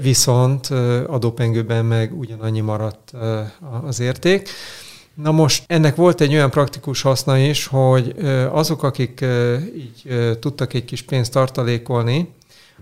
viszont 0.00 0.66
adópengőben 1.06 1.84
meg 1.84 2.18
ugyanannyi 2.18 2.60
maradt 2.60 3.12
az 3.84 4.00
érték. 4.00 4.48
Na 5.14 5.30
most 5.30 5.64
ennek 5.66 5.96
volt 5.96 6.20
egy 6.20 6.32
olyan 6.32 6.50
praktikus 6.50 7.02
haszna 7.02 7.38
is, 7.38 7.66
hogy 7.66 8.14
azok, 8.50 8.82
akik 8.82 9.24
így 9.76 10.38
tudtak 10.40 10.72
egy 10.74 10.84
kis 10.84 11.02
pénzt 11.02 11.32
tartalékolni, 11.32 12.28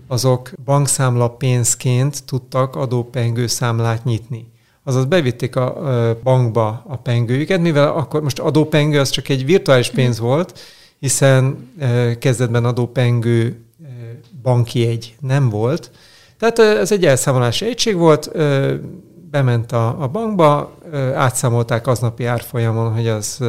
azok 0.07 0.51
bankszámla 0.65 1.29
pénzként 1.29 2.23
tudtak 2.25 2.75
adópengő 2.75 3.47
számlát 3.47 4.03
nyitni. 4.03 4.51
Azaz 4.83 5.05
bevitték 5.05 5.55
a 5.55 5.81
bankba 6.23 6.83
a 6.87 6.97
pengőjüket, 6.97 7.61
mivel 7.61 7.87
akkor 7.87 8.21
most 8.21 8.39
adópengő 8.39 8.99
az 8.99 9.09
csak 9.09 9.29
egy 9.29 9.45
virtuális 9.45 9.89
pénz 9.89 10.19
volt, 10.19 10.59
hiszen 10.99 11.71
kezdetben 12.19 12.65
adópengő 12.65 13.65
banki 14.41 14.87
egy 14.87 15.15
nem 15.19 15.49
volt, 15.49 15.91
tehát 16.39 16.59
ez 16.59 16.91
egy 16.91 17.05
elszámolási 17.05 17.65
egység 17.65 17.95
volt, 17.95 18.31
bement 19.31 19.71
a, 19.71 20.01
a 20.01 20.07
bankba, 20.07 20.77
átszámolták 21.13 21.87
aznapi 21.87 22.25
árfolyamon, 22.25 22.93
hogy 22.93 23.07
az 23.07 23.41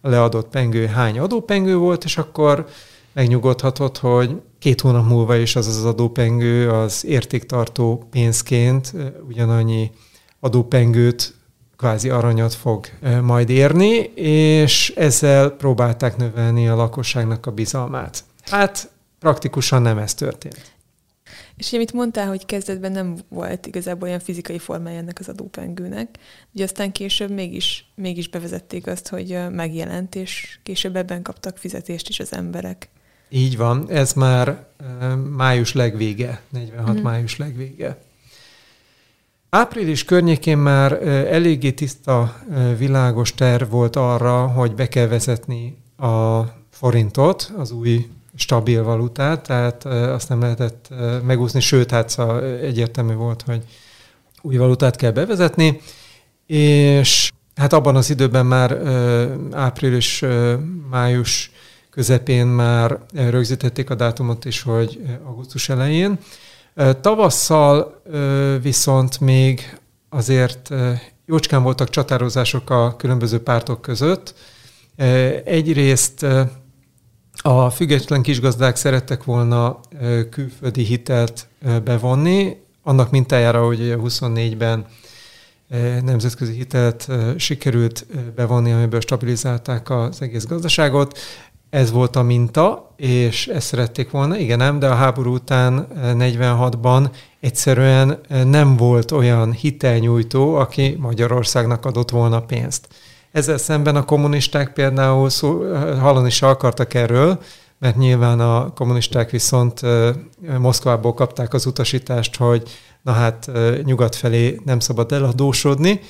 a 0.00 0.08
leadott 0.08 0.48
pengő 0.48 0.86
hány 0.86 1.18
adópengő 1.18 1.76
volt, 1.76 2.04
és 2.04 2.18
akkor 2.18 2.66
megnyugodhatott, 3.12 3.98
hogy 3.98 4.40
két 4.58 4.80
hónap 4.80 5.08
múlva 5.08 5.36
is 5.36 5.56
az 5.56 5.66
az 5.66 5.84
adópengő 5.84 6.70
az 6.70 7.04
értéktartó 7.04 8.06
pénzként 8.10 8.94
ugyanannyi 9.28 9.90
adópengőt, 10.44 11.34
kvázi 11.76 12.10
aranyat 12.10 12.54
fog 12.54 12.86
majd 13.22 13.50
érni, 13.50 13.96
és 14.14 14.92
ezzel 14.96 15.50
próbálták 15.50 16.16
növelni 16.16 16.68
a 16.68 16.74
lakosságnak 16.74 17.46
a 17.46 17.50
bizalmát. 17.50 18.24
Hát 18.44 18.90
praktikusan 19.18 19.82
nem 19.82 19.98
ez 19.98 20.14
történt. 20.14 20.72
És 21.56 21.66
ugye, 21.66 21.76
amit 21.76 21.92
mondtál, 21.92 22.28
hogy 22.28 22.46
kezdetben 22.46 22.92
nem 22.92 23.16
volt 23.28 23.66
igazából 23.66 24.08
olyan 24.08 24.20
fizikai 24.20 24.58
formája 24.58 24.98
ennek 24.98 25.18
az 25.18 25.28
adópengőnek, 25.28 26.18
ugye 26.54 26.64
aztán 26.64 26.92
később 26.92 27.30
mégis, 27.30 27.92
mégis 27.94 28.28
bevezették 28.28 28.86
azt, 28.86 29.08
hogy 29.08 29.38
megjelent, 29.50 30.14
és 30.14 30.58
később 30.62 30.96
ebben 30.96 31.22
kaptak 31.22 31.56
fizetést 31.56 32.08
is 32.08 32.20
az 32.20 32.32
emberek. 32.32 32.88
Így 33.28 33.56
van, 33.56 33.90
ez 33.90 34.12
már 34.12 34.66
május 35.30 35.72
legvége, 35.72 36.40
46 36.48 36.98
mm. 36.98 37.02
május 37.02 37.36
legvége. 37.36 37.98
Április 39.54 40.04
környékén 40.04 40.58
már 40.58 40.92
eléggé 41.08 41.72
tiszta, 41.72 42.36
világos 42.78 43.34
terv 43.34 43.70
volt 43.70 43.96
arra, 43.96 44.46
hogy 44.46 44.74
be 44.74 44.88
kell 44.88 45.06
vezetni 45.06 45.76
a 45.96 46.40
forintot, 46.70 47.52
az 47.56 47.70
új 47.70 48.06
stabil 48.36 48.82
valutát, 48.82 49.42
tehát 49.42 49.84
azt 49.84 50.28
nem 50.28 50.40
lehetett 50.40 50.88
megúszni, 51.26 51.60
sőt, 51.60 51.90
hát 51.90 52.08
szóval 52.08 52.44
egyértelmű 52.44 53.14
volt, 53.14 53.42
hogy 53.42 53.64
új 54.42 54.56
valutát 54.56 54.96
kell 54.96 55.10
bevezetni, 55.10 55.80
és 56.46 57.32
hát 57.54 57.72
abban 57.72 57.96
az 57.96 58.10
időben 58.10 58.46
már 58.46 58.78
április-május 59.52 61.50
közepén 61.90 62.46
már 62.46 62.98
rögzítették 63.12 63.90
a 63.90 63.94
dátumot 63.94 64.44
is, 64.44 64.62
hogy 64.62 65.00
augusztus 65.24 65.68
elején. 65.68 66.18
Tavasszal 67.00 68.02
viszont 68.62 69.20
még 69.20 69.78
azért 70.08 70.74
jócskán 71.26 71.62
voltak 71.62 71.90
csatározások 71.90 72.70
a 72.70 72.96
különböző 72.96 73.42
pártok 73.42 73.80
között. 73.80 74.34
Egyrészt 75.44 76.26
a 77.42 77.70
független 77.70 78.22
kisgazdák 78.22 78.76
szerettek 78.76 79.24
volna 79.24 79.80
külföldi 80.30 80.82
hitelt 80.82 81.48
bevonni, 81.84 82.56
annak 82.82 83.10
mintájára, 83.10 83.66
hogy 83.66 83.94
24-ben 83.98 84.86
nemzetközi 86.04 86.52
hitelt 86.52 87.08
sikerült 87.36 88.06
bevonni, 88.34 88.72
amiből 88.72 89.00
stabilizálták 89.00 89.90
az 89.90 90.22
egész 90.22 90.46
gazdaságot. 90.46 91.18
Ez 91.74 91.90
volt 91.90 92.16
a 92.16 92.22
minta, 92.22 92.92
és 92.96 93.46
ezt 93.46 93.66
szerették 93.66 94.10
volna, 94.10 94.36
igen 94.36 94.58
nem, 94.58 94.78
de 94.78 94.88
a 94.88 94.94
háború 94.94 95.34
után 95.34 95.86
46-ban 95.96 97.10
egyszerűen 97.40 98.18
nem 98.44 98.76
volt 98.76 99.10
olyan 99.10 99.52
hitelnyújtó, 99.52 100.54
aki 100.54 100.96
Magyarországnak 101.00 101.84
adott 101.84 102.10
volna 102.10 102.40
pénzt. 102.40 102.88
Ezzel 103.32 103.56
szemben 103.56 103.96
a 103.96 104.04
kommunisták 104.04 104.72
például 104.72 105.30
szó, 105.30 105.62
hallani 106.00 106.30
se 106.30 106.46
akartak 106.46 106.94
erről, 106.94 107.40
mert 107.78 107.96
nyilván 107.96 108.40
a 108.40 108.72
kommunisták 108.72 109.30
viszont 109.30 109.80
Moszkvából 110.58 111.14
kapták 111.14 111.54
az 111.54 111.66
utasítást, 111.66 112.36
hogy 112.36 112.62
na 113.02 113.12
hát 113.12 113.50
nyugat 113.84 114.14
felé 114.14 114.60
nem 114.64 114.78
szabad 114.80 115.12
eladósodni, 115.12 116.00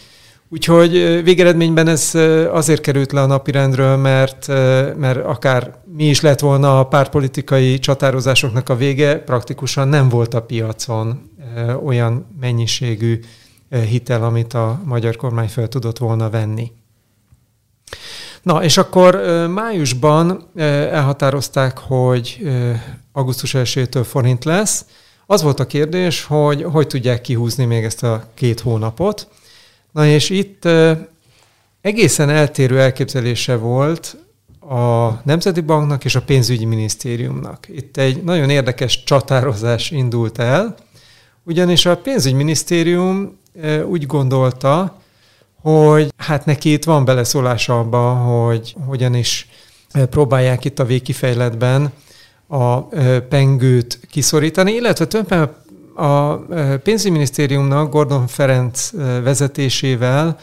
Úgyhogy 0.49 1.23
végeredményben 1.25 1.89
ez 1.89 2.15
azért 2.51 2.81
került 2.81 3.13
le 3.13 3.21
a 3.21 3.27
napirendről, 3.27 3.97
mert, 3.97 4.47
mert 4.97 5.25
akár 5.25 5.79
mi 5.85 6.09
is 6.09 6.21
lett 6.21 6.41
volna 6.41 6.79
a 6.79 6.87
pártpolitikai 6.87 7.79
csatározásoknak 7.79 8.69
a 8.69 8.77
vége, 8.77 9.19
praktikusan 9.19 9.89
nem 9.89 10.09
volt 10.09 10.35
a 10.35 10.43
piacon 10.43 11.31
olyan 11.85 12.27
mennyiségű 12.41 13.21
hitel, 13.89 14.25
amit 14.25 14.55
a 14.55 14.81
magyar 14.85 15.17
kormány 15.17 15.49
fel 15.49 15.69
tudott 15.69 15.99
volna 15.99 16.31
venni. 16.31 16.73
Na, 18.43 18.65
és 18.65 18.77
akkor 18.77 19.17
májusban 19.55 20.51
elhatározták, 20.91 21.79
hogy 21.79 22.49
augusztus 23.13 23.55
1-től 23.59 24.05
forint 24.05 24.45
lesz. 24.45 24.85
Az 25.27 25.43
volt 25.43 25.61
a 25.61 25.67
kérdés, 25.67 26.25
hogy 26.25 26.63
hogy 26.63 26.87
tudják 26.87 27.21
kihúzni 27.21 27.65
még 27.65 27.85
ezt 27.85 28.03
a 28.03 28.25
két 28.35 28.61
hónapot. 28.61 29.29
Na 29.95 30.07
és 30.07 30.31
itt 30.31 30.69
egészen 31.81 32.31
eltérő 32.31 32.81
elképzelése 32.81 33.57
volt 33.57 34.17
a 34.61 35.11
Nemzeti 35.25 35.61
Banknak 35.61 36.05
és 36.05 36.15
a 36.15 36.23
Pénzügyi 36.23 36.65
Minisztériumnak. 36.65 37.69
Itt 37.69 37.97
egy 37.97 38.23
nagyon 38.23 38.51
érdekes 38.51 39.05
csatározás 39.05 39.91
indult 39.91 40.39
el, 40.39 40.75
ugyanis 41.43 41.87
a 41.87 41.97
Pénzügyminisztérium 41.97 43.39
úgy 43.87 44.07
gondolta, 44.07 45.01
hogy 45.61 46.13
hát 46.17 46.45
neki 46.45 46.73
itt 46.73 46.85
van 46.85 47.05
beleszólása 47.05 47.79
abba, 47.79 48.15
hogy 48.15 48.75
hogyan 48.87 49.15
is 49.15 49.49
próbálják 50.11 50.65
itt 50.65 50.79
a 50.79 50.85
végkifejletben 50.85 51.93
a 52.47 52.81
pengőt 53.29 54.01
kiszorítani, 54.11 54.73
illetve 54.73 55.07
tulajdonképpen 55.07 55.63
a 55.95 56.35
pénzügyminisztériumnak 56.83 57.91
Gordon 57.91 58.27
Ferenc 58.27 58.91
vezetésével 59.23 60.39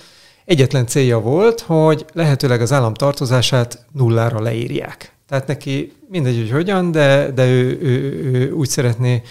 egyetlen 0.45 0.87
célja 0.87 1.19
volt, 1.19 1.61
hogy 1.61 2.05
lehetőleg 2.13 2.61
az 2.61 2.71
állam 2.71 2.93
tartozását 2.93 3.85
nullára 3.91 4.41
leírják. 4.41 5.15
Tehát 5.27 5.47
neki 5.47 5.93
mindegy, 6.09 6.37
hogy 6.37 6.51
hogyan, 6.51 6.91
de, 6.91 7.31
de 7.31 7.47
ő, 7.47 7.79
ő, 7.81 8.21
ő 8.31 8.51
úgy 8.51 8.69
szeretné 8.69 9.21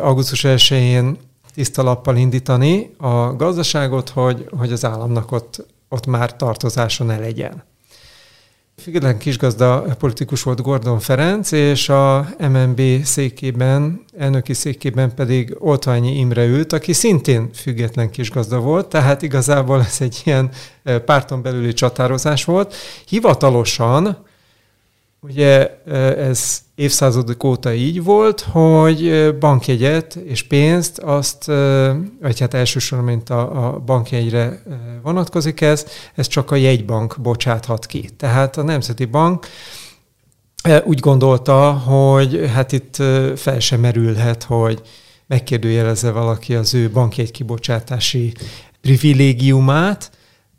augusztus 0.00 0.42
1-én 0.46 1.16
tiszta 1.54 1.82
lappal 1.82 2.16
indítani 2.16 2.94
a 2.98 3.36
gazdaságot, 3.36 4.08
hogy, 4.08 4.46
hogy 4.58 4.72
az 4.72 4.84
államnak 4.84 5.32
ott, 5.32 5.66
ott 5.88 6.06
már 6.06 6.36
tartozása 6.36 7.04
ne 7.04 7.18
legyen. 7.18 7.62
Független 8.82 9.18
kisgazda 9.18 9.84
politikus 9.98 10.42
volt 10.42 10.62
Gordon 10.62 10.98
Ferenc, 10.98 11.52
és 11.52 11.88
a 11.88 12.28
MNB 12.38 12.80
székében, 13.04 14.04
elnöki 14.18 14.52
székében 14.52 15.14
pedig 15.14 15.56
Oltványi 15.58 16.18
Imre 16.18 16.44
ült, 16.44 16.72
aki 16.72 16.92
szintén 16.92 17.50
független 17.54 18.10
kisgazda 18.10 18.58
volt, 18.58 18.86
tehát 18.86 19.22
igazából 19.22 19.80
ez 19.80 19.96
egy 20.00 20.20
ilyen 20.24 20.50
eh, 20.82 20.98
párton 20.98 21.42
belüli 21.42 21.72
csatározás 21.72 22.44
volt. 22.44 22.74
Hivatalosan 23.06 24.18
Ugye 25.24 25.82
ez 26.16 26.62
évszázadok 26.74 27.44
óta 27.44 27.72
így 27.72 28.02
volt, 28.02 28.40
hogy 28.40 29.34
bankjegyet 29.38 30.14
és 30.14 30.42
pénzt 30.42 30.98
azt, 30.98 31.44
vagy 32.20 32.40
hát 32.40 32.54
elsősorban, 32.54 33.08
mint 33.08 33.30
a, 33.30 33.66
a 33.66 33.78
bankjegyre 33.78 34.62
vonatkozik 35.02 35.60
ez, 35.60 35.86
ez 36.14 36.26
csak 36.26 36.50
a 36.50 36.56
jegybank 36.56 37.16
bocsáthat 37.20 37.86
ki. 37.86 38.10
Tehát 38.16 38.56
a 38.56 38.62
Nemzeti 38.62 39.04
Bank 39.04 39.46
úgy 40.84 41.00
gondolta, 41.00 41.72
hogy 41.72 42.50
hát 42.54 42.72
itt 42.72 42.96
fel 43.36 43.60
sem 43.60 43.80
merülhet, 43.80 44.42
hogy 44.42 44.82
megkérdőjelezze 45.26 46.10
valaki 46.10 46.54
az 46.54 46.74
ő 46.74 46.90
bankjegy 46.90 47.30
kibocsátási 47.30 48.32
privilégiumát, 48.80 50.10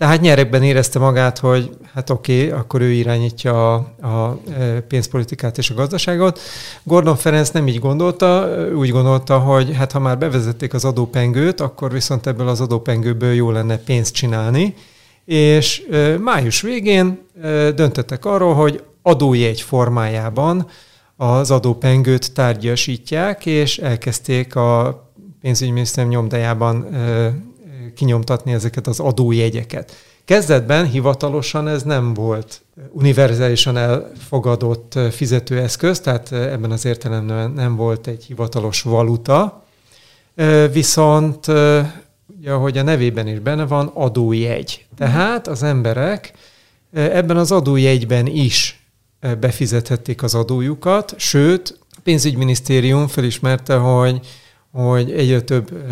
tehát 0.03 0.21
nyerekben 0.21 0.63
érezte 0.63 0.99
magát, 0.99 1.39
hogy 1.39 1.69
hát 1.93 2.09
oké, 2.09 2.47
okay, 2.47 2.59
akkor 2.59 2.81
ő 2.81 2.91
irányítja 2.91 3.73
a, 3.73 3.83
a 4.01 4.39
e, 4.57 4.81
pénzpolitikát 4.81 5.57
és 5.57 5.69
a 5.69 5.73
gazdaságot. 5.73 6.39
Gordon 6.83 7.15
Ferenc 7.15 7.49
nem 7.49 7.67
így 7.67 7.79
gondolta, 7.79 8.47
úgy 8.75 8.89
gondolta, 8.89 9.39
hogy 9.39 9.75
hát 9.75 9.91
ha 9.91 9.99
már 9.99 10.17
bevezették 10.17 10.73
az 10.73 10.85
adópengőt, 10.85 11.61
akkor 11.61 11.91
viszont 11.91 12.27
ebből 12.27 12.47
az 12.47 12.61
adópengőből 12.61 13.33
jó 13.33 13.51
lenne 13.51 13.77
pénzt 13.77 14.13
csinálni, 14.13 14.75
és 15.25 15.83
e, 15.91 16.17
május 16.17 16.61
végén 16.61 17.19
e, 17.41 17.71
döntöttek 17.71 18.25
arról, 18.25 18.53
hogy 18.53 18.83
adójegy 19.01 19.61
formájában 19.61 20.67
az 21.15 21.51
adópengőt 21.51 22.33
tárgyasítják, 22.33 23.45
és 23.45 23.77
elkezdték 23.77 24.55
a 24.55 25.01
pénzügyminisztérium 25.41 26.11
nyomdájában 26.11 26.87
kinyomtatni 27.93 28.53
ezeket 28.53 28.87
az 28.87 28.99
adójegyeket. 28.99 29.95
Kezdetben 30.25 30.89
hivatalosan 30.89 31.67
ez 31.67 31.83
nem 31.83 32.13
volt 32.13 32.61
univerzálisan 32.91 33.77
elfogadott 33.77 34.99
fizetőeszköz, 35.11 35.99
tehát 35.99 36.31
ebben 36.31 36.71
az 36.71 36.85
értelemben 36.85 37.51
nem 37.51 37.75
volt 37.75 38.07
egy 38.07 38.23
hivatalos 38.23 38.81
valuta, 38.81 39.63
viszont 40.71 41.47
ugye, 42.37 42.51
ahogy 42.51 42.77
a 42.77 42.83
nevében 42.83 43.27
is 43.27 43.39
benne 43.39 43.65
van, 43.65 43.91
adójegy. 43.93 44.85
Tehát 44.97 45.47
az 45.47 45.63
emberek 45.63 46.33
ebben 46.91 47.37
az 47.37 47.51
adójegyben 47.51 48.27
is 48.27 48.87
befizethették 49.39 50.23
az 50.23 50.35
adójukat, 50.35 51.13
sőt, 51.17 51.77
a 51.91 51.99
pénzügyminisztérium 52.03 53.07
felismerte, 53.07 53.75
hogy 53.75 54.19
hogy 54.81 55.11
egyre 55.11 55.41
több 55.41 55.83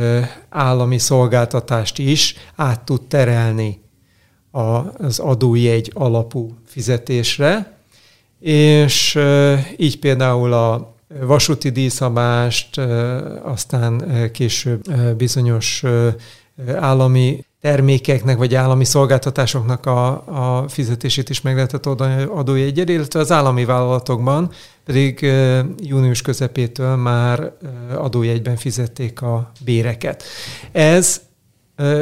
állami 0.49 0.97
szolgáltatást 0.97 1.97
is 1.99 2.35
át 2.55 2.85
tud 2.85 3.07
terelni 3.07 3.81
az 4.51 5.19
adójegy 5.19 5.91
alapú 5.93 6.53
fizetésre, 6.65 7.77
és 8.39 9.19
így 9.77 9.99
például 9.99 10.53
a 10.53 10.95
vasúti 11.19 11.69
díjszabást, 11.69 12.77
aztán 13.43 14.03
később 14.31 14.91
bizonyos 15.17 15.83
állami 16.75 17.45
termékeknek 17.61 18.37
vagy 18.37 18.55
állami 18.55 18.85
szolgáltatásoknak 18.85 19.85
a, 19.85 20.07
a 20.61 20.67
fizetését 20.67 21.29
is 21.29 21.41
meg 21.41 21.55
lehetett 21.55 21.87
oldani 21.87 22.23
adójegyel, 22.23 22.87
illetve 22.87 23.19
az 23.19 23.31
állami 23.31 23.65
vállalatokban 23.65 24.51
pedig 24.85 25.19
június 25.77 26.21
közepétől 26.21 26.95
már 26.95 27.51
adójegyben 27.95 28.55
fizették 28.55 29.21
a 29.21 29.51
béreket. 29.65 30.23
Ez 30.71 31.21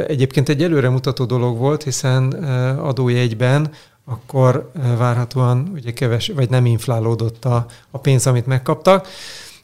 egyébként 0.06 0.48
egy 0.48 0.62
előremutató 0.62 1.24
dolog 1.24 1.58
volt, 1.58 1.82
hiszen 1.82 2.32
adójegyben 2.78 3.70
akkor 4.04 4.70
várhatóan 4.98 5.70
ugye 5.74 5.92
keves, 5.92 6.32
vagy 6.34 6.50
nem 6.50 6.66
inflálódott 6.66 7.44
a, 7.44 7.66
a 7.90 7.98
pénz, 7.98 8.26
amit 8.26 8.46
megkaptak. 8.46 9.08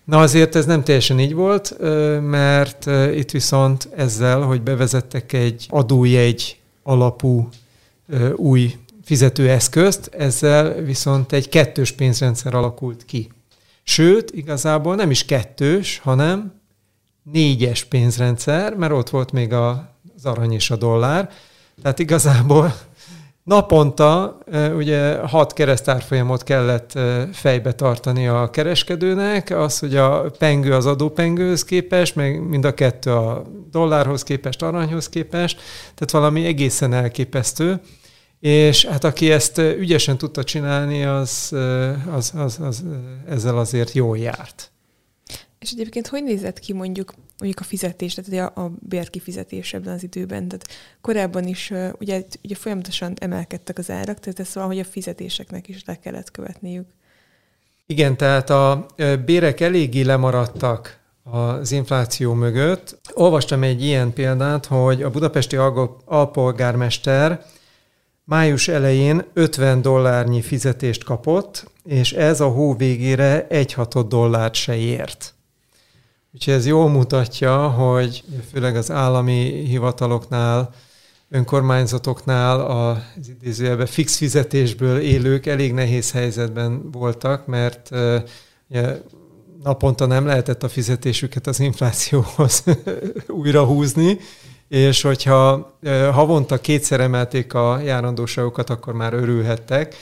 Na 0.07 0.21
azért 0.21 0.55
ez 0.55 0.67
nem 0.67 0.85
teljesen 0.85 1.21
így 1.21 1.35
volt, 1.35 1.77
mert 2.21 2.87
itt 3.15 3.31
viszont 3.31 3.89
ezzel, 3.97 4.41
hogy 4.41 4.63
bevezettek 4.63 5.33
egy 5.33 5.67
adójegy 5.69 6.59
alapú 6.83 7.49
új 8.35 8.75
fizetőeszközt, 9.05 10.11
ezzel 10.15 10.83
viszont 10.83 11.33
egy 11.33 11.49
kettős 11.49 11.93
pénzrendszer 11.93 12.55
alakult 12.55 13.05
ki. 13.05 13.31
Sőt, 13.83 14.31
igazából 14.31 14.95
nem 14.95 15.11
is 15.11 15.25
kettős, 15.25 15.99
hanem 15.99 16.53
négyes 17.23 17.85
pénzrendszer, 17.85 18.75
mert 18.75 18.93
ott 18.93 19.11
volt 19.11 19.33
még 19.33 19.53
az 19.53 19.79
arany 20.23 20.53
és 20.53 20.71
a 20.71 20.77
dollár. 20.77 21.31
Tehát 21.83 21.99
igazából 21.99 22.75
Naponta 23.47 24.39
ugye 24.77 25.19
hat 25.19 25.53
keresztárfolyamot 25.53 26.43
kellett 26.43 26.99
fejbe 27.33 27.73
tartani 27.73 28.27
a 28.27 28.51
kereskedőnek, 28.51 29.51
az, 29.51 29.79
hogy 29.79 29.97
a 29.97 30.31
pengő 30.39 30.73
az 30.73 30.87
adópengőhöz 30.87 31.65
képest, 31.65 32.15
meg 32.15 32.49
mind 32.49 32.65
a 32.65 32.75
kettő 32.75 33.11
a 33.11 33.43
dollárhoz 33.71 34.23
képest, 34.23 34.63
aranyhoz 34.63 35.09
képest, 35.09 35.61
tehát 35.83 36.11
valami 36.11 36.47
egészen 36.47 36.93
elképesztő. 36.93 37.81
És 38.41 38.85
hát 38.85 39.05
aki 39.05 39.33
ezt 39.33 39.59
ügyesen 39.59 40.19
tudta 40.19 40.45
csinálni, 40.45 41.05
az, 41.05 41.53
az, 42.13 42.33
az, 42.37 42.59
az 42.63 42.85
ezzel 43.29 43.59
azért 43.59 43.93
jól 43.93 44.19
járt. 44.19 44.71
És 45.67 45.73
egyébként 45.73 46.07
hogy 46.07 46.23
nézett 46.23 46.59
ki 46.59 46.73
mondjuk 46.73 47.15
mondjuk 47.39 47.61
a 47.61 47.65
fizetés, 47.65 48.15
tehát 48.15 48.57
a, 48.57 48.61
a 48.61 48.73
bérkifizetés 48.79 49.75
ebben 49.75 49.95
az 49.95 50.03
időben? 50.03 50.49
Tehát 50.49 50.69
korábban 51.01 51.45
is 51.45 51.73
ugye, 51.99 52.23
ugye 52.45 52.55
folyamatosan 52.55 53.15
emelkedtek 53.19 53.79
az 53.79 53.91
árak, 53.91 54.19
tehát 54.21 54.41
ez 54.41 54.49
szóval, 54.49 54.69
hogy 54.69 54.79
a 54.79 54.85
fizetéseknek 54.85 55.69
is 55.69 55.83
le 55.87 55.99
kellett 55.99 56.31
követniük. 56.31 56.87
Igen, 57.87 58.17
tehát 58.17 58.51
a 58.51 58.87
bérek 59.25 59.61
eléggé 59.61 60.01
lemaradtak 60.01 61.01
az 61.23 61.73
infláció 61.73 62.33
mögött. 62.33 62.99
Olvastam 63.15 63.63
egy 63.63 63.83
ilyen 63.83 64.13
példát, 64.13 64.67
hogy 64.67 65.03
a 65.03 65.11
budapesti 65.11 65.57
alpolgármester 66.05 67.45
május 68.25 68.69
elején 68.69 69.25
50 69.33 69.83
dollárnyi 69.83 70.43
fizetést 70.43 71.05
kapott, 71.05 71.71
és 71.85 72.13
ez 72.13 72.41
a 72.41 72.49
hó 72.49 72.75
végére 72.75 73.47
egy 73.47 73.73
hatot 73.73 74.09
dollárt 74.09 74.55
se 74.55 74.77
ért. 74.77 75.36
Úgyhogy 76.37 76.55
ez 76.55 76.67
jól 76.67 76.89
mutatja, 76.89 77.69
hogy 77.69 78.25
főleg 78.53 78.77
az 78.77 78.91
állami 78.91 79.65
hivataloknál, 79.67 80.75
önkormányzatoknál 81.31 82.61
az 82.61 83.29
idézőjelben 83.29 83.87
fix 83.87 84.17
fizetésből 84.17 84.99
élők 84.99 85.47
elég 85.47 85.73
nehéz 85.73 86.13
helyzetben 86.13 86.91
voltak, 86.91 87.47
mert 87.47 87.91
ugye, 88.71 89.01
naponta 89.63 90.07
nem 90.07 90.27
lehetett 90.27 90.63
a 90.63 90.69
fizetésüket 90.69 91.47
az 91.47 91.61
inflációhoz 91.61 92.65
újra 93.43 93.65
húzni, 93.65 94.19
és 94.69 95.03
hogyha 95.03 95.73
havonta 96.13 96.59
kétszer 96.59 97.01
emelték 97.01 97.55
a 97.55 97.81
járandóságokat, 97.85 98.71
akkor 98.71 98.95
már 98.95 99.13
örülhettek. 99.15 99.95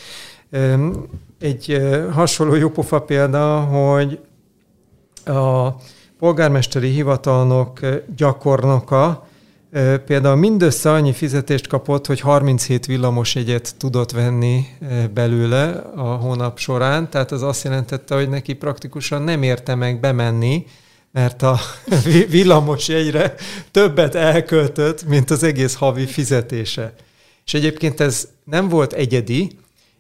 Egy 1.39 1.83
hasonló 2.13 2.55
jópofa 2.55 3.01
példa, 3.01 3.61
hogy 3.61 4.19
a 5.35 5.69
polgármesteri 6.25 6.89
hivatalnok 6.89 7.81
gyakornoka 8.17 9.29
például 10.07 10.37
mindössze 10.37 10.93
annyi 10.93 11.13
fizetést 11.13 11.67
kapott, 11.67 12.07
hogy 12.07 12.21
37 12.21 12.87
villamosjegyet 12.87 13.75
tudott 13.79 14.11
venni 14.11 14.67
belőle 15.15 15.71
a 15.97 16.15
hónap 16.15 16.59
során, 16.59 17.11
tehát 17.11 17.33
az 17.33 17.43
azt 17.43 17.65
jelentette, 17.65 18.15
hogy 18.15 18.29
neki 18.29 18.53
praktikusan 18.53 19.23
nem 19.23 19.43
érte 19.43 19.75
meg 19.75 20.01
bemenni, 20.01 20.67
mert 21.13 21.43
a 21.43 21.59
villamosjegyre 22.31 23.35
többet 23.71 24.15
elköltött, 24.15 25.09
mint 25.09 25.31
az 25.31 25.43
egész 25.43 25.75
havi 25.75 26.07
fizetése. 26.07 26.95
És 27.45 27.55
egyébként 27.55 28.01
ez 28.01 28.29
nem 28.45 28.69
volt 28.69 28.93
egyedi, 28.93 29.59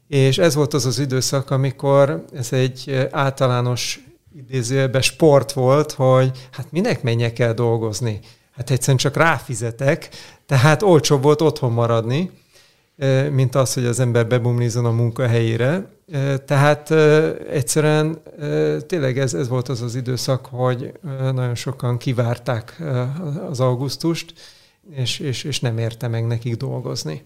és 0.08 0.38
ez 0.38 0.54
volt 0.54 0.74
az 0.74 0.86
az 0.86 0.98
időszak, 0.98 1.50
amikor 1.50 2.24
ez 2.34 2.52
egy 2.52 3.08
általános 3.10 4.00
idézőjelben 4.36 5.02
sport 5.02 5.52
volt, 5.52 5.92
hogy 5.92 6.48
hát 6.50 6.72
minek 6.72 7.02
menjek 7.02 7.38
el 7.38 7.54
dolgozni? 7.54 8.20
Hát 8.50 8.70
egyszerűen 8.70 8.96
csak 8.96 9.16
ráfizetek, 9.16 10.08
tehát 10.46 10.82
olcsóbb 10.82 11.22
volt 11.22 11.40
otthon 11.40 11.72
maradni, 11.72 12.30
mint 13.30 13.54
az, 13.54 13.74
hogy 13.74 13.84
az 13.84 14.00
ember 14.00 14.26
bebumlizon 14.26 14.84
a 14.84 14.90
munkahelyére. 14.90 15.88
Tehát 16.46 16.90
egyszerűen 17.50 18.22
tényleg 18.86 19.18
ez, 19.18 19.34
ez 19.34 19.48
volt 19.48 19.68
az 19.68 19.82
az 19.82 19.94
időszak, 19.94 20.46
hogy 20.46 20.92
nagyon 21.18 21.54
sokan 21.54 21.98
kivárták 21.98 22.82
az 23.48 23.60
augusztust, 23.60 24.32
és, 24.90 25.18
és, 25.18 25.44
és 25.44 25.60
nem 25.60 25.78
érte 25.78 26.08
meg 26.08 26.26
nekik 26.26 26.56
dolgozni. 26.56 27.24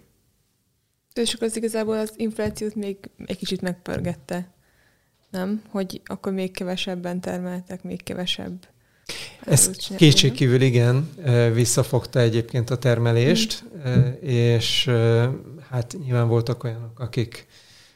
És 1.14 1.34
akkor 1.34 1.46
az 1.46 1.56
igazából 1.56 1.98
az 1.98 2.12
inflációt 2.16 2.74
még 2.74 2.96
egy 3.26 3.36
kicsit 3.36 3.60
megpörgette 3.60 4.52
nem? 5.30 5.62
Hogy 5.70 6.00
akkor 6.04 6.32
még 6.32 6.52
kevesebben 6.52 7.20
termeltek, 7.20 7.82
még 7.82 8.02
kevesebb. 8.02 8.68
Ez 9.44 9.70
kétségkívül 9.96 10.60
igen, 10.60 11.10
visszafogta 11.52 12.20
egyébként 12.20 12.70
a 12.70 12.78
termelést, 12.78 13.64
és 14.20 14.90
hát 15.70 15.96
nyilván 16.04 16.28
voltak 16.28 16.64
olyanok, 16.64 17.00
akik, 17.00 17.46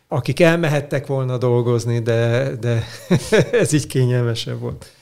akik 0.08 0.40
elmehettek 0.40 1.06
volna 1.06 1.38
dolgozni, 1.38 1.98
de, 1.98 2.50
de 2.60 2.84
ez 3.62 3.72
így 3.72 3.86
kényelmesebb 3.86 4.60
volt. 4.60 4.92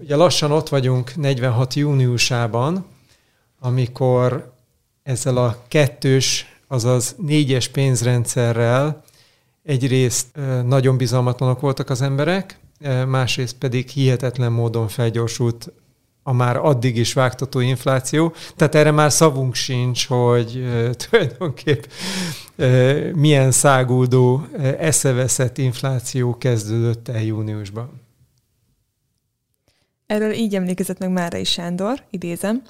Ugye 0.00 0.16
lassan 0.16 0.50
ott 0.50 0.68
vagyunk 0.68 1.16
46 1.16 1.74
júniusában, 1.74 2.86
amikor 3.60 4.52
ezzel 5.02 5.36
a 5.36 5.64
kettős, 5.68 6.46
azaz 6.66 7.14
négyes 7.18 7.68
pénzrendszerrel 7.68 9.02
egyrészt 9.62 10.26
nagyon 10.64 10.96
bizalmatlanok 10.96 11.60
voltak 11.60 11.90
az 11.90 12.02
emberek, 12.02 12.58
másrészt 13.06 13.58
pedig 13.58 13.88
hihetetlen 13.88 14.52
módon 14.52 14.88
felgyorsult 14.88 15.72
a 16.22 16.32
már 16.32 16.56
addig 16.56 16.96
is 16.96 17.12
vágtató 17.12 17.60
infláció. 17.60 18.32
Tehát 18.56 18.74
erre 18.74 18.90
már 18.90 19.12
szavunk 19.12 19.54
sincs, 19.54 20.06
hogy 20.06 20.64
tulajdonképp 21.08 21.82
milyen 23.14 23.50
száguldó, 23.50 24.46
eszeveszett 24.78 25.58
infláció 25.58 26.38
kezdődött 26.38 27.08
el 27.08 27.22
júniusban. 27.22 28.00
Erről 30.06 30.32
így 30.32 30.54
emlékezett 30.54 30.98
meg 30.98 31.10
Márai 31.10 31.44
Sándor, 31.44 32.02
idézem. 32.10 32.62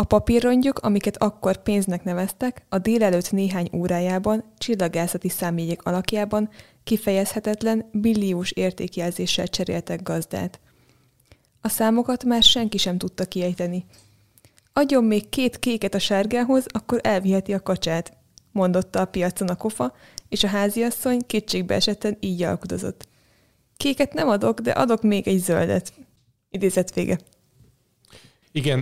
A 0.00 0.04
papírrongyok, 0.04 0.78
amiket 0.78 1.16
akkor 1.16 1.62
pénznek 1.62 2.04
neveztek, 2.04 2.62
a 2.68 2.78
délelőtt 2.78 3.32
néhány 3.32 3.68
órájában, 3.72 4.44
csillagászati 4.58 5.28
számjegyek 5.28 5.82
alakjában 5.82 6.48
kifejezhetetlen, 6.84 7.88
billiós 7.92 8.50
értékjelzéssel 8.50 9.48
cseréltek 9.48 10.02
gazdát. 10.02 10.60
A 11.60 11.68
számokat 11.68 12.24
már 12.24 12.42
senki 12.42 12.78
sem 12.78 12.98
tudta 12.98 13.24
kiejteni. 13.24 13.84
Adjon 14.72 15.04
még 15.04 15.28
két 15.28 15.58
kéket 15.58 15.94
a 15.94 15.98
sárgához, 15.98 16.66
akkor 16.68 17.00
elviheti 17.02 17.52
a 17.52 17.62
kacsát, 17.62 18.16
mondotta 18.52 19.00
a 19.00 19.04
piacon 19.04 19.48
a 19.48 19.56
kofa, 19.56 19.92
és 20.28 20.44
a 20.44 20.48
háziasszony 20.48 21.20
kétségbe 21.26 21.74
esetten 21.74 22.16
így 22.20 22.42
alkudozott. 22.42 23.08
Kéket 23.76 24.12
nem 24.12 24.28
adok, 24.28 24.60
de 24.60 24.70
adok 24.70 25.02
még 25.02 25.28
egy 25.28 25.38
zöldet. 25.38 25.92
Idézet 26.50 26.94
vége. 26.94 27.18
Igen, 28.52 28.78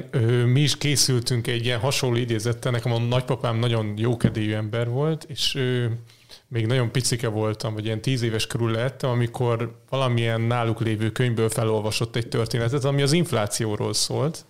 mi 0.47 0.61
is 0.61 0.79
készültünk 0.79 1.47
egy 1.47 1.65
ilyen 1.65 1.81
hasonló 1.81 2.17
idézettel. 2.17 2.73
Nekem 2.73 2.93
a 2.93 2.99
nagypapám 2.99 3.59
nagyon 3.59 3.95
jókedélyű 3.97 4.53
ember 4.53 4.89
volt, 4.89 5.25
és 5.29 5.59
még 6.49 6.67
nagyon 6.67 6.91
picike 6.91 7.29
voltam, 7.29 7.75
vagy 7.75 7.85
ilyen 7.85 8.01
tíz 8.01 8.23
éves 8.23 8.47
körül 8.47 8.71
lehettem, 8.71 9.11
amikor 9.11 9.81
valamilyen 9.89 10.41
náluk 10.41 10.81
lévő 10.81 11.11
könyvből 11.13 11.49
felolvasott 11.49 12.17
egy 12.17 12.29
történetet, 12.29 12.85
ami 12.85 13.03
az 13.03 13.13
inflációról 13.13 13.95
szólt. 13.95 14.45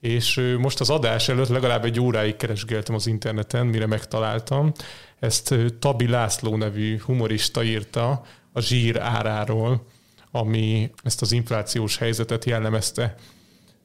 És 0.00 0.54
most 0.58 0.80
az 0.80 0.90
adás 0.90 1.28
előtt 1.28 1.48
legalább 1.48 1.84
egy 1.84 2.00
óráig 2.00 2.36
keresgéltem 2.36 2.94
az 2.94 3.06
interneten, 3.06 3.66
mire 3.66 3.86
megtaláltam. 3.86 4.72
Ezt 5.18 5.54
Tabi 5.78 6.08
László 6.08 6.56
nevű 6.56 6.98
humorista 6.98 7.62
írta 7.62 8.22
a 8.52 8.60
zsír 8.60 9.00
áráról, 9.00 9.86
ami 10.30 10.90
ezt 11.02 11.22
az 11.22 11.32
inflációs 11.32 11.96
helyzetet 11.96 12.44
jellemezte. 12.44 13.14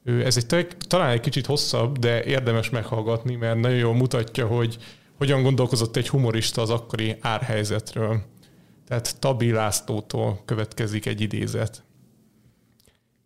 Ez 0.08 0.36
egy 0.36 0.66
talán 0.78 1.10
egy 1.10 1.20
kicsit 1.20 1.46
hosszabb, 1.46 1.98
de 1.98 2.24
érdemes 2.24 2.70
meghallgatni, 2.70 3.34
mert 3.34 3.60
nagyon 3.60 3.78
jól 3.78 3.94
mutatja, 3.94 4.46
hogy 4.46 4.78
hogyan 5.18 5.42
gondolkozott 5.42 5.96
egy 5.96 6.08
humorista 6.08 6.62
az 6.62 6.70
akkori 6.70 7.16
árhelyzetről. 7.20 8.22
Tehát 8.86 9.16
Tabi 9.18 9.50
Lászlótól 9.50 10.42
következik 10.44 11.06
egy 11.06 11.20
idézet. 11.20 11.82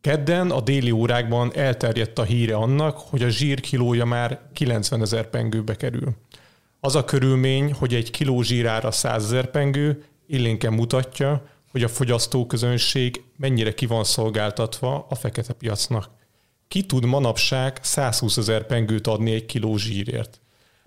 Kedden 0.00 0.50
a 0.50 0.60
déli 0.60 0.90
órákban 0.90 1.52
elterjedt 1.54 2.18
a 2.18 2.22
híre 2.22 2.54
annak, 2.54 2.98
hogy 2.98 3.22
a 3.22 3.28
zsír 3.28 3.60
kilója 3.60 4.04
már 4.04 4.40
90 4.52 5.00
ezer 5.00 5.30
pengőbe 5.30 5.76
kerül. 5.76 6.14
Az 6.80 6.94
a 6.94 7.04
körülmény, 7.04 7.72
hogy 7.72 7.94
egy 7.94 8.10
kiló 8.10 8.42
zsírára 8.42 8.90
100 8.90 9.24
ezer 9.24 9.50
pengő 9.50 10.04
illénken 10.26 10.72
mutatja, 10.72 11.42
hogy 11.70 11.82
a 11.82 11.88
fogyasztóközönség 11.88 13.22
mennyire 13.36 13.74
ki 13.74 13.86
van 13.86 14.04
szolgáltatva 14.04 15.06
a 15.08 15.14
fekete 15.14 15.52
piacnak 15.52 16.20
ki 16.72 16.82
tud 16.82 17.04
manapság 17.04 17.78
120 17.82 18.36
ezer 18.36 18.66
pengőt 18.66 19.06
adni 19.06 19.32
egy 19.32 19.46
kiló 19.46 19.76
zsírért? 19.76 20.40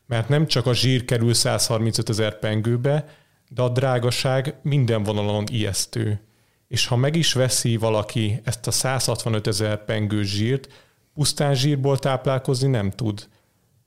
Mert 0.05 0.29
nem 0.29 0.47
csak 0.47 0.65
a 0.65 0.73
zsír 0.73 1.05
kerül 1.05 1.33
135 1.33 2.09
ezer 2.09 2.39
pengőbe, 2.39 3.07
de 3.49 3.61
a 3.61 3.69
drágaság 3.69 4.55
minden 4.61 5.03
vonalon 5.03 5.43
ijesztő. 5.51 6.21
És 6.67 6.87
ha 6.87 6.95
meg 6.95 7.15
is 7.15 7.33
veszi 7.33 7.77
valaki 7.77 8.41
ezt 8.43 8.67
a 8.67 8.71
165 8.71 9.47
ezer 9.47 9.85
pengő 9.85 10.23
zsírt, 10.23 10.67
pusztán 11.13 11.55
zsírból 11.55 11.99
táplálkozni 11.99 12.67
nem 12.67 12.91
tud. 12.91 13.27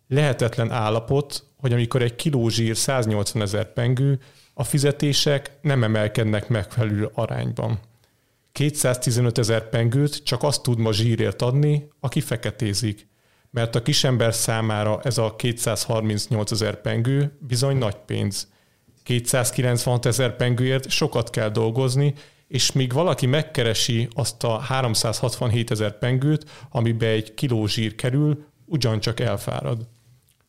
Lehetetlen 0.08 0.70
állapot, 0.70 1.44
hogy 1.56 1.72
amikor 1.72 2.02
egy 2.02 2.16
kiló 2.16 2.48
zsír 2.48 2.76
180 2.76 3.42
ezer 3.42 3.72
pengő, 3.72 4.20
a 4.54 4.64
fizetések 4.64 5.50
nem 5.62 5.82
emelkednek 5.82 6.48
megfelelő 6.48 7.10
arányban. 7.14 7.80
215 8.58 9.38
ezer 9.38 9.68
pengőt 9.68 10.22
csak 10.24 10.42
azt 10.42 10.62
tud 10.62 10.78
ma 10.78 10.92
zsírért 10.92 11.42
adni, 11.42 11.88
aki 12.00 12.20
feketézik, 12.20 13.08
mert 13.50 13.74
a 13.74 13.82
kisember 13.82 14.34
számára 14.34 15.00
ez 15.02 15.18
a 15.18 15.36
238 15.36 16.50
ezer 16.50 16.80
pengő 16.80 17.36
bizony 17.40 17.76
nagy 17.76 17.96
pénz. 18.06 18.48
296 19.02 20.06
ezer 20.06 20.36
pengőért 20.36 20.90
sokat 20.90 21.30
kell 21.30 21.48
dolgozni, 21.48 22.14
és 22.48 22.72
míg 22.72 22.92
valaki 22.92 23.26
megkeresi 23.26 24.08
azt 24.14 24.44
a 24.44 24.58
367 24.58 25.70
ezer 25.70 25.98
pengőt, 25.98 26.50
amibe 26.70 27.06
egy 27.06 27.34
kiló 27.34 27.66
zsír 27.66 27.94
kerül, 27.94 28.44
ugyancsak 28.64 29.20
elfárad. 29.20 29.86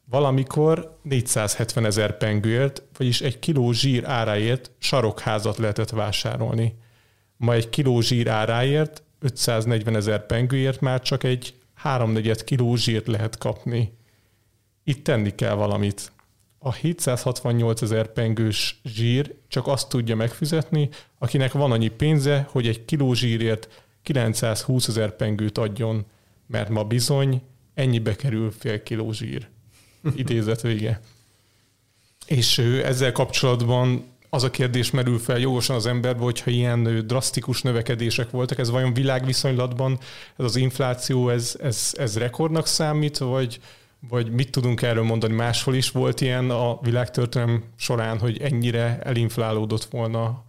Valamikor 0.05 0.99
470 1.01 1.85
ezer 1.85 2.17
pengőért, 2.17 2.83
vagyis 2.97 3.21
egy 3.21 3.39
kiló 3.39 3.71
zsír 3.71 4.05
áráért 4.05 4.71
sarokházat 4.77 5.57
lehetett 5.57 5.89
vásárolni. 5.89 6.75
Ma 7.39 7.53
egy 7.53 7.69
kiló 7.69 8.01
zsír 8.01 8.27
áráért, 8.27 9.03
540 9.19 9.95
ezer 9.95 10.25
pengőért 10.25 10.79
már 10.79 11.01
csak 11.01 11.23
egy 11.23 11.53
háromnegyed 11.73 12.43
kiló 12.43 12.75
zsírt 12.75 13.07
lehet 13.07 13.37
kapni. 13.37 13.93
Itt 14.83 15.03
tenni 15.03 15.35
kell 15.35 15.53
valamit. 15.53 16.11
A 16.57 16.73
768 16.73 17.81
ezer 17.81 18.13
pengős 18.13 18.79
zsír 18.83 19.35
csak 19.47 19.67
azt 19.67 19.89
tudja 19.89 20.15
megfizetni, 20.15 20.89
akinek 21.17 21.51
van 21.51 21.71
annyi 21.71 21.87
pénze, 21.87 22.47
hogy 22.51 22.67
egy 22.67 22.85
kiló 22.85 23.13
zsírért 23.13 23.83
920 24.01 24.87
ezer 24.87 25.15
pengőt 25.15 25.57
adjon, 25.57 26.05
mert 26.47 26.69
ma 26.69 26.83
bizony 26.83 27.41
ennyibe 27.73 28.15
kerül 28.15 28.51
fél 28.51 28.83
kiló 28.83 29.11
zsír. 29.11 29.47
Idézet 30.15 30.61
vége. 30.61 31.01
És 32.25 32.57
ezzel 32.57 33.11
kapcsolatban 33.11 34.03
az 34.29 34.43
a 34.43 34.49
kérdés 34.49 34.91
merül 34.91 35.19
fel 35.19 35.39
jogosan 35.39 35.75
az 35.75 35.85
emberbe, 35.85 36.23
hogyha 36.23 36.51
ilyen 36.51 37.07
drasztikus 37.07 37.61
növekedések 37.61 38.29
voltak, 38.29 38.57
ez 38.57 38.69
vajon 38.69 38.93
világviszonylatban 38.93 39.99
ez 40.37 40.45
az 40.45 40.55
infláció, 40.55 41.29
ez, 41.29 41.57
ez, 41.61 41.93
ez 41.97 42.17
rekordnak 42.17 42.67
számít, 42.67 43.17
vagy, 43.17 43.59
vagy 44.09 44.31
mit 44.31 44.51
tudunk 44.51 44.81
erről 44.81 45.03
mondani? 45.03 45.33
Máshol 45.33 45.75
is 45.75 45.91
volt 45.91 46.21
ilyen 46.21 46.49
a 46.49 46.79
világtörténelem 46.81 47.63
során, 47.75 48.19
hogy 48.19 48.41
ennyire 48.41 48.99
elinflálódott 48.99 49.83
volna 49.83 50.43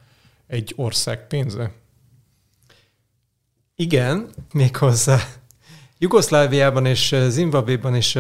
egy 0.47 0.73
ország 0.77 1.27
pénze? 1.27 1.73
Igen, 3.77 4.31
méghozzá 4.53 5.19
Jugoszláviában 6.03 6.87
és 6.87 7.17
Zimbabvéban 7.29 7.95
is 7.95 8.19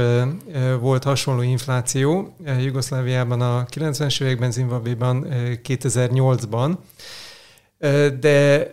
volt 0.80 1.04
hasonló 1.04 1.42
infláció. 1.42 2.34
Jugoszláviában 2.60 3.40
a 3.40 3.64
90-es 3.64 4.22
években, 4.22 4.50
Zimbabvéban 4.50 5.26
2008-ban. 5.64 6.76
De 8.20 8.66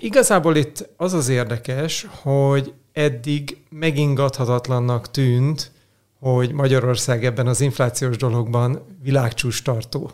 igazából 0.00 0.56
itt 0.56 0.88
az 0.96 1.12
az 1.12 1.28
érdekes, 1.28 2.06
hogy 2.22 2.72
eddig 2.92 3.56
megingathatatlannak 3.70 5.10
tűnt, 5.10 5.72
hogy 6.20 6.52
Magyarország 6.52 7.24
ebben 7.24 7.46
az 7.46 7.60
inflációs 7.60 8.16
dologban 8.16 8.96
világcsúcs 9.02 9.62
tartó. 9.62 10.10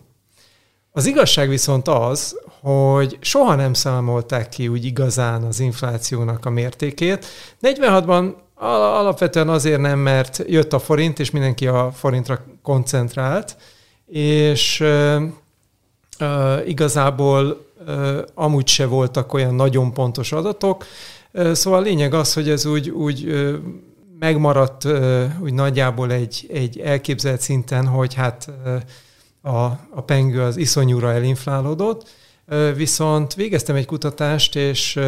Az 0.97 1.07
igazság 1.07 1.49
viszont 1.49 1.89
az, 1.89 2.39
hogy 2.61 3.19
soha 3.21 3.55
nem 3.55 3.73
számolták 3.73 4.49
ki 4.49 4.69
úgy 4.69 4.85
igazán 4.85 5.43
az 5.43 5.61
inflációnak 5.61 6.47
a 6.47 6.51
mértékét. 6.51 7.27
46-ban 7.63 8.35
alapvetően 8.55 9.49
azért 9.49 9.81
nem, 9.81 9.99
mert 9.99 10.45
jött 10.47 10.73
a 10.73 10.79
forint, 10.79 11.19
és 11.19 11.31
mindenki 11.31 11.67
a 11.67 11.91
forintra 11.93 12.45
koncentrált, 12.63 13.57
és 14.07 14.81
uh, 14.81 15.23
igazából 16.67 17.67
uh, 17.87 18.19
amúgy 18.35 18.69
se 18.69 18.87
voltak 18.87 19.33
olyan 19.33 19.55
nagyon 19.55 19.93
pontos 19.93 20.33
adatok. 20.33 20.85
Szóval 21.53 21.79
a 21.79 21.83
lényeg 21.83 22.15
az, 22.15 22.33
hogy 22.33 22.49
ez 22.49 22.67
úgy, 22.67 22.91
úgy 22.91 23.51
megmaradt 24.19 24.89
úgy 25.41 25.55
nagyjából 25.55 26.13
egy, 26.13 26.47
egy 26.53 26.79
elképzelt 26.79 27.41
szinten, 27.41 27.87
hogy 27.87 28.15
hát 28.15 28.49
a, 29.45 29.65
a 29.91 30.03
pengő 30.07 30.43
az 30.43 30.57
iszonyúra 30.57 31.13
elinflálódott, 31.13 32.09
viszont 32.75 33.35
végeztem 33.35 33.77
egy 33.77 33.87
kutatást, 33.87 34.57
és 34.57 35.01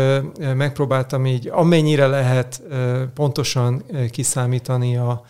megpróbáltam 0.54 1.26
így 1.26 1.48
amennyire 1.48 2.06
lehet 2.06 2.62
pontosan 3.14 3.84
kiszámítani 4.10 4.96
a, 4.96 5.24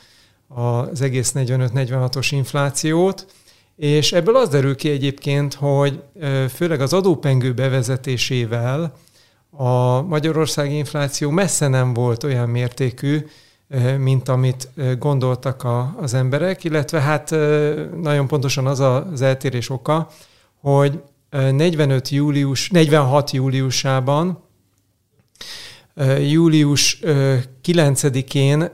az 0.48 1.00
egész 1.00 1.32
45-46-os 1.34 2.28
inflációt, 2.30 3.26
és 3.76 4.12
ebből 4.12 4.36
az 4.36 4.48
derül 4.48 4.76
ki 4.76 4.88
egyébként, 4.90 5.54
hogy 5.54 6.02
főleg 6.54 6.80
az 6.80 6.92
adópengő 6.92 7.54
bevezetésével 7.54 8.92
a 9.50 10.02
magyarországi 10.02 10.76
infláció 10.76 11.30
messze 11.30 11.68
nem 11.68 11.92
volt 11.92 12.24
olyan 12.24 12.48
mértékű, 12.48 13.26
mint 13.98 14.28
amit 14.28 14.68
gondoltak 14.98 15.64
a, 15.64 15.96
az 16.00 16.14
emberek, 16.14 16.64
illetve 16.64 17.00
hát 17.00 17.30
nagyon 18.00 18.26
pontosan 18.26 18.66
az 18.66 18.80
az 18.80 19.22
eltérés 19.22 19.70
oka, 19.70 20.08
hogy 20.60 21.02
45 21.30 22.08
július, 22.08 22.70
46 22.70 23.30
júliusában 23.30 24.42
július 26.20 26.98
9-én 27.64 28.70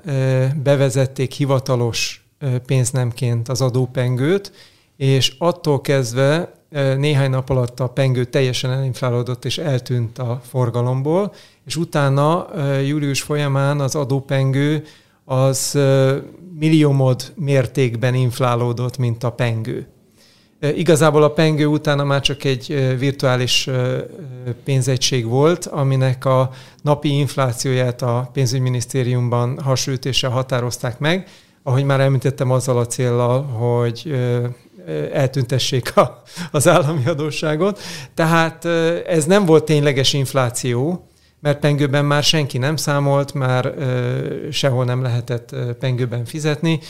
bevezették 0.63 1.33
hivatalos 1.33 2.27
pénznemként 2.67 3.49
az 3.49 3.61
adópengőt, 3.61 4.53
és 4.97 5.35
attól 5.39 5.81
kezdve 5.81 6.53
néhány 6.97 7.31
nap 7.31 7.51
alatt 7.51 7.81
a 7.81 7.89
pengő 7.89 8.25
teljesen 8.25 8.71
elinflálódott 8.71 9.45
és 9.45 9.59
eltűnt 9.59 10.19
a 10.19 10.41
forgalomból, 10.45 11.35
és 11.67 11.77
utána 11.77 12.47
július 12.87 13.23
folyamán 13.23 13.81
az 13.81 13.95
adópengő 13.95 14.85
az 15.25 15.79
milliómod 16.59 17.33
mértékben 17.35 18.15
inflálódott, 18.15 18.99
mint 18.99 19.25
a 19.25 19.31
pengő. 19.31 19.87
Igazából 20.75 21.23
a 21.23 21.31
pengő 21.31 21.67
utána 21.67 22.05
már 22.05 22.21
csak 22.21 22.45
egy 22.45 22.95
virtuális 22.99 23.69
pénzegység 24.65 25.27
volt, 25.27 25.67
aminek 25.67 26.25
a 26.25 26.51
napi 26.83 27.19
inflációját 27.19 28.03
a 28.03 28.31
pénzügyminisztériumban 28.33 29.61
hasonlítéssel 29.61 30.31
határozták 30.31 30.99
meg, 30.99 31.29
ahogy 31.63 31.85
már 31.85 32.01
említettem 32.01 32.51
azzal 32.51 32.79
a 32.79 32.87
célral, 32.87 33.43
hogy 33.43 34.15
eltüntessék 35.13 35.97
a, 35.97 36.23
az 36.51 36.69
állami 36.69 37.07
adósságot. 37.07 37.81
Tehát 38.15 38.65
ez 39.07 39.25
nem 39.25 39.45
volt 39.45 39.65
tényleges 39.65 40.13
infláció, 40.13 41.07
mert 41.43 41.59
pengőben 41.59 42.05
már 42.05 42.23
senki 42.23 42.59
nem 42.59 42.77
számolt, 42.77 43.35
már 43.35 43.75
sehol 44.51 44.85
nem 44.85 45.03
lehetett 45.03 45.55
pengőben 45.79 46.25
fizetni, 46.25 46.81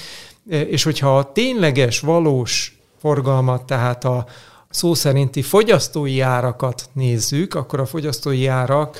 és 0.49 0.83
hogyha 0.83 1.19
a 1.19 1.33
tényleges, 1.33 2.01
valós 2.01 2.79
forgalmat, 2.99 3.65
tehát 3.65 4.05
a 4.05 4.27
szó 4.71 4.95
szerinti 4.95 5.43
fogyasztói 5.43 6.21
árakat 6.21 6.89
nézzük, 6.93 7.55
akkor 7.55 7.81
a 7.81 7.87
fogyasztói 7.87 8.47
árak 8.47 8.99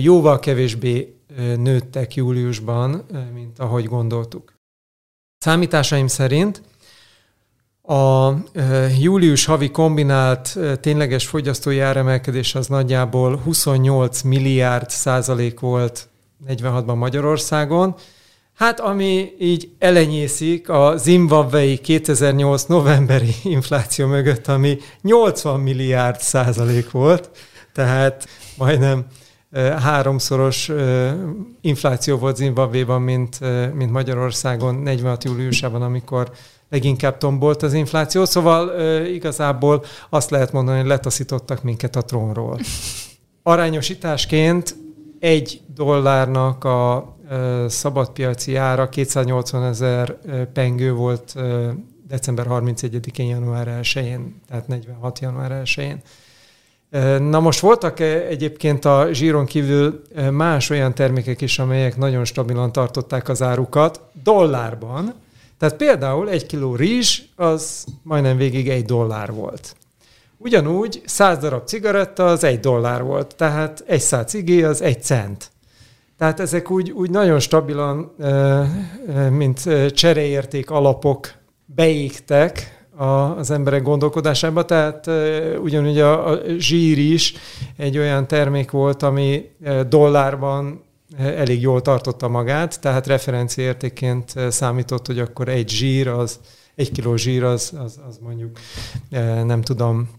jóval 0.00 0.38
kevésbé 0.38 1.14
nőttek 1.56 2.14
júliusban, 2.14 3.06
mint 3.34 3.58
ahogy 3.58 3.84
gondoltuk. 3.84 4.52
Számításaim 5.38 6.06
szerint 6.06 6.62
a 7.86 8.32
július 8.98 9.44
havi 9.44 9.70
kombinált 9.70 10.58
tényleges 10.80 11.26
fogyasztói 11.26 11.80
áremelkedés 11.80 12.54
az 12.54 12.66
nagyjából 12.66 13.36
28 13.36 14.22
milliárd 14.22 14.90
százalék 14.90 15.60
volt 15.60 16.08
46-ban 16.48 16.96
Magyarországon, 16.96 17.94
Hát 18.54 18.80
ami 18.80 19.32
így 19.38 19.68
elenyészik 19.78 20.68
a 20.68 20.96
zimbabvei 20.96 21.78
2008 21.78 22.62
novemberi 22.62 23.34
infláció 23.58 24.06
mögött, 24.06 24.48
ami 24.48 24.78
80 25.00 25.60
milliárd 25.60 26.20
százalék 26.20 26.90
volt, 26.90 27.30
tehát 27.72 28.28
majdnem 28.58 29.06
háromszoros 29.78 30.70
infláció 31.60 32.16
volt 32.16 32.36
Zimbabvéban, 32.36 33.02
mint, 33.02 33.38
mint 33.74 33.90
Magyarországon 33.90 34.74
46 34.74 35.24
júliusában, 35.24 35.82
amikor 35.82 36.30
leginkább 36.74 37.18
tombolt 37.18 37.62
az 37.62 37.72
infláció. 37.72 38.24
Szóval 38.24 38.80
igazából 39.06 39.84
azt 40.10 40.30
lehet 40.30 40.52
mondani, 40.52 40.78
hogy 40.78 40.86
letaszítottak 40.86 41.62
minket 41.62 41.96
a 41.96 42.02
trónról. 42.02 42.58
Arányosításként 43.42 44.76
egy 45.18 45.60
dollárnak 45.74 46.64
a 46.64 47.12
szabadpiaci 47.66 48.56
ára 48.56 48.88
280 48.88 49.64
ezer 49.64 50.18
pengő 50.52 50.92
volt 50.92 51.34
december 52.08 52.46
31-én, 52.48 53.26
január 53.26 53.78
1-én, 53.82 54.40
tehát 54.48 54.68
46 54.68 55.18
január 55.18 55.62
1-én. 55.64 56.02
Na 57.28 57.40
most 57.40 57.60
voltak 57.60 58.00
egyébként 58.00 58.84
a 58.84 59.08
zsíron 59.12 59.46
kívül 59.46 60.02
más 60.30 60.70
olyan 60.70 60.94
termékek 60.94 61.40
is, 61.40 61.58
amelyek 61.58 61.96
nagyon 61.96 62.24
stabilan 62.24 62.72
tartották 62.72 63.28
az 63.28 63.42
árukat 63.42 64.00
dollárban. 64.22 65.14
Tehát 65.64 65.78
például 65.78 66.28
egy 66.28 66.46
kiló 66.46 66.74
rizs 66.76 67.20
az 67.36 67.84
majdnem 68.02 68.36
végig 68.36 68.68
egy 68.68 68.84
dollár 68.84 69.32
volt. 69.32 69.76
Ugyanúgy 70.36 71.02
100 71.04 71.38
darab 71.38 71.66
cigaretta 71.66 72.26
az 72.26 72.44
egy 72.44 72.60
dollár 72.60 73.02
volt, 73.02 73.36
tehát 73.36 73.84
egy 73.86 74.00
száz 74.00 74.30
cigi 74.30 74.62
az 74.62 74.82
egy 74.82 75.02
cent. 75.02 75.50
Tehát 76.18 76.40
ezek 76.40 76.70
úgy, 76.70 76.90
úgy 76.90 77.10
nagyon 77.10 77.38
stabilan, 77.38 78.14
mint 79.30 79.68
csereérték 79.94 80.70
alapok 80.70 81.28
beégtek 81.64 82.86
az 82.96 83.50
emberek 83.50 83.82
gondolkodásába, 83.82 84.64
tehát 84.64 85.06
ugyanúgy 85.62 85.98
a, 85.98 86.28
a 86.28 86.40
zsír 86.58 86.98
is 86.98 87.34
egy 87.76 87.98
olyan 87.98 88.26
termék 88.26 88.70
volt, 88.70 89.02
ami 89.02 89.50
dollárban 89.88 90.84
elég 91.18 91.60
jól 91.60 91.82
tartotta 91.82 92.28
magát, 92.28 92.80
tehát 92.80 93.06
referenciértéként 93.06 94.32
számított, 94.50 95.06
hogy 95.06 95.18
akkor 95.18 95.48
egy 95.48 95.68
zsír, 95.68 96.08
az, 96.08 96.40
egy 96.74 96.92
kiló 96.92 97.16
zsír, 97.16 97.42
az, 97.42 97.72
az, 97.78 98.00
az 98.08 98.18
mondjuk 98.18 98.58
nem 99.44 99.62
tudom 99.62 100.10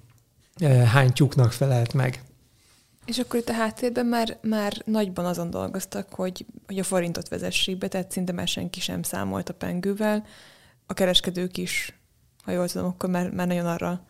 hány 0.86 1.14
tyúknak 1.14 1.52
felelt 1.52 1.94
meg. 1.94 2.24
És 3.06 3.18
akkor 3.18 3.40
itt 3.40 3.50
a 3.50 3.54
háttérben 3.54 4.06
már, 4.06 4.38
már 4.42 4.82
nagyban 4.86 5.26
azon 5.26 5.50
dolgoztak, 5.50 6.14
hogy, 6.14 6.46
hogy 6.68 6.80
a 6.80 6.84
forintot 6.84 7.28
vezessék 7.28 7.78
be, 7.78 7.88
tehát 7.88 8.12
szinte 8.12 8.32
már 8.32 8.48
senki 8.48 8.80
sem 8.80 9.04
számolt 9.04 9.50
a 9.50 9.54
pengővel. 9.54 10.26
A 10.86 10.94
kereskedők 10.94 11.58
is, 11.58 12.00
ha 12.44 12.52
jól 12.52 12.70
tudom, 12.70 12.88
akkor 12.88 13.10
már, 13.10 13.32
már 13.32 13.48
nagyon 13.48 13.66
arra, 13.66 14.06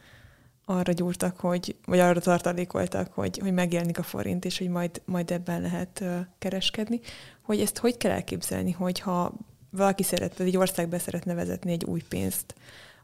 arra 0.65 0.91
gyúrtak, 0.91 1.39
hogy, 1.39 1.75
vagy 1.85 1.99
arra 1.99 2.19
tartalékoltak, 2.19 3.13
hogy, 3.13 3.37
hogy 3.37 3.53
megjelenik 3.53 3.97
a 3.97 4.03
forint, 4.03 4.45
és 4.45 4.57
hogy 4.57 4.69
majd, 4.69 5.01
majd 5.05 5.31
ebben 5.31 5.61
lehet 5.61 5.99
uh, 6.01 6.19
kereskedni. 6.37 6.99
Hogy 7.41 7.59
ezt 7.59 7.77
hogy 7.77 7.97
kell 7.97 8.11
elképzelni, 8.11 8.71
hogyha 8.71 9.33
valaki 9.69 10.03
szeret, 10.03 10.37
vagy 10.37 10.47
egy 10.47 10.57
országba 10.57 10.99
szeretne 10.99 11.33
vezetni 11.33 11.71
egy 11.71 11.83
új 11.83 12.01
pénzt, 12.09 12.55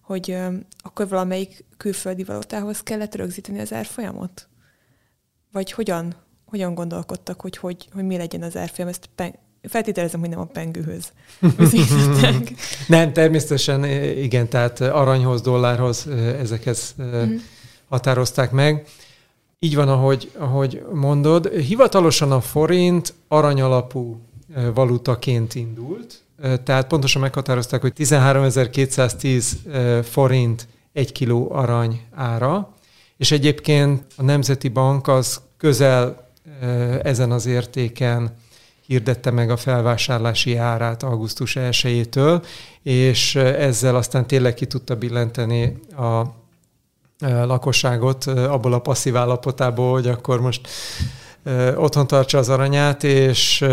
hogy 0.02 0.32
uh, 0.32 0.54
akkor 0.78 1.08
valamelyik 1.08 1.66
külföldi 1.78 2.24
valutához 2.24 2.84
kellett 2.84 3.16
rögzíteni 3.16 3.60
az 3.60 3.74
árfolyamot? 3.74 4.48
Vagy 5.52 5.72
hogyan, 5.72 6.16
hogyan 6.46 6.74
gondolkodtak, 6.74 7.42
hogy, 7.42 7.58
hogy, 7.58 7.90
hogy 7.94 8.06
mi 8.06 8.18
legyen 8.18 8.42
az 8.42 8.58
árfolyam? 8.58 8.90
Ezt 8.90 9.10
feltételezem, 9.64 10.20
hogy 10.20 10.30
nem 10.30 10.40
a 10.40 10.46
pengőhöz 10.46 11.12
Nem, 12.88 13.14
természetesen 13.14 13.86
igen, 14.18 14.50
tehát 14.50 14.82
aranyhoz, 14.82 15.42
dollárhoz 15.42 16.08
ezekhez 16.40 16.96
mm. 17.02 17.36
határozták 17.90 18.52
meg. 18.52 18.88
Így 19.60 19.76
van, 19.76 19.90
ahogy, 19.90 20.32
ahogy 20.38 20.84
mondod. 20.94 21.48
Hivatalosan 21.48 22.32
a 22.32 22.42
forint 22.42 23.14
aranyalapú 23.28 24.20
valutaként 24.74 25.56
indult, 25.56 26.24
tehát 26.64 26.88
pontosan 26.88 27.22
meghatározták, 27.22 27.82
hogy 27.82 27.94
13.210 27.98 30.04
forint 30.04 30.68
egy 30.94 31.12
kiló 31.12 31.52
arany 31.52 32.02
ára, 32.16 32.74
és 33.18 33.32
egyébként 33.32 34.04
a 34.16 34.24
Nemzeti 34.24 34.70
Bank 34.70 35.08
az 35.08 35.42
közel 35.58 36.30
ezen 37.04 37.32
az 37.32 37.46
értéken 37.46 38.36
hirdette 38.92 39.32
meg 39.32 39.50
a 39.50 39.58
felvásárlási 39.58 40.56
árát 40.56 41.04
augusztus 41.04 41.58
1-től, 41.60 42.46
és 42.84 43.36
ezzel 43.36 43.96
aztán 43.96 44.28
tényleg 44.28 44.54
ki 44.54 44.66
tudta 44.66 44.96
billenteni 44.96 45.80
a 45.98 46.22
lakosságot 47.20 48.26
abból 48.26 48.74
a 48.74 48.80
passzív 48.80 49.16
állapotából, 49.16 49.92
hogy 49.92 50.08
akkor 50.08 50.42
most 50.42 50.68
otthon 51.76 52.08
tartsa 52.08 52.38
az 52.38 52.50
aranyát, 52.50 53.04
és, 53.04 53.66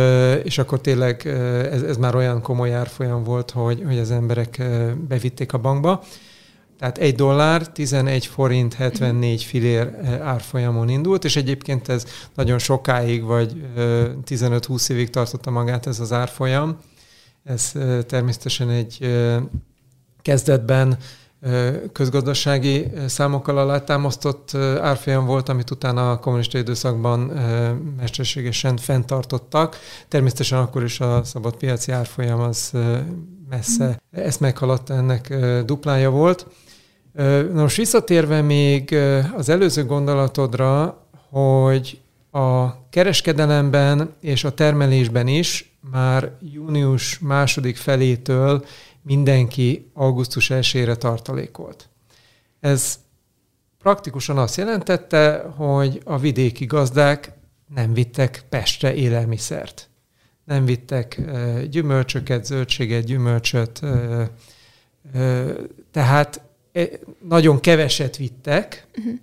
és 0.42 0.58
akkor 0.58 0.80
tényleg 0.80 1.26
ez, 1.72 1.82
ez 1.82 1.96
már 1.96 2.14
olyan 2.14 2.42
komoly 2.42 2.74
árfolyam 2.74 3.24
volt, 3.24 3.50
hogy, 3.50 3.82
hogy 3.86 3.98
az 3.98 4.10
emberek 4.10 4.62
bevitték 5.08 5.52
a 5.52 5.58
bankba. 5.58 6.02
Tehát 6.78 6.98
egy 6.98 7.14
dollár 7.14 7.68
11 7.68 8.26
forint 8.26 8.74
74 8.74 9.42
filér 9.42 9.94
eh, 10.02 10.26
árfolyamon 10.26 10.88
indult, 10.88 11.24
és 11.24 11.36
egyébként 11.36 11.88
ez 11.88 12.06
nagyon 12.34 12.58
sokáig, 12.58 13.22
vagy 13.22 13.64
15-20 14.26 14.90
évig 14.90 15.10
tartotta 15.10 15.50
magát 15.50 15.86
ez 15.86 16.00
az 16.00 16.12
árfolyam. 16.12 16.78
Ez 17.44 17.72
természetesen 18.06 18.70
egy 18.70 18.98
kezdetben 20.22 20.98
közgazdasági 21.92 22.90
számokkal 23.06 23.58
alátámasztott 23.58 24.54
árfolyam 24.80 25.26
volt, 25.26 25.48
amit 25.48 25.70
utána 25.70 26.10
a 26.10 26.18
kommunista 26.18 26.58
időszakban 26.58 27.20
mesterségesen 27.96 28.76
fenntartottak. 28.76 29.76
Természetesen 30.08 30.58
akkor 30.58 30.84
is 30.84 31.00
a 31.00 31.24
szabad 31.24 31.56
piaci 31.56 31.92
árfolyam 31.92 32.40
az 32.40 32.72
messze 33.48 34.02
ezt 34.10 34.40
meghaladta, 34.40 34.94
ennek 34.94 35.34
duplája 35.64 36.10
volt. 36.10 36.46
Na 37.52 37.60
most 37.62 37.76
visszatérve 37.76 38.42
még 38.42 38.94
az 39.36 39.48
előző 39.48 39.84
gondolatodra, 39.84 41.02
hogy 41.30 42.00
a 42.30 42.88
kereskedelemben 42.88 44.14
és 44.20 44.44
a 44.44 44.54
termelésben 44.54 45.26
is 45.26 45.76
már 45.90 46.32
június 46.52 47.18
második 47.18 47.76
felétől 47.76 48.64
mindenki 49.02 49.90
augusztus 49.94 50.50
1 50.50 50.90
tartalékolt. 50.98 51.88
Ez 52.60 52.98
praktikusan 53.78 54.38
azt 54.38 54.56
jelentette, 54.56 55.52
hogy 55.56 56.00
a 56.04 56.18
vidéki 56.18 56.64
gazdák 56.64 57.32
nem 57.74 57.92
vittek 57.92 58.44
Pestre 58.48 58.94
élelmiszert. 58.94 59.88
Nem 60.44 60.64
vittek 60.64 61.20
gyümölcsöket, 61.70 62.44
zöldséget, 62.44 63.04
gyümölcsöt, 63.04 63.80
tehát 65.90 66.40
nagyon 67.28 67.60
keveset 67.60 68.16
vittek, 68.16 68.86
uh-huh. 68.98 69.14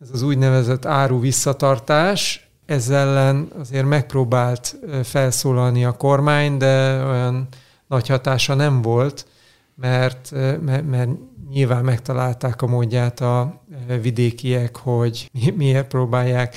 ez 0.00 0.08
az 0.12 0.22
úgynevezett 0.22 0.86
áru 0.86 1.20
visszatartás, 1.20 2.50
ezzel 2.66 3.08
ellen 3.08 3.48
azért 3.58 3.86
megpróbált 3.86 4.76
felszólalni 5.02 5.84
a 5.84 5.92
kormány, 5.92 6.56
de 6.56 7.04
olyan 7.04 7.48
nagy 7.86 8.08
hatása 8.08 8.54
nem 8.54 8.82
volt, 8.82 9.26
mert, 9.74 10.30
mert, 10.60 10.86
mert 10.86 11.10
nyilván 11.50 11.84
megtalálták 11.84 12.62
a 12.62 12.66
módját 12.66 13.20
a 13.20 13.60
vidékiek, 14.00 14.76
hogy 14.76 15.30
miért 15.54 15.88
próbálják 15.88 16.56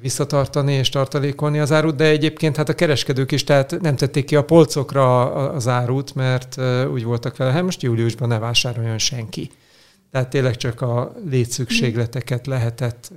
visszatartani 0.00 0.72
és 0.72 0.88
tartalékolni 0.88 1.58
az 1.58 1.72
árut, 1.72 1.96
de 1.96 2.04
egyébként 2.04 2.56
hát 2.56 2.68
a 2.68 2.74
kereskedők 2.74 3.32
is, 3.32 3.44
tehát 3.44 3.80
nem 3.80 3.96
tették 3.96 4.24
ki 4.24 4.36
a 4.36 4.44
polcokra 4.44 5.32
az 5.32 5.68
árut, 5.68 6.14
mert 6.14 6.60
úgy 6.92 7.04
voltak 7.04 7.36
vele, 7.36 7.52
hát 7.52 7.62
most 7.62 7.82
júliusban 7.82 8.28
ne 8.28 8.38
vásároljon 8.38 8.98
senki. 8.98 9.50
Tehát 10.10 10.30
tényleg 10.30 10.56
csak 10.56 10.80
a 10.80 11.12
létszükségleteket 11.30 12.46
lehetett 12.46 13.12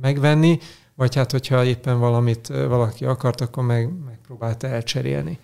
megvenni, 0.00 0.58
vagy 0.94 1.14
hát 1.14 1.30
hogyha 1.30 1.64
éppen 1.64 1.98
valamit 1.98 2.46
valaki 2.46 3.04
akart, 3.04 3.40
akkor 3.40 3.64
meg, 3.64 3.90
megpróbálta 4.06 4.66
elcserélni. 4.66 5.38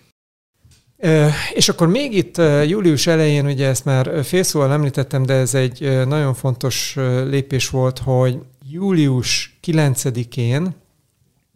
És 1.53 1.69
akkor 1.69 1.87
még 1.87 2.13
itt 2.17 2.41
július 2.67 3.07
elején, 3.07 3.45
ugye 3.45 3.67
ezt 3.67 3.85
már 3.85 4.23
félszóval 4.23 4.71
említettem, 4.71 5.23
de 5.23 5.33
ez 5.33 5.53
egy 5.53 6.05
nagyon 6.07 6.33
fontos 6.33 6.95
lépés 7.29 7.69
volt, 7.69 7.99
hogy 7.99 8.39
július 8.73 9.57
9-én 9.67 10.75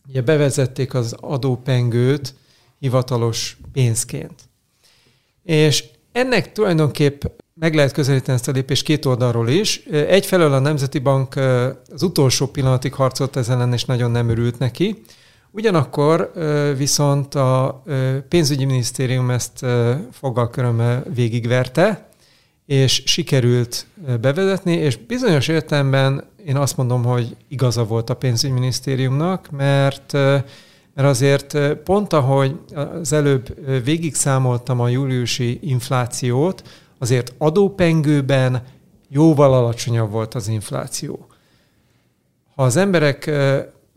ugye 0.07 0.22
bevezették 0.22 0.93
az 0.93 1.15
adópengőt 1.20 2.36
hivatalos 2.80 3.57
pénzként. 3.74 4.34
És 5.43 5.84
ennek 6.11 6.51
tulajdonképp 6.51 7.24
meg 7.53 7.76
lehet 7.76 7.91
közelíteni 7.91 8.38
ezt 8.38 8.47
a 8.47 8.51
lépést 8.51 8.84
két 8.84 9.05
oldalról 9.05 9.49
is. 9.49 9.78
Egyfelől 9.86 10.53
a 10.53 10.59
Nemzeti 10.59 10.99
Bank 10.99 11.36
az 11.89 12.03
utolsó 12.03 12.47
pillanatig 12.47 12.93
harcolt 12.93 13.36
ezen 13.36 13.57
ellen, 13.57 13.74
és 13.74 13.86
nagyon 13.86 14.11
nem 14.11 14.30
örült 14.30 14.59
neki. 14.59 15.01
Ugyanakkor 15.51 16.32
viszont 16.78 17.36
a 17.36 17.84
pénzügyi 18.30 18.65
minisztérium 18.65 19.30
ezt 19.30 19.65
fogalkörömmel 20.11 21.03
végigverte, 21.13 22.09
és 22.65 23.03
sikerült 23.05 23.86
bevezetni, 24.22 24.74
és 24.74 24.97
bizonyos 24.97 25.47
értelemben 25.47 26.36
én 26.48 26.56
azt 26.56 26.78
mondom, 26.78 27.04
hogy 27.04 27.36
igaza 27.48 27.86
volt 27.86 28.10
a 28.10 28.16
pénzügyminisztériumnak, 28.16 29.50
mert 29.52 30.12
mert 30.93 31.10
azért 31.10 31.58
pont 31.84 32.14
ahogy 32.14 32.60
az 32.74 33.14
előbb 33.14 33.56
végig 33.84 34.16
számoltam 34.16 34.80
a 34.80 34.88
júliusi 34.88 35.60
inflációt, 35.62 36.64
azért 36.98 37.34
adópengőben 37.38 38.64
jóval 39.10 39.54
alacsonyabb 39.54 40.12
volt 40.12 40.34
az 40.36 40.48
infláció. 40.48 41.28
Ha 42.56 42.64
az 42.64 42.76
emberek 42.76 43.32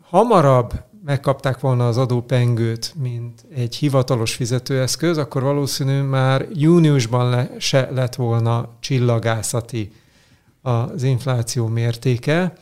hamarabb 0.00 0.72
megkapták 1.04 1.60
volna 1.60 1.88
az 1.88 1.98
adópengőt, 1.98 2.94
mint 3.02 3.44
egy 3.54 3.76
hivatalos 3.76 4.34
fizetőeszköz, 4.34 5.18
akkor 5.18 5.42
valószínű 5.42 6.00
már 6.00 6.46
júniusban 6.52 7.30
le, 7.30 7.50
se 7.58 7.90
lett 7.90 8.14
volna 8.14 8.68
csillagászati 8.80 9.92
az 10.62 11.02
infláció 11.02 11.66
mértéke. 11.66 12.52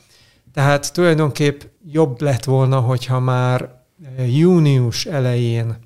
Tehát 0.53 0.92
tulajdonképp 0.92 1.61
jobb 1.92 2.20
lett 2.20 2.44
volna, 2.44 2.80
hogyha 2.80 3.20
már 3.20 3.84
június 4.26 5.07
elején 5.07 5.76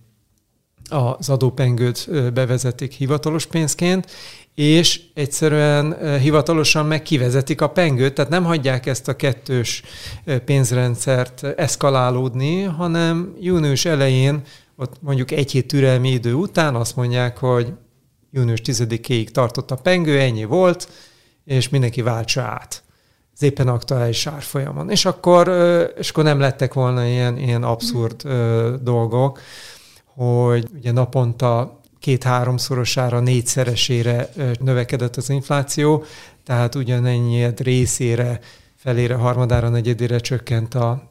az 0.89 1.29
adópengőt 1.29 2.33
bevezetik 2.33 2.93
hivatalos 2.93 3.47
pénzként, 3.47 4.11
és 4.55 5.01
egyszerűen 5.15 6.19
hivatalosan 6.19 6.87
meg 6.87 7.03
kivezetik 7.03 7.61
a 7.61 7.69
pengőt, 7.69 8.15
tehát 8.15 8.31
nem 8.31 8.45
hagyják 8.45 8.87
ezt 8.87 9.09
a 9.09 9.17
kettős 9.17 9.83
pénzrendszert 10.45 11.45
eszkalálódni, 11.45 12.63
hanem 12.63 13.35
június 13.41 13.85
elején, 13.85 14.43
ott 14.77 14.97
mondjuk 15.01 15.31
egy 15.31 15.51
hét 15.51 15.67
türelmi 15.67 16.11
idő 16.11 16.35
után 16.35 16.75
azt 16.75 16.97
mondják, 16.97 17.39
hogy 17.39 17.73
június 18.31 18.61
10-ig 18.65 19.29
tartott 19.29 19.71
a 19.71 19.77
pengő, 19.77 20.21
ennyi 20.21 20.45
volt, 20.45 20.89
és 21.45 21.69
mindenki 21.69 22.03
váltsa 22.03 22.43
át 22.43 22.83
az 23.35 23.43
éppen 23.43 23.69
aktuális 23.69 24.27
árfolyamon. 24.27 24.91
És 24.91 25.05
akkor, 25.05 25.49
és 25.99 26.11
akkor 26.11 26.25
nem 26.25 26.41
lettek 26.41 26.75
volna 26.75 27.07
ilyen, 27.07 27.39
ilyen 27.39 27.63
abszurd 27.63 28.23
dolgok, 28.83 29.41
hogy 30.05 30.69
ugye 30.75 30.93
naponta 30.93 31.81
két-háromszorosára, 31.99 33.21
négyszeresére 33.21 34.29
növekedett 34.61 35.17
az 35.17 35.31
infláció, 35.31 36.05
tehát 36.45 36.75
ugyanennyi 36.75 37.47
részére, 37.57 38.41
felére, 38.77 39.15
harmadára, 39.15 39.69
negyedére 39.69 40.19
csökkent 40.19 40.75
a 40.75 41.11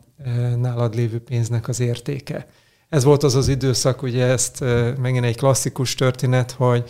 nálad 0.58 0.96
lévő 0.96 1.20
pénznek 1.20 1.68
az 1.68 1.80
értéke. 1.80 2.48
Ez 2.90 3.04
volt 3.04 3.24
az 3.24 3.36
az 3.36 3.48
időszak, 3.48 4.02
ugye 4.02 4.26
ezt 4.26 4.64
megint 5.02 5.26
egy 5.26 5.38
klasszikus 5.38 5.96
történet, 5.96 6.52
hogy 6.52 6.90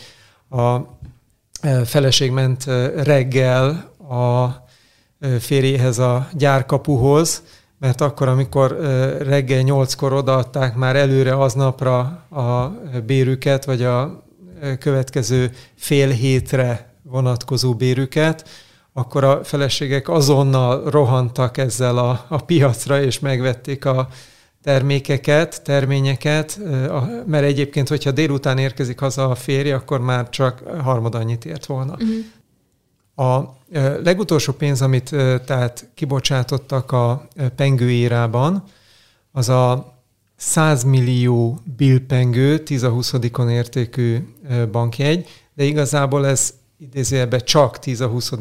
a 0.49 0.77
feleség 1.85 2.31
ment 2.31 2.65
reggel 3.03 3.91
a 4.09 4.47
férjéhez 5.39 5.99
a 5.99 6.27
gyárkapuhoz, 6.33 7.43
mert 7.79 8.01
akkor, 8.01 8.27
amikor 8.27 8.77
reggel 9.21 9.61
nyolckor 9.61 10.13
odaadták 10.13 10.75
már 10.75 10.95
előre 10.95 11.37
aznapra 11.37 11.99
a 12.29 12.77
bérüket, 13.05 13.65
vagy 13.65 13.83
a 13.83 14.23
következő 14.79 15.51
fél 15.75 16.09
hétre 16.09 16.93
vonatkozó 17.03 17.73
bérüket, 17.73 18.49
akkor 18.93 19.23
a 19.23 19.43
feleségek 19.43 20.09
azonnal 20.09 20.89
rohantak 20.89 21.57
ezzel 21.57 21.97
a, 21.97 22.25
a 22.27 22.37
piacra, 22.43 23.01
és 23.01 23.19
megvették 23.19 23.85
a 23.85 24.07
termékeket, 24.63 25.61
terményeket, 25.63 26.59
mert 27.25 27.43
egyébként, 27.43 27.87
hogyha 27.87 28.11
délután 28.11 28.57
érkezik 28.57 28.99
haza 28.99 29.29
a 29.29 29.35
férj, 29.35 29.71
akkor 29.71 29.99
már 29.99 30.29
csak 30.29 30.59
harmad 30.81 31.15
annyit 31.15 31.45
ért 31.45 31.65
volna. 31.65 31.93
Uh-huh. 31.93 33.29
A 33.29 33.57
legutolsó 34.03 34.53
pénz, 34.53 34.81
amit 34.81 35.09
tehát 35.45 35.89
kibocsátottak 35.93 36.91
a 36.91 37.27
pengőérában, 37.55 38.63
az 39.31 39.49
a 39.49 39.95
100 40.35 40.83
millió 40.83 41.59
billpengő, 41.77 42.59
10 42.59 42.83
a 42.83 42.89
20 42.89 43.13
értékű 43.49 44.17
bankjegy, 44.71 45.27
de 45.53 45.63
igazából 45.63 46.27
ez 46.27 46.53
idézőjelben 46.77 47.41
csak 47.43 47.79
10 47.79 48.01
a 48.01 48.07
20 48.07 48.31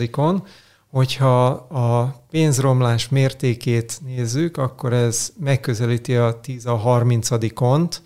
hogyha 0.91 1.47
a 1.51 2.23
pénzromlás 2.31 3.09
mértékét 3.09 3.99
nézzük, 4.05 4.57
akkor 4.57 4.93
ez 4.93 5.33
megközelíti 5.41 6.15
a 6.17 6.41
10 6.41 6.67
a 6.67 6.83
30-ont, 6.85 7.97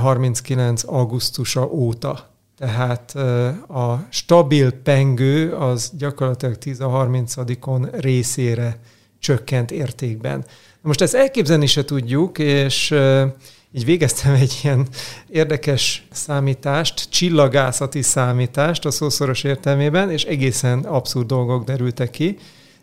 39 0.00 0.82
augusztusa 0.86 1.66
óta. 1.66 2.30
Tehát 2.56 3.14
a 3.70 4.06
stabil 4.08 4.72
pengő 4.72 5.52
az 5.52 5.92
gyakorlatilag 5.98 6.58
10 6.58 6.80
a 6.80 6.88
30-on 6.88 7.88
részére 7.92 8.78
csökkent 9.18 9.70
értékben. 9.70 10.44
Most 10.80 11.00
ezt 11.00 11.14
elképzelni 11.14 11.66
se 11.66 11.84
tudjuk, 11.84 12.38
és 12.38 12.94
így 13.72 13.84
végeztem 13.84 14.34
egy 14.34 14.60
ilyen 14.62 14.86
érdekes 15.28 16.06
számítást, 16.10 17.10
csillagászati 17.10 18.02
számítást 18.02 18.84
a 18.84 18.90
szószoros 18.90 19.44
értelmében, 19.44 20.10
és 20.10 20.24
egészen 20.24 20.78
abszurd 20.78 21.26
dolgok 21.26 21.64
derültek 21.64 22.10
ki. 22.10 22.36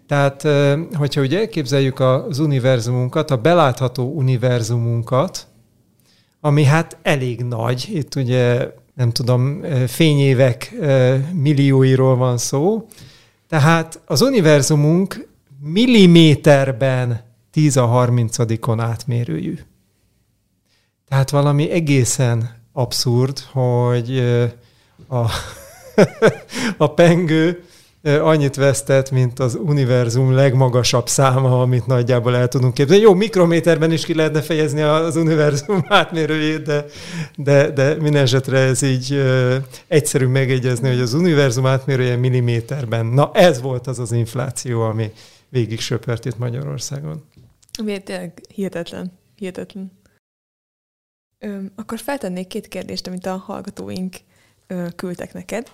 Tehát, 0.07 0.47
hogyha 0.93 1.21
ugye 1.21 1.39
elképzeljük 1.39 1.99
az 1.99 2.39
univerzumunkat, 2.39 3.31
a 3.31 3.37
belátható 3.37 4.13
univerzumunkat, 4.13 5.47
ami 6.41 6.63
hát 6.63 6.97
elég 7.01 7.43
nagy, 7.43 7.89
itt 7.93 8.15
ugye 8.15 8.71
nem 8.95 9.11
tudom, 9.11 9.61
fényévek 9.87 10.75
millióiról 11.33 12.15
van 12.15 12.37
szó, 12.37 12.87
tehát 13.47 14.01
az 14.05 14.21
univerzumunk 14.21 15.27
milliméterben 15.59 17.23
10 17.51 17.77
a 17.77 17.85
30 17.85 18.37
átmérőjű. 18.77 19.57
Tehát 21.07 21.29
valami 21.29 21.69
egészen 21.69 22.55
abszurd, 22.73 23.39
hogy 23.39 24.19
a, 25.07 25.17
a 26.77 26.93
pengő 26.93 27.63
annyit 28.05 28.55
vesztett, 28.55 29.11
mint 29.11 29.39
az 29.39 29.55
univerzum 29.55 30.33
legmagasabb 30.33 31.07
száma, 31.07 31.61
amit 31.61 31.87
nagyjából 31.87 32.35
el 32.35 32.47
tudunk 32.47 32.73
képzelni. 32.73 33.03
Jó, 33.03 33.13
mikrométerben 33.13 33.91
is 33.91 34.05
ki 34.05 34.13
lehetne 34.13 34.41
fejezni 34.41 34.81
az 34.81 35.15
univerzum 35.15 35.85
átmérőjét, 35.87 36.61
de, 36.61 36.85
de, 37.35 37.69
de 37.69 37.95
minden 37.95 38.23
esetre 38.23 38.57
ez 38.57 38.81
így 38.81 39.13
ö, 39.13 39.55
egyszerű 39.87 40.25
megegyezni, 40.25 40.89
hogy 40.89 40.99
az 40.99 41.13
univerzum 41.13 41.65
átmérője 41.65 42.15
milliméterben. 42.15 43.05
Na 43.05 43.31
ez 43.33 43.61
volt 43.61 43.87
az 43.87 43.99
az 43.99 44.11
infláció, 44.11 44.81
ami 44.81 45.11
végig 45.49 45.79
söpört 45.79 46.25
itt 46.25 46.37
Magyarországon. 46.37 47.23
Ami 47.79 48.03
tényleg 48.03 48.41
hihetetlen. 48.53 49.11
Hihetetlen. 49.35 49.91
Akkor 51.75 51.99
feltennék 51.99 52.47
két 52.47 52.67
kérdést, 52.67 53.07
amit 53.07 53.25
a 53.25 53.37
hallgatóink 53.37 54.15
küldtek 54.95 55.33
neked. 55.33 55.71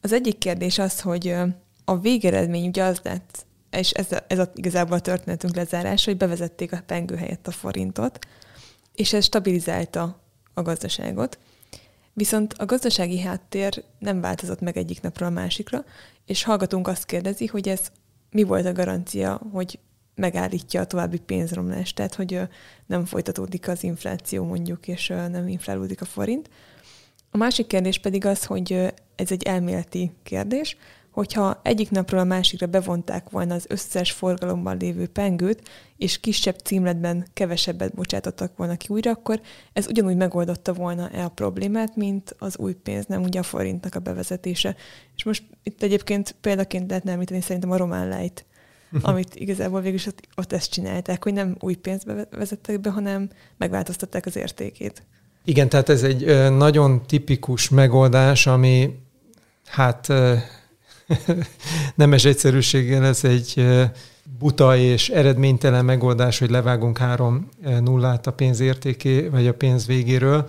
Az 0.00 0.12
egyik 0.12 0.38
kérdés 0.38 0.78
az, 0.78 1.00
hogy 1.00 1.34
a 1.84 1.98
végeredmény 1.98 2.66
ugye 2.66 2.82
az 2.82 3.00
lett, 3.02 3.46
és 3.70 3.90
ez, 3.90 4.12
a, 4.12 4.24
ez 4.28 4.38
a, 4.38 4.50
igazából 4.54 4.96
a 4.96 5.00
történetünk 5.00 5.56
lezárása, 5.56 6.10
hogy 6.10 6.18
bevezették 6.18 6.72
a 6.72 6.82
pengő 6.86 7.16
helyett 7.16 7.46
a 7.46 7.50
forintot, 7.50 8.18
és 8.94 9.12
ez 9.12 9.24
stabilizálta 9.24 10.20
a 10.54 10.62
gazdaságot. 10.62 11.38
Viszont 12.12 12.52
a 12.52 12.64
gazdasági 12.64 13.20
háttér 13.20 13.84
nem 13.98 14.20
változott 14.20 14.60
meg 14.60 14.76
egyik 14.76 15.00
napról 15.00 15.28
a 15.28 15.32
másikra, 15.32 15.84
és 16.26 16.42
hallgatunk 16.42 16.88
azt 16.88 17.04
kérdezi, 17.04 17.46
hogy 17.46 17.68
ez 17.68 17.80
mi 18.30 18.42
volt 18.42 18.66
a 18.66 18.72
garancia, 18.72 19.40
hogy 19.52 19.78
megállítja 20.16 20.80
a 20.80 20.86
további 20.86 21.18
pénzromlást, 21.18 21.94
tehát 21.94 22.14
hogy 22.14 22.40
nem 22.86 23.04
folytatódik 23.04 23.68
az 23.68 23.82
infláció 23.82 24.44
mondjuk, 24.44 24.88
és 24.88 25.08
nem 25.08 25.48
inflálódik 25.48 26.00
a 26.00 26.04
forint. 26.04 26.50
A 27.30 27.36
másik 27.36 27.66
kérdés 27.66 27.98
pedig 27.98 28.26
az, 28.26 28.44
hogy 28.44 28.92
ez 29.16 29.30
egy 29.30 29.42
elméleti 29.42 30.12
kérdés, 30.22 30.76
hogyha 31.10 31.60
egyik 31.62 31.90
napról 31.90 32.20
a 32.20 32.24
másikra 32.24 32.66
bevonták 32.66 33.30
volna 33.30 33.54
az 33.54 33.64
összes 33.68 34.12
forgalomban 34.12 34.76
lévő 34.76 35.06
pengőt, 35.06 35.68
és 35.96 36.20
kisebb 36.20 36.56
címletben 36.58 37.26
kevesebbet 37.32 37.94
bocsátottak 37.94 38.56
volna 38.56 38.76
ki 38.76 38.86
újra, 38.90 39.10
akkor 39.10 39.40
ez 39.72 39.86
ugyanúgy 39.86 40.16
megoldotta 40.16 40.72
volna-e 40.72 41.24
a 41.24 41.28
problémát, 41.28 41.96
mint 41.96 42.34
az 42.38 42.58
új 42.58 42.72
pénz, 42.72 43.06
nem 43.06 43.22
ugye 43.22 43.38
a 43.38 43.42
forintnak 43.42 43.94
a 43.94 44.00
bevezetése. 44.00 44.76
És 45.16 45.24
most 45.24 45.44
itt 45.62 45.82
egyébként 45.82 46.34
példaként 46.40 46.88
lehetne 46.88 47.12
említeni 47.12 47.40
szerintem 47.40 47.70
a 47.70 47.76
román 47.76 48.08
lejt, 48.08 48.44
amit 49.02 49.34
igazából 49.34 49.80
végül 49.80 49.96
is 49.96 50.06
ott, 50.06 50.20
ott 50.36 50.52
ezt 50.52 50.70
csinálták, 50.70 51.22
hogy 51.22 51.32
nem 51.32 51.56
új 51.60 51.74
pénzt 51.74 52.06
vezettek 52.30 52.80
be, 52.80 52.90
hanem 52.90 53.30
megváltoztatták 53.56 54.26
az 54.26 54.36
értékét. 54.36 55.02
Igen, 55.44 55.68
tehát 55.68 55.88
ez 55.88 56.02
egy 56.02 56.50
nagyon 56.52 57.02
tipikus 57.06 57.68
megoldás, 57.68 58.46
ami 58.46 58.98
hát 59.66 60.12
nemes 61.94 62.24
egyszerűséggel 62.24 63.04
ez 63.04 63.24
egy 63.24 63.66
buta 64.38 64.76
és 64.76 65.08
eredménytelen 65.08 65.84
megoldás, 65.84 66.38
hogy 66.38 66.50
levágunk 66.50 66.98
három 66.98 67.48
nullát 67.80 68.26
a 68.26 68.32
pénz 68.32 68.60
értéké, 68.60 69.28
vagy 69.28 69.46
a 69.46 69.54
pénz 69.54 69.86
végéről. 69.86 70.48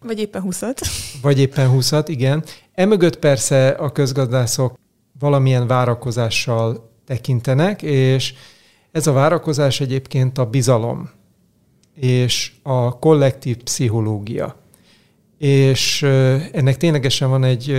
Vagy 0.00 0.18
éppen 0.18 0.42
húszat. 0.42 0.80
Vagy 1.22 1.38
éppen 1.38 1.68
húszat, 1.68 2.08
igen. 2.08 2.44
Emögött 2.74 3.18
persze 3.18 3.68
a 3.68 3.92
közgazdászok 3.92 4.78
valamilyen 5.18 5.66
várakozással 5.66 6.87
tekintenek, 7.08 7.82
és 7.82 8.34
ez 8.92 9.06
a 9.06 9.12
várakozás 9.12 9.80
egyébként 9.80 10.38
a 10.38 10.44
bizalom 10.44 11.10
és 11.94 12.52
a 12.62 12.98
kollektív 12.98 13.56
pszichológia. 13.56 14.56
És 15.38 16.02
ennek 16.52 16.76
ténylegesen 16.76 17.30
van 17.30 17.44
egy 17.44 17.78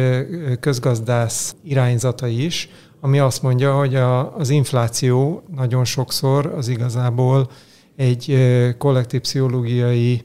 közgazdász 0.60 1.56
irányzata 1.64 2.28
is, 2.28 2.70
ami 3.02 3.20
azt 3.20 3.42
mondja, 3.42 3.78
hogy 3.78 3.96
a, 3.96 4.36
az 4.38 4.50
infláció 4.50 5.44
nagyon 5.56 5.86
sokszor 5.86 6.46
az 6.46 6.68
igazából 6.68 7.50
egy 7.96 8.38
kollektív 8.78 9.22
pszichológiai 9.22 10.22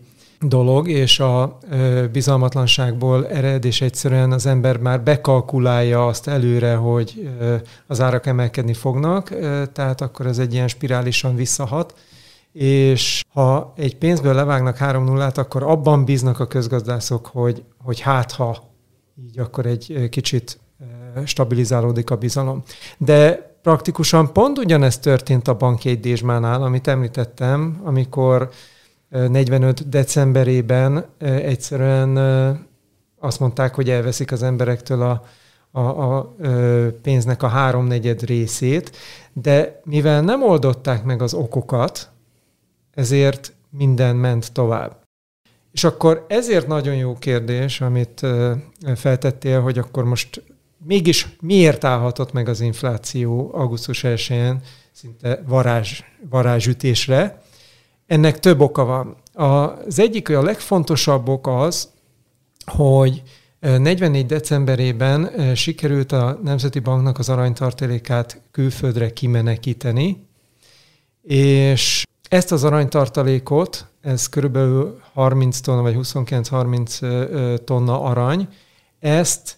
dolog, 0.48 0.88
és 0.88 1.20
a 1.20 1.58
bizalmatlanságból 2.12 3.28
ered, 3.28 3.64
és 3.64 3.80
egyszerűen 3.80 4.32
az 4.32 4.46
ember 4.46 4.76
már 4.76 5.02
bekalkulálja 5.02 6.06
azt 6.06 6.28
előre, 6.28 6.74
hogy 6.74 7.30
az 7.86 8.00
árak 8.00 8.26
emelkedni 8.26 8.74
fognak, 8.74 9.34
tehát 9.72 10.00
akkor 10.00 10.26
ez 10.26 10.38
egy 10.38 10.52
ilyen 10.52 10.68
spirálisan 10.68 11.34
visszahat 11.34 11.94
és 12.54 13.24
ha 13.32 13.72
egy 13.76 13.96
pénzből 13.96 14.34
levágnak 14.34 14.76
3 14.76 15.04
nullát, 15.04 15.38
akkor 15.38 15.62
abban 15.62 16.04
bíznak 16.04 16.40
a 16.40 16.46
közgazdászok, 16.46 17.26
hogy, 17.26 17.62
hogy 17.82 18.00
hát 18.00 18.32
ha 18.32 18.56
így 19.26 19.38
akkor 19.38 19.66
egy 19.66 20.08
kicsit 20.10 20.58
stabilizálódik 21.24 22.10
a 22.10 22.16
bizalom. 22.16 22.62
De 22.98 23.50
praktikusan 23.62 24.32
pont 24.32 24.58
ugyanezt 24.58 25.02
történt 25.02 25.48
a 25.48 25.56
bankjegy 25.56 26.00
Dézsmánál, 26.00 26.62
amit 26.62 26.86
említettem, 26.88 27.80
amikor 27.84 28.50
45 29.14 29.88
decemberében 29.88 31.04
egyszerűen 31.18 32.16
azt 33.18 33.40
mondták, 33.40 33.74
hogy 33.74 33.90
elveszik 33.90 34.32
az 34.32 34.42
emberektől 34.42 35.02
a, 35.02 35.22
a, 35.70 35.80
a 35.80 36.34
pénznek 37.02 37.42
a 37.42 37.48
háromnegyed 37.48 38.22
részét, 38.22 38.96
de 39.32 39.80
mivel 39.84 40.20
nem 40.22 40.42
oldották 40.42 41.04
meg 41.04 41.22
az 41.22 41.34
okokat, 41.34 42.10
ezért 42.94 43.52
minden 43.70 44.16
ment 44.16 44.52
tovább. 44.52 45.02
És 45.72 45.84
akkor 45.84 46.24
ezért 46.28 46.66
nagyon 46.66 46.94
jó 46.94 47.14
kérdés, 47.18 47.80
amit 47.80 48.26
feltettél, 48.94 49.60
hogy 49.60 49.78
akkor 49.78 50.04
most 50.04 50.42
mégis 50.86 51.36
miért 51.40 51.84
állhatott 51.84 52.32
meg 52.32 52.48
az 52.48 52.60
infláció 52.60 53.50
augusztus 53.54 54.00
1-én 54.06 54.60
szinte 54.92 55.42
varázs, 55.46 56.00
varázsütésre? 56.30 57.42
Ennek 58.06 58.40
több 58.40 58.60
oka 58.60 58.84
van. 58.84 59.16
Az 59.32 59.98
egyik, 59.98 60.28
a 60.28 60.42
legfontosabb 60.42 61.28
ok 61.28 61.46
az, 61.46 61.88
hogy 62.64 63.22
44 63.60 64.26
decemberében 64.26 65.30
sikerült 65.54 66.12
a 66.12 66.38
Nemzeti 66.42 66.78
Banknak 66.78 67.18
az 67.18 67.28
aranytartalékát 67.28 68.40
külföldre 68.50 69.12
kimenekíteni, 69.12 70.26
és 71.22 72.06
ezt 72.28 72.52
az 72.52 72.64
aranytartalékot, 72.64 73.86
ez 74.00 74.28
körülbelül 74.28 75.00
30 75.12 75.60
tonna, 75.60 75.82
vagy 75.82 75.96
29-30 75.98 77.64
tonna 77.64 78.02
arany, 78.02 78.48
ezt 78.98 79.56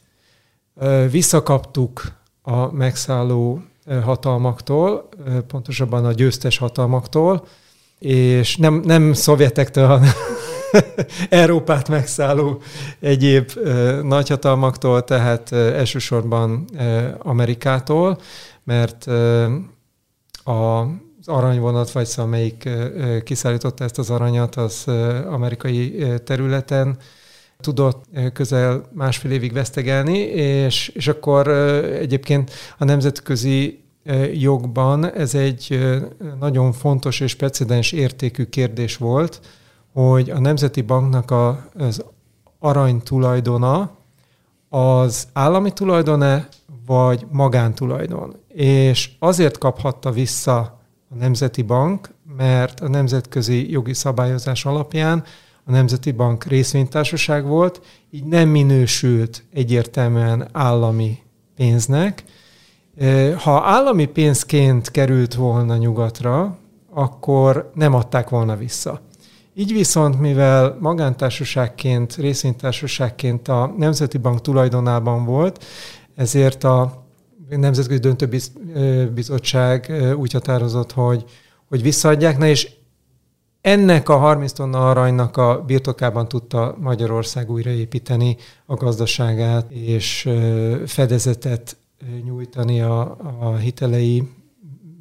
visszakaptuk 1.11 2.13
a 2.43 2.73
megszálló 2.73 3.63
hatalmaktól, 4.03 5.09
pontosabban 5.47 6.05
a 6.05 6.13
győztes 6.13 6.59
hatalmaktól, 6.59 7.47
és 7.99 8.57
nem, 8.57 8.83
nem 8.85 9.13
szovjetektől, 9.13 9.87
hanem 9.87 10.11
Európát 11.29 11.89
megszálló 11.89 12.63
egyéb 13.01 13.51
nagyhatalmaktól, 14.03 15.05
tehát 15.05 15.53
elsősorban 15.53 16.65
Amerikától, 17.19 18.19
mert 18.65 19.07
a 20.45 20.87
az 21.29 21.35
aranyvonat, 21.35 21.93
vagy 21.93 22.07
szóval 22.07 22.31
melyik 22.31 22.69
kiszállította 23.25 23.85
ezt 23.85 23.99
az 23.99 24.11
aranyat, 24.11 24.55
az 24.55 24.85
amerikai 25.29 26.05
területen 26.25 26.99
tudott 27.61 28.05
közel 28.33 28.89
másfél 28.93 29.31
évig 29.31 29.53
vesztegelni, 29.53 30.19
és, 30.19 30.89
és 30.89 31.09
akkor 31.09 31.49
egyébként 32.01 32.51
a 32.79 32.85
nemzetközi 32.85 33.85
jogban 34.33 35.13
ez 35.13 35.35
egy 35.35 35.79
nagyon 36.41 36.73
fontos 36.73 37.21
és 37.21 37.35
precedens 37.35 37.93
értékű 37.93 38.45
kérdés 38.45 38.97
volt, 38.97 39.41
hogy 39.93 40.31
a 40.31 40.39
Nemzeti 40.39 40.83
Banknak 40.83 41.31
a, 41.31 41.69
arany 42.59 43.03
tulajdona 43.03 43.91
az 44.69 45.29
állami 45.33 45.73
tulajdone, 45.73 46.49
vagy 46.87 47.27
magántulajdon. 47.31 48.37
És 48.49 49.11
azért 49.19 49.59
kaphatta 49.59 50.11
vissza 50.11 50.59
a 51.11 51.15
Nemzeti 51.19 51.63
Bank, 51.63 52.15
mert 52.37 52.81
a 52.81 52.89
nemzetközi 52.89 53.71
jogi 53.71 53.95
szabályozás 53.95 54.65
alapján 54.65 55.25
a 55.65 55.71
Nemzeti 55.71 56.13
Bank 56.13 56.45
részvénytársaság 56.45 57.47
volt, 57.47 57.81
így 58.11 58.25
nem 58.25 58.49
minősült 58.49 59.45
egyértelműen 59.53 60.49
állami 60.53 61.19
pénznek. 61.57 62.25
Ha 63.37 63.63
állami 63.65 64.07
pénzként 64.07 64.91
került 64.91 65.35
volna 65.35 65.77
nyugatra, 65.77 66.59
akkor 66.91 67.71
nem 67.75 67.95
adták 67.95 68.29
volna 68.29 68.57
vissza. 68.57 69.01
Így 69.55 69.73
viszont, 69.73 70.21
mivel 70.21 70.77
magántársaságként, 70.81 72.17
részvénytársaságként 72.17 73.49
a 73.49 73.75
Nemzeti 73.77 74.19
Bank 74.19 74.41
tulajdonában 74.41 75.25
volt, 75.25 75.65
ezért 76.15 76.65
a 76.65 77.05
Nemzetközi 77.49 77.99
Döntőbizottság 77.99 79.93
úgy 80.17 80.33
határozott, 80.33 80.93
hogy, 80.93 81.25
hogy 81.69 81.83
visszaadják, 81.83 82.39
na 82.39 82.47
és 82.47 82.71
ennek 83.61 84.09
a 84.09 84.17
30 84.17 84.53
tonna 84.53 84.91
aranynak 84.91 85.37
a 85.37 85.63
birtokában 85.67 86.29
tudta 86.29 86.77
Magyarország 86.81 87.51
újraépíteni 87.51 88.37
a 88.67 88.75
gazdaságát, 88.75 89.71
és 89.71 90.31
fedezetet 90.87 91.77
nyújtani 92.25 92.81
a, 92.81 93.17
a 93.41 93.57
hitelei 93.57 94.29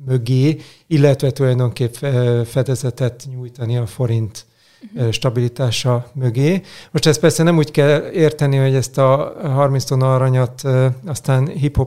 mögé, 0.06 0.58
illetve 0.88 1.32
tulajdonképp 1.32 1.94
fedezetet 2.46 3.28
nyújtani 3.32 3.78
a 3.78 3.86
forint 3.86 4.46
uh-huh. 4.94 5.12
stabilitása 5.12 6.06
mögé. 6.14 6.62
Most 6.92 7.06
ezt 7.06 7.20
persze 7.20 7.44
nem 7.44 7.58
úgy 7.58 7.72
kell 7.72 8.10
érteni, 8.12 8.58
hogy 8.58 8.76
ezt 8.76 8.98
a 8.98 9.36
30 9.44 9.84
tonna 9.84 10.16
aranyat 10.16 10.64
aztán 11.06 11.48
hip 11.48 11.78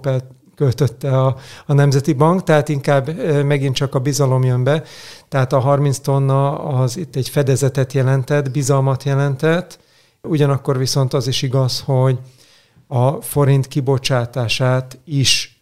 költötte 0.54 1.20
a, 1.20 1.36
a 1.66 1.72
Nemzeti 1.72 2.12
Bank, 2.12 2.42
tehát 2.42 2.68
inkább 2.68 3.22
megint 3.44 3.74
csak 3.74 3.94
a 3.94 3.98
bizalom 3.98 4.44
jön 4.44 4.64
be. 4.64 4.82
Tehát 5.28 5.52
a 5.52 5.58
30 5.58 5.98
tonna 5.98 6.58
az 6.58 6.96
itt 6.96 7.16
egy 7.16 7.28
fedezetet 7.28 7.92
jelentett, 7.92 8.50
bizalmat 8.50 9.02
jelentett, 9.02 9.78
ugyanakkor 10.22 10.78
viszont 10.78 11.14
az 11.14 11.26
is 11.26 11.42
igaz, 11.42 11.80
hogy 11.80 12.18
a 12.88 13.20
forint 13.20 13.68
kibocsátását 13.68 14.98
is 15.04 15.60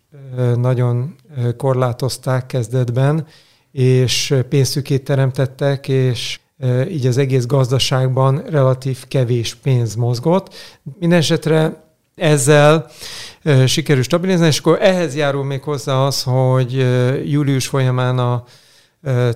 nagyon 0.56 1.14
korlátozták 1.56 2.46
kezdetben, 2.46 3.26
és 3.72 4.34
pénzszükét 4.48 5.04
teremtettek, 5.04 5.88
és 5.88 6.40
így 6.88 7.06
az 7.06 7.18
egész 7.18 7.46
gazdaságban 7.46 8.42
relatív 8.50 9.04
kevés 9.08 9.54
pénz 9.54 9.94
mozgott. 9.94 10.54
Mindenesetre 10.98 11.84
ezzel 12.14 12.90
sikerül 13.66 14.02
stabilizálni, 14.02 14.48
és 14.48 14.58
akkor 14.58 14.78
ehhez 14.80 15.16
járul 15.16 15.44
még 15.44 15.62
hozzá 15.62 15.94
az, 15.94 16.22
hogy 16.22 16.86
július 17.30 17.66
folyamán 17.66 18.18
a 18.18 18.44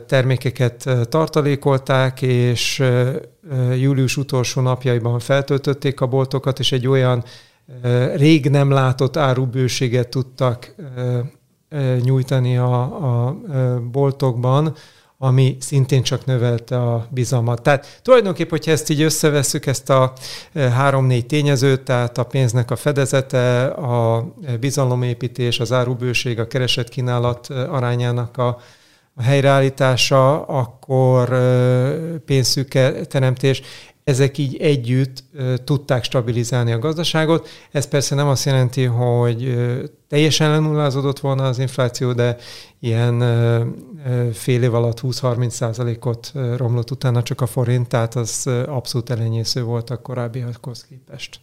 termékeket 0.06 0.88
tartalékolták, 1.08 2.22
és 2.22 2.82
július 3.78 4.16
utolsó 4.16 4.60
napjaiban 4.60 5.18
feltöltötték 5.18 6.00
a 6.00 6.06
boltokat, 6.06 6.58
és 6.58 6.72
egy 6.72 6.86
olyan 6.86 7.24
rég 8.14 8.50
nem 8.50 8.70
látott 8.70 9.16
árubőséget 9.16 10.08
tudtak 10.08 10.74
nyújtani 12.02 12.56
a, 12.56 12.82
a 12.82 13.36
boltokban, 13.90 14.74
ami 15.22 15.56
szintén 15.60 16.02
csak 16.02 16.24
növelte 16.24 16.82
a 16.82 17.06
bizalmat. 17.10 17.62
Tehát 17.62 18.00
tulajdonképpen, 18.02 18.50
hogyha 18.50 18.70
ezt 18.70 18.90
így 18.90 19.02
összevesszük, 19.02 19.66
ezt 19.66 19.90
a 19.90 20.12
három-négy 20.54 21.26
tényezőt, 21.26 21.80
tehát 21.80 22.18
a 22.18 22.24
pénznek 22.24 22.70
a 22.70 22.76
fedezete, 22.76 23.64
a 23.64 24.26
bizalomépítés, 24.60 25.60
az 25.60 25.72
árubőség, 25.72 26.38
a 26.38 26.46
keresett 26.46 26.88
kínálat 26.88 27.48
arányának 27.48 28.36
a, 28.36 28.58
a 29.14 29.22
helyreállítása, 29.22 30.44
akkor 30.44 31.28
pénzszűke 32.24 32.92
teremtés, 32.92 33.62
ezek 34.10 34.38
így 34.38 34.56
együtt 34.56 35.24
tudták 35.64 36.04
stabilizálni 36.04 36.72
a 36.72 36.78
gazdaságot. 36.78 37.48
Ez 37.70 37.88
persze 37.88 38.14
nem 38.14 38.28
azt 38.28 38.44
jelenti, 38.44 38.84
hogy 38.84 39.54
teljesen 40.08 40.50
lenullázódott 40.50 41.20
volna 41.20 41.46
az 41.46 41.58
infláció, 41.58 42.12
de 42.12 42.36
ilyen 42.80 43.18
fél 44.32 44.62
év 44.62 44.74
alatt 44.74 45.00
20-30 45.02 45.48
százalékot 45.48 46.32
romlott 46.56 46.90
utána 46.90 47.22
csak 47.22 47.40
a 47.40 47.46
forint, 47.46 47.88
tehát 47.88 48.14
az 48.14 48.50
abszolút 48.66 49.10
elenyésző 49.10 49.62
volt 49.62 49.90
a 49.90 50.00
korábbiakhoz 50.00 50.86
képest. 50.88 51.40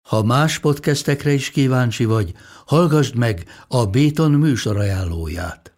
Ha 0.08 0.22
más 0.22 0.58
podcastekre 0.58 1.32
is 1.32 1.50
kíváncsi 1.50 2.04
vagy, 2.04 2.32
hallgassd 2.66 3.16
meg 3.16 3.44
a 3.68 3.86
Béton 3.86 4.30
műsor 4.30 4.76
ajánlóját. 4.76 5.77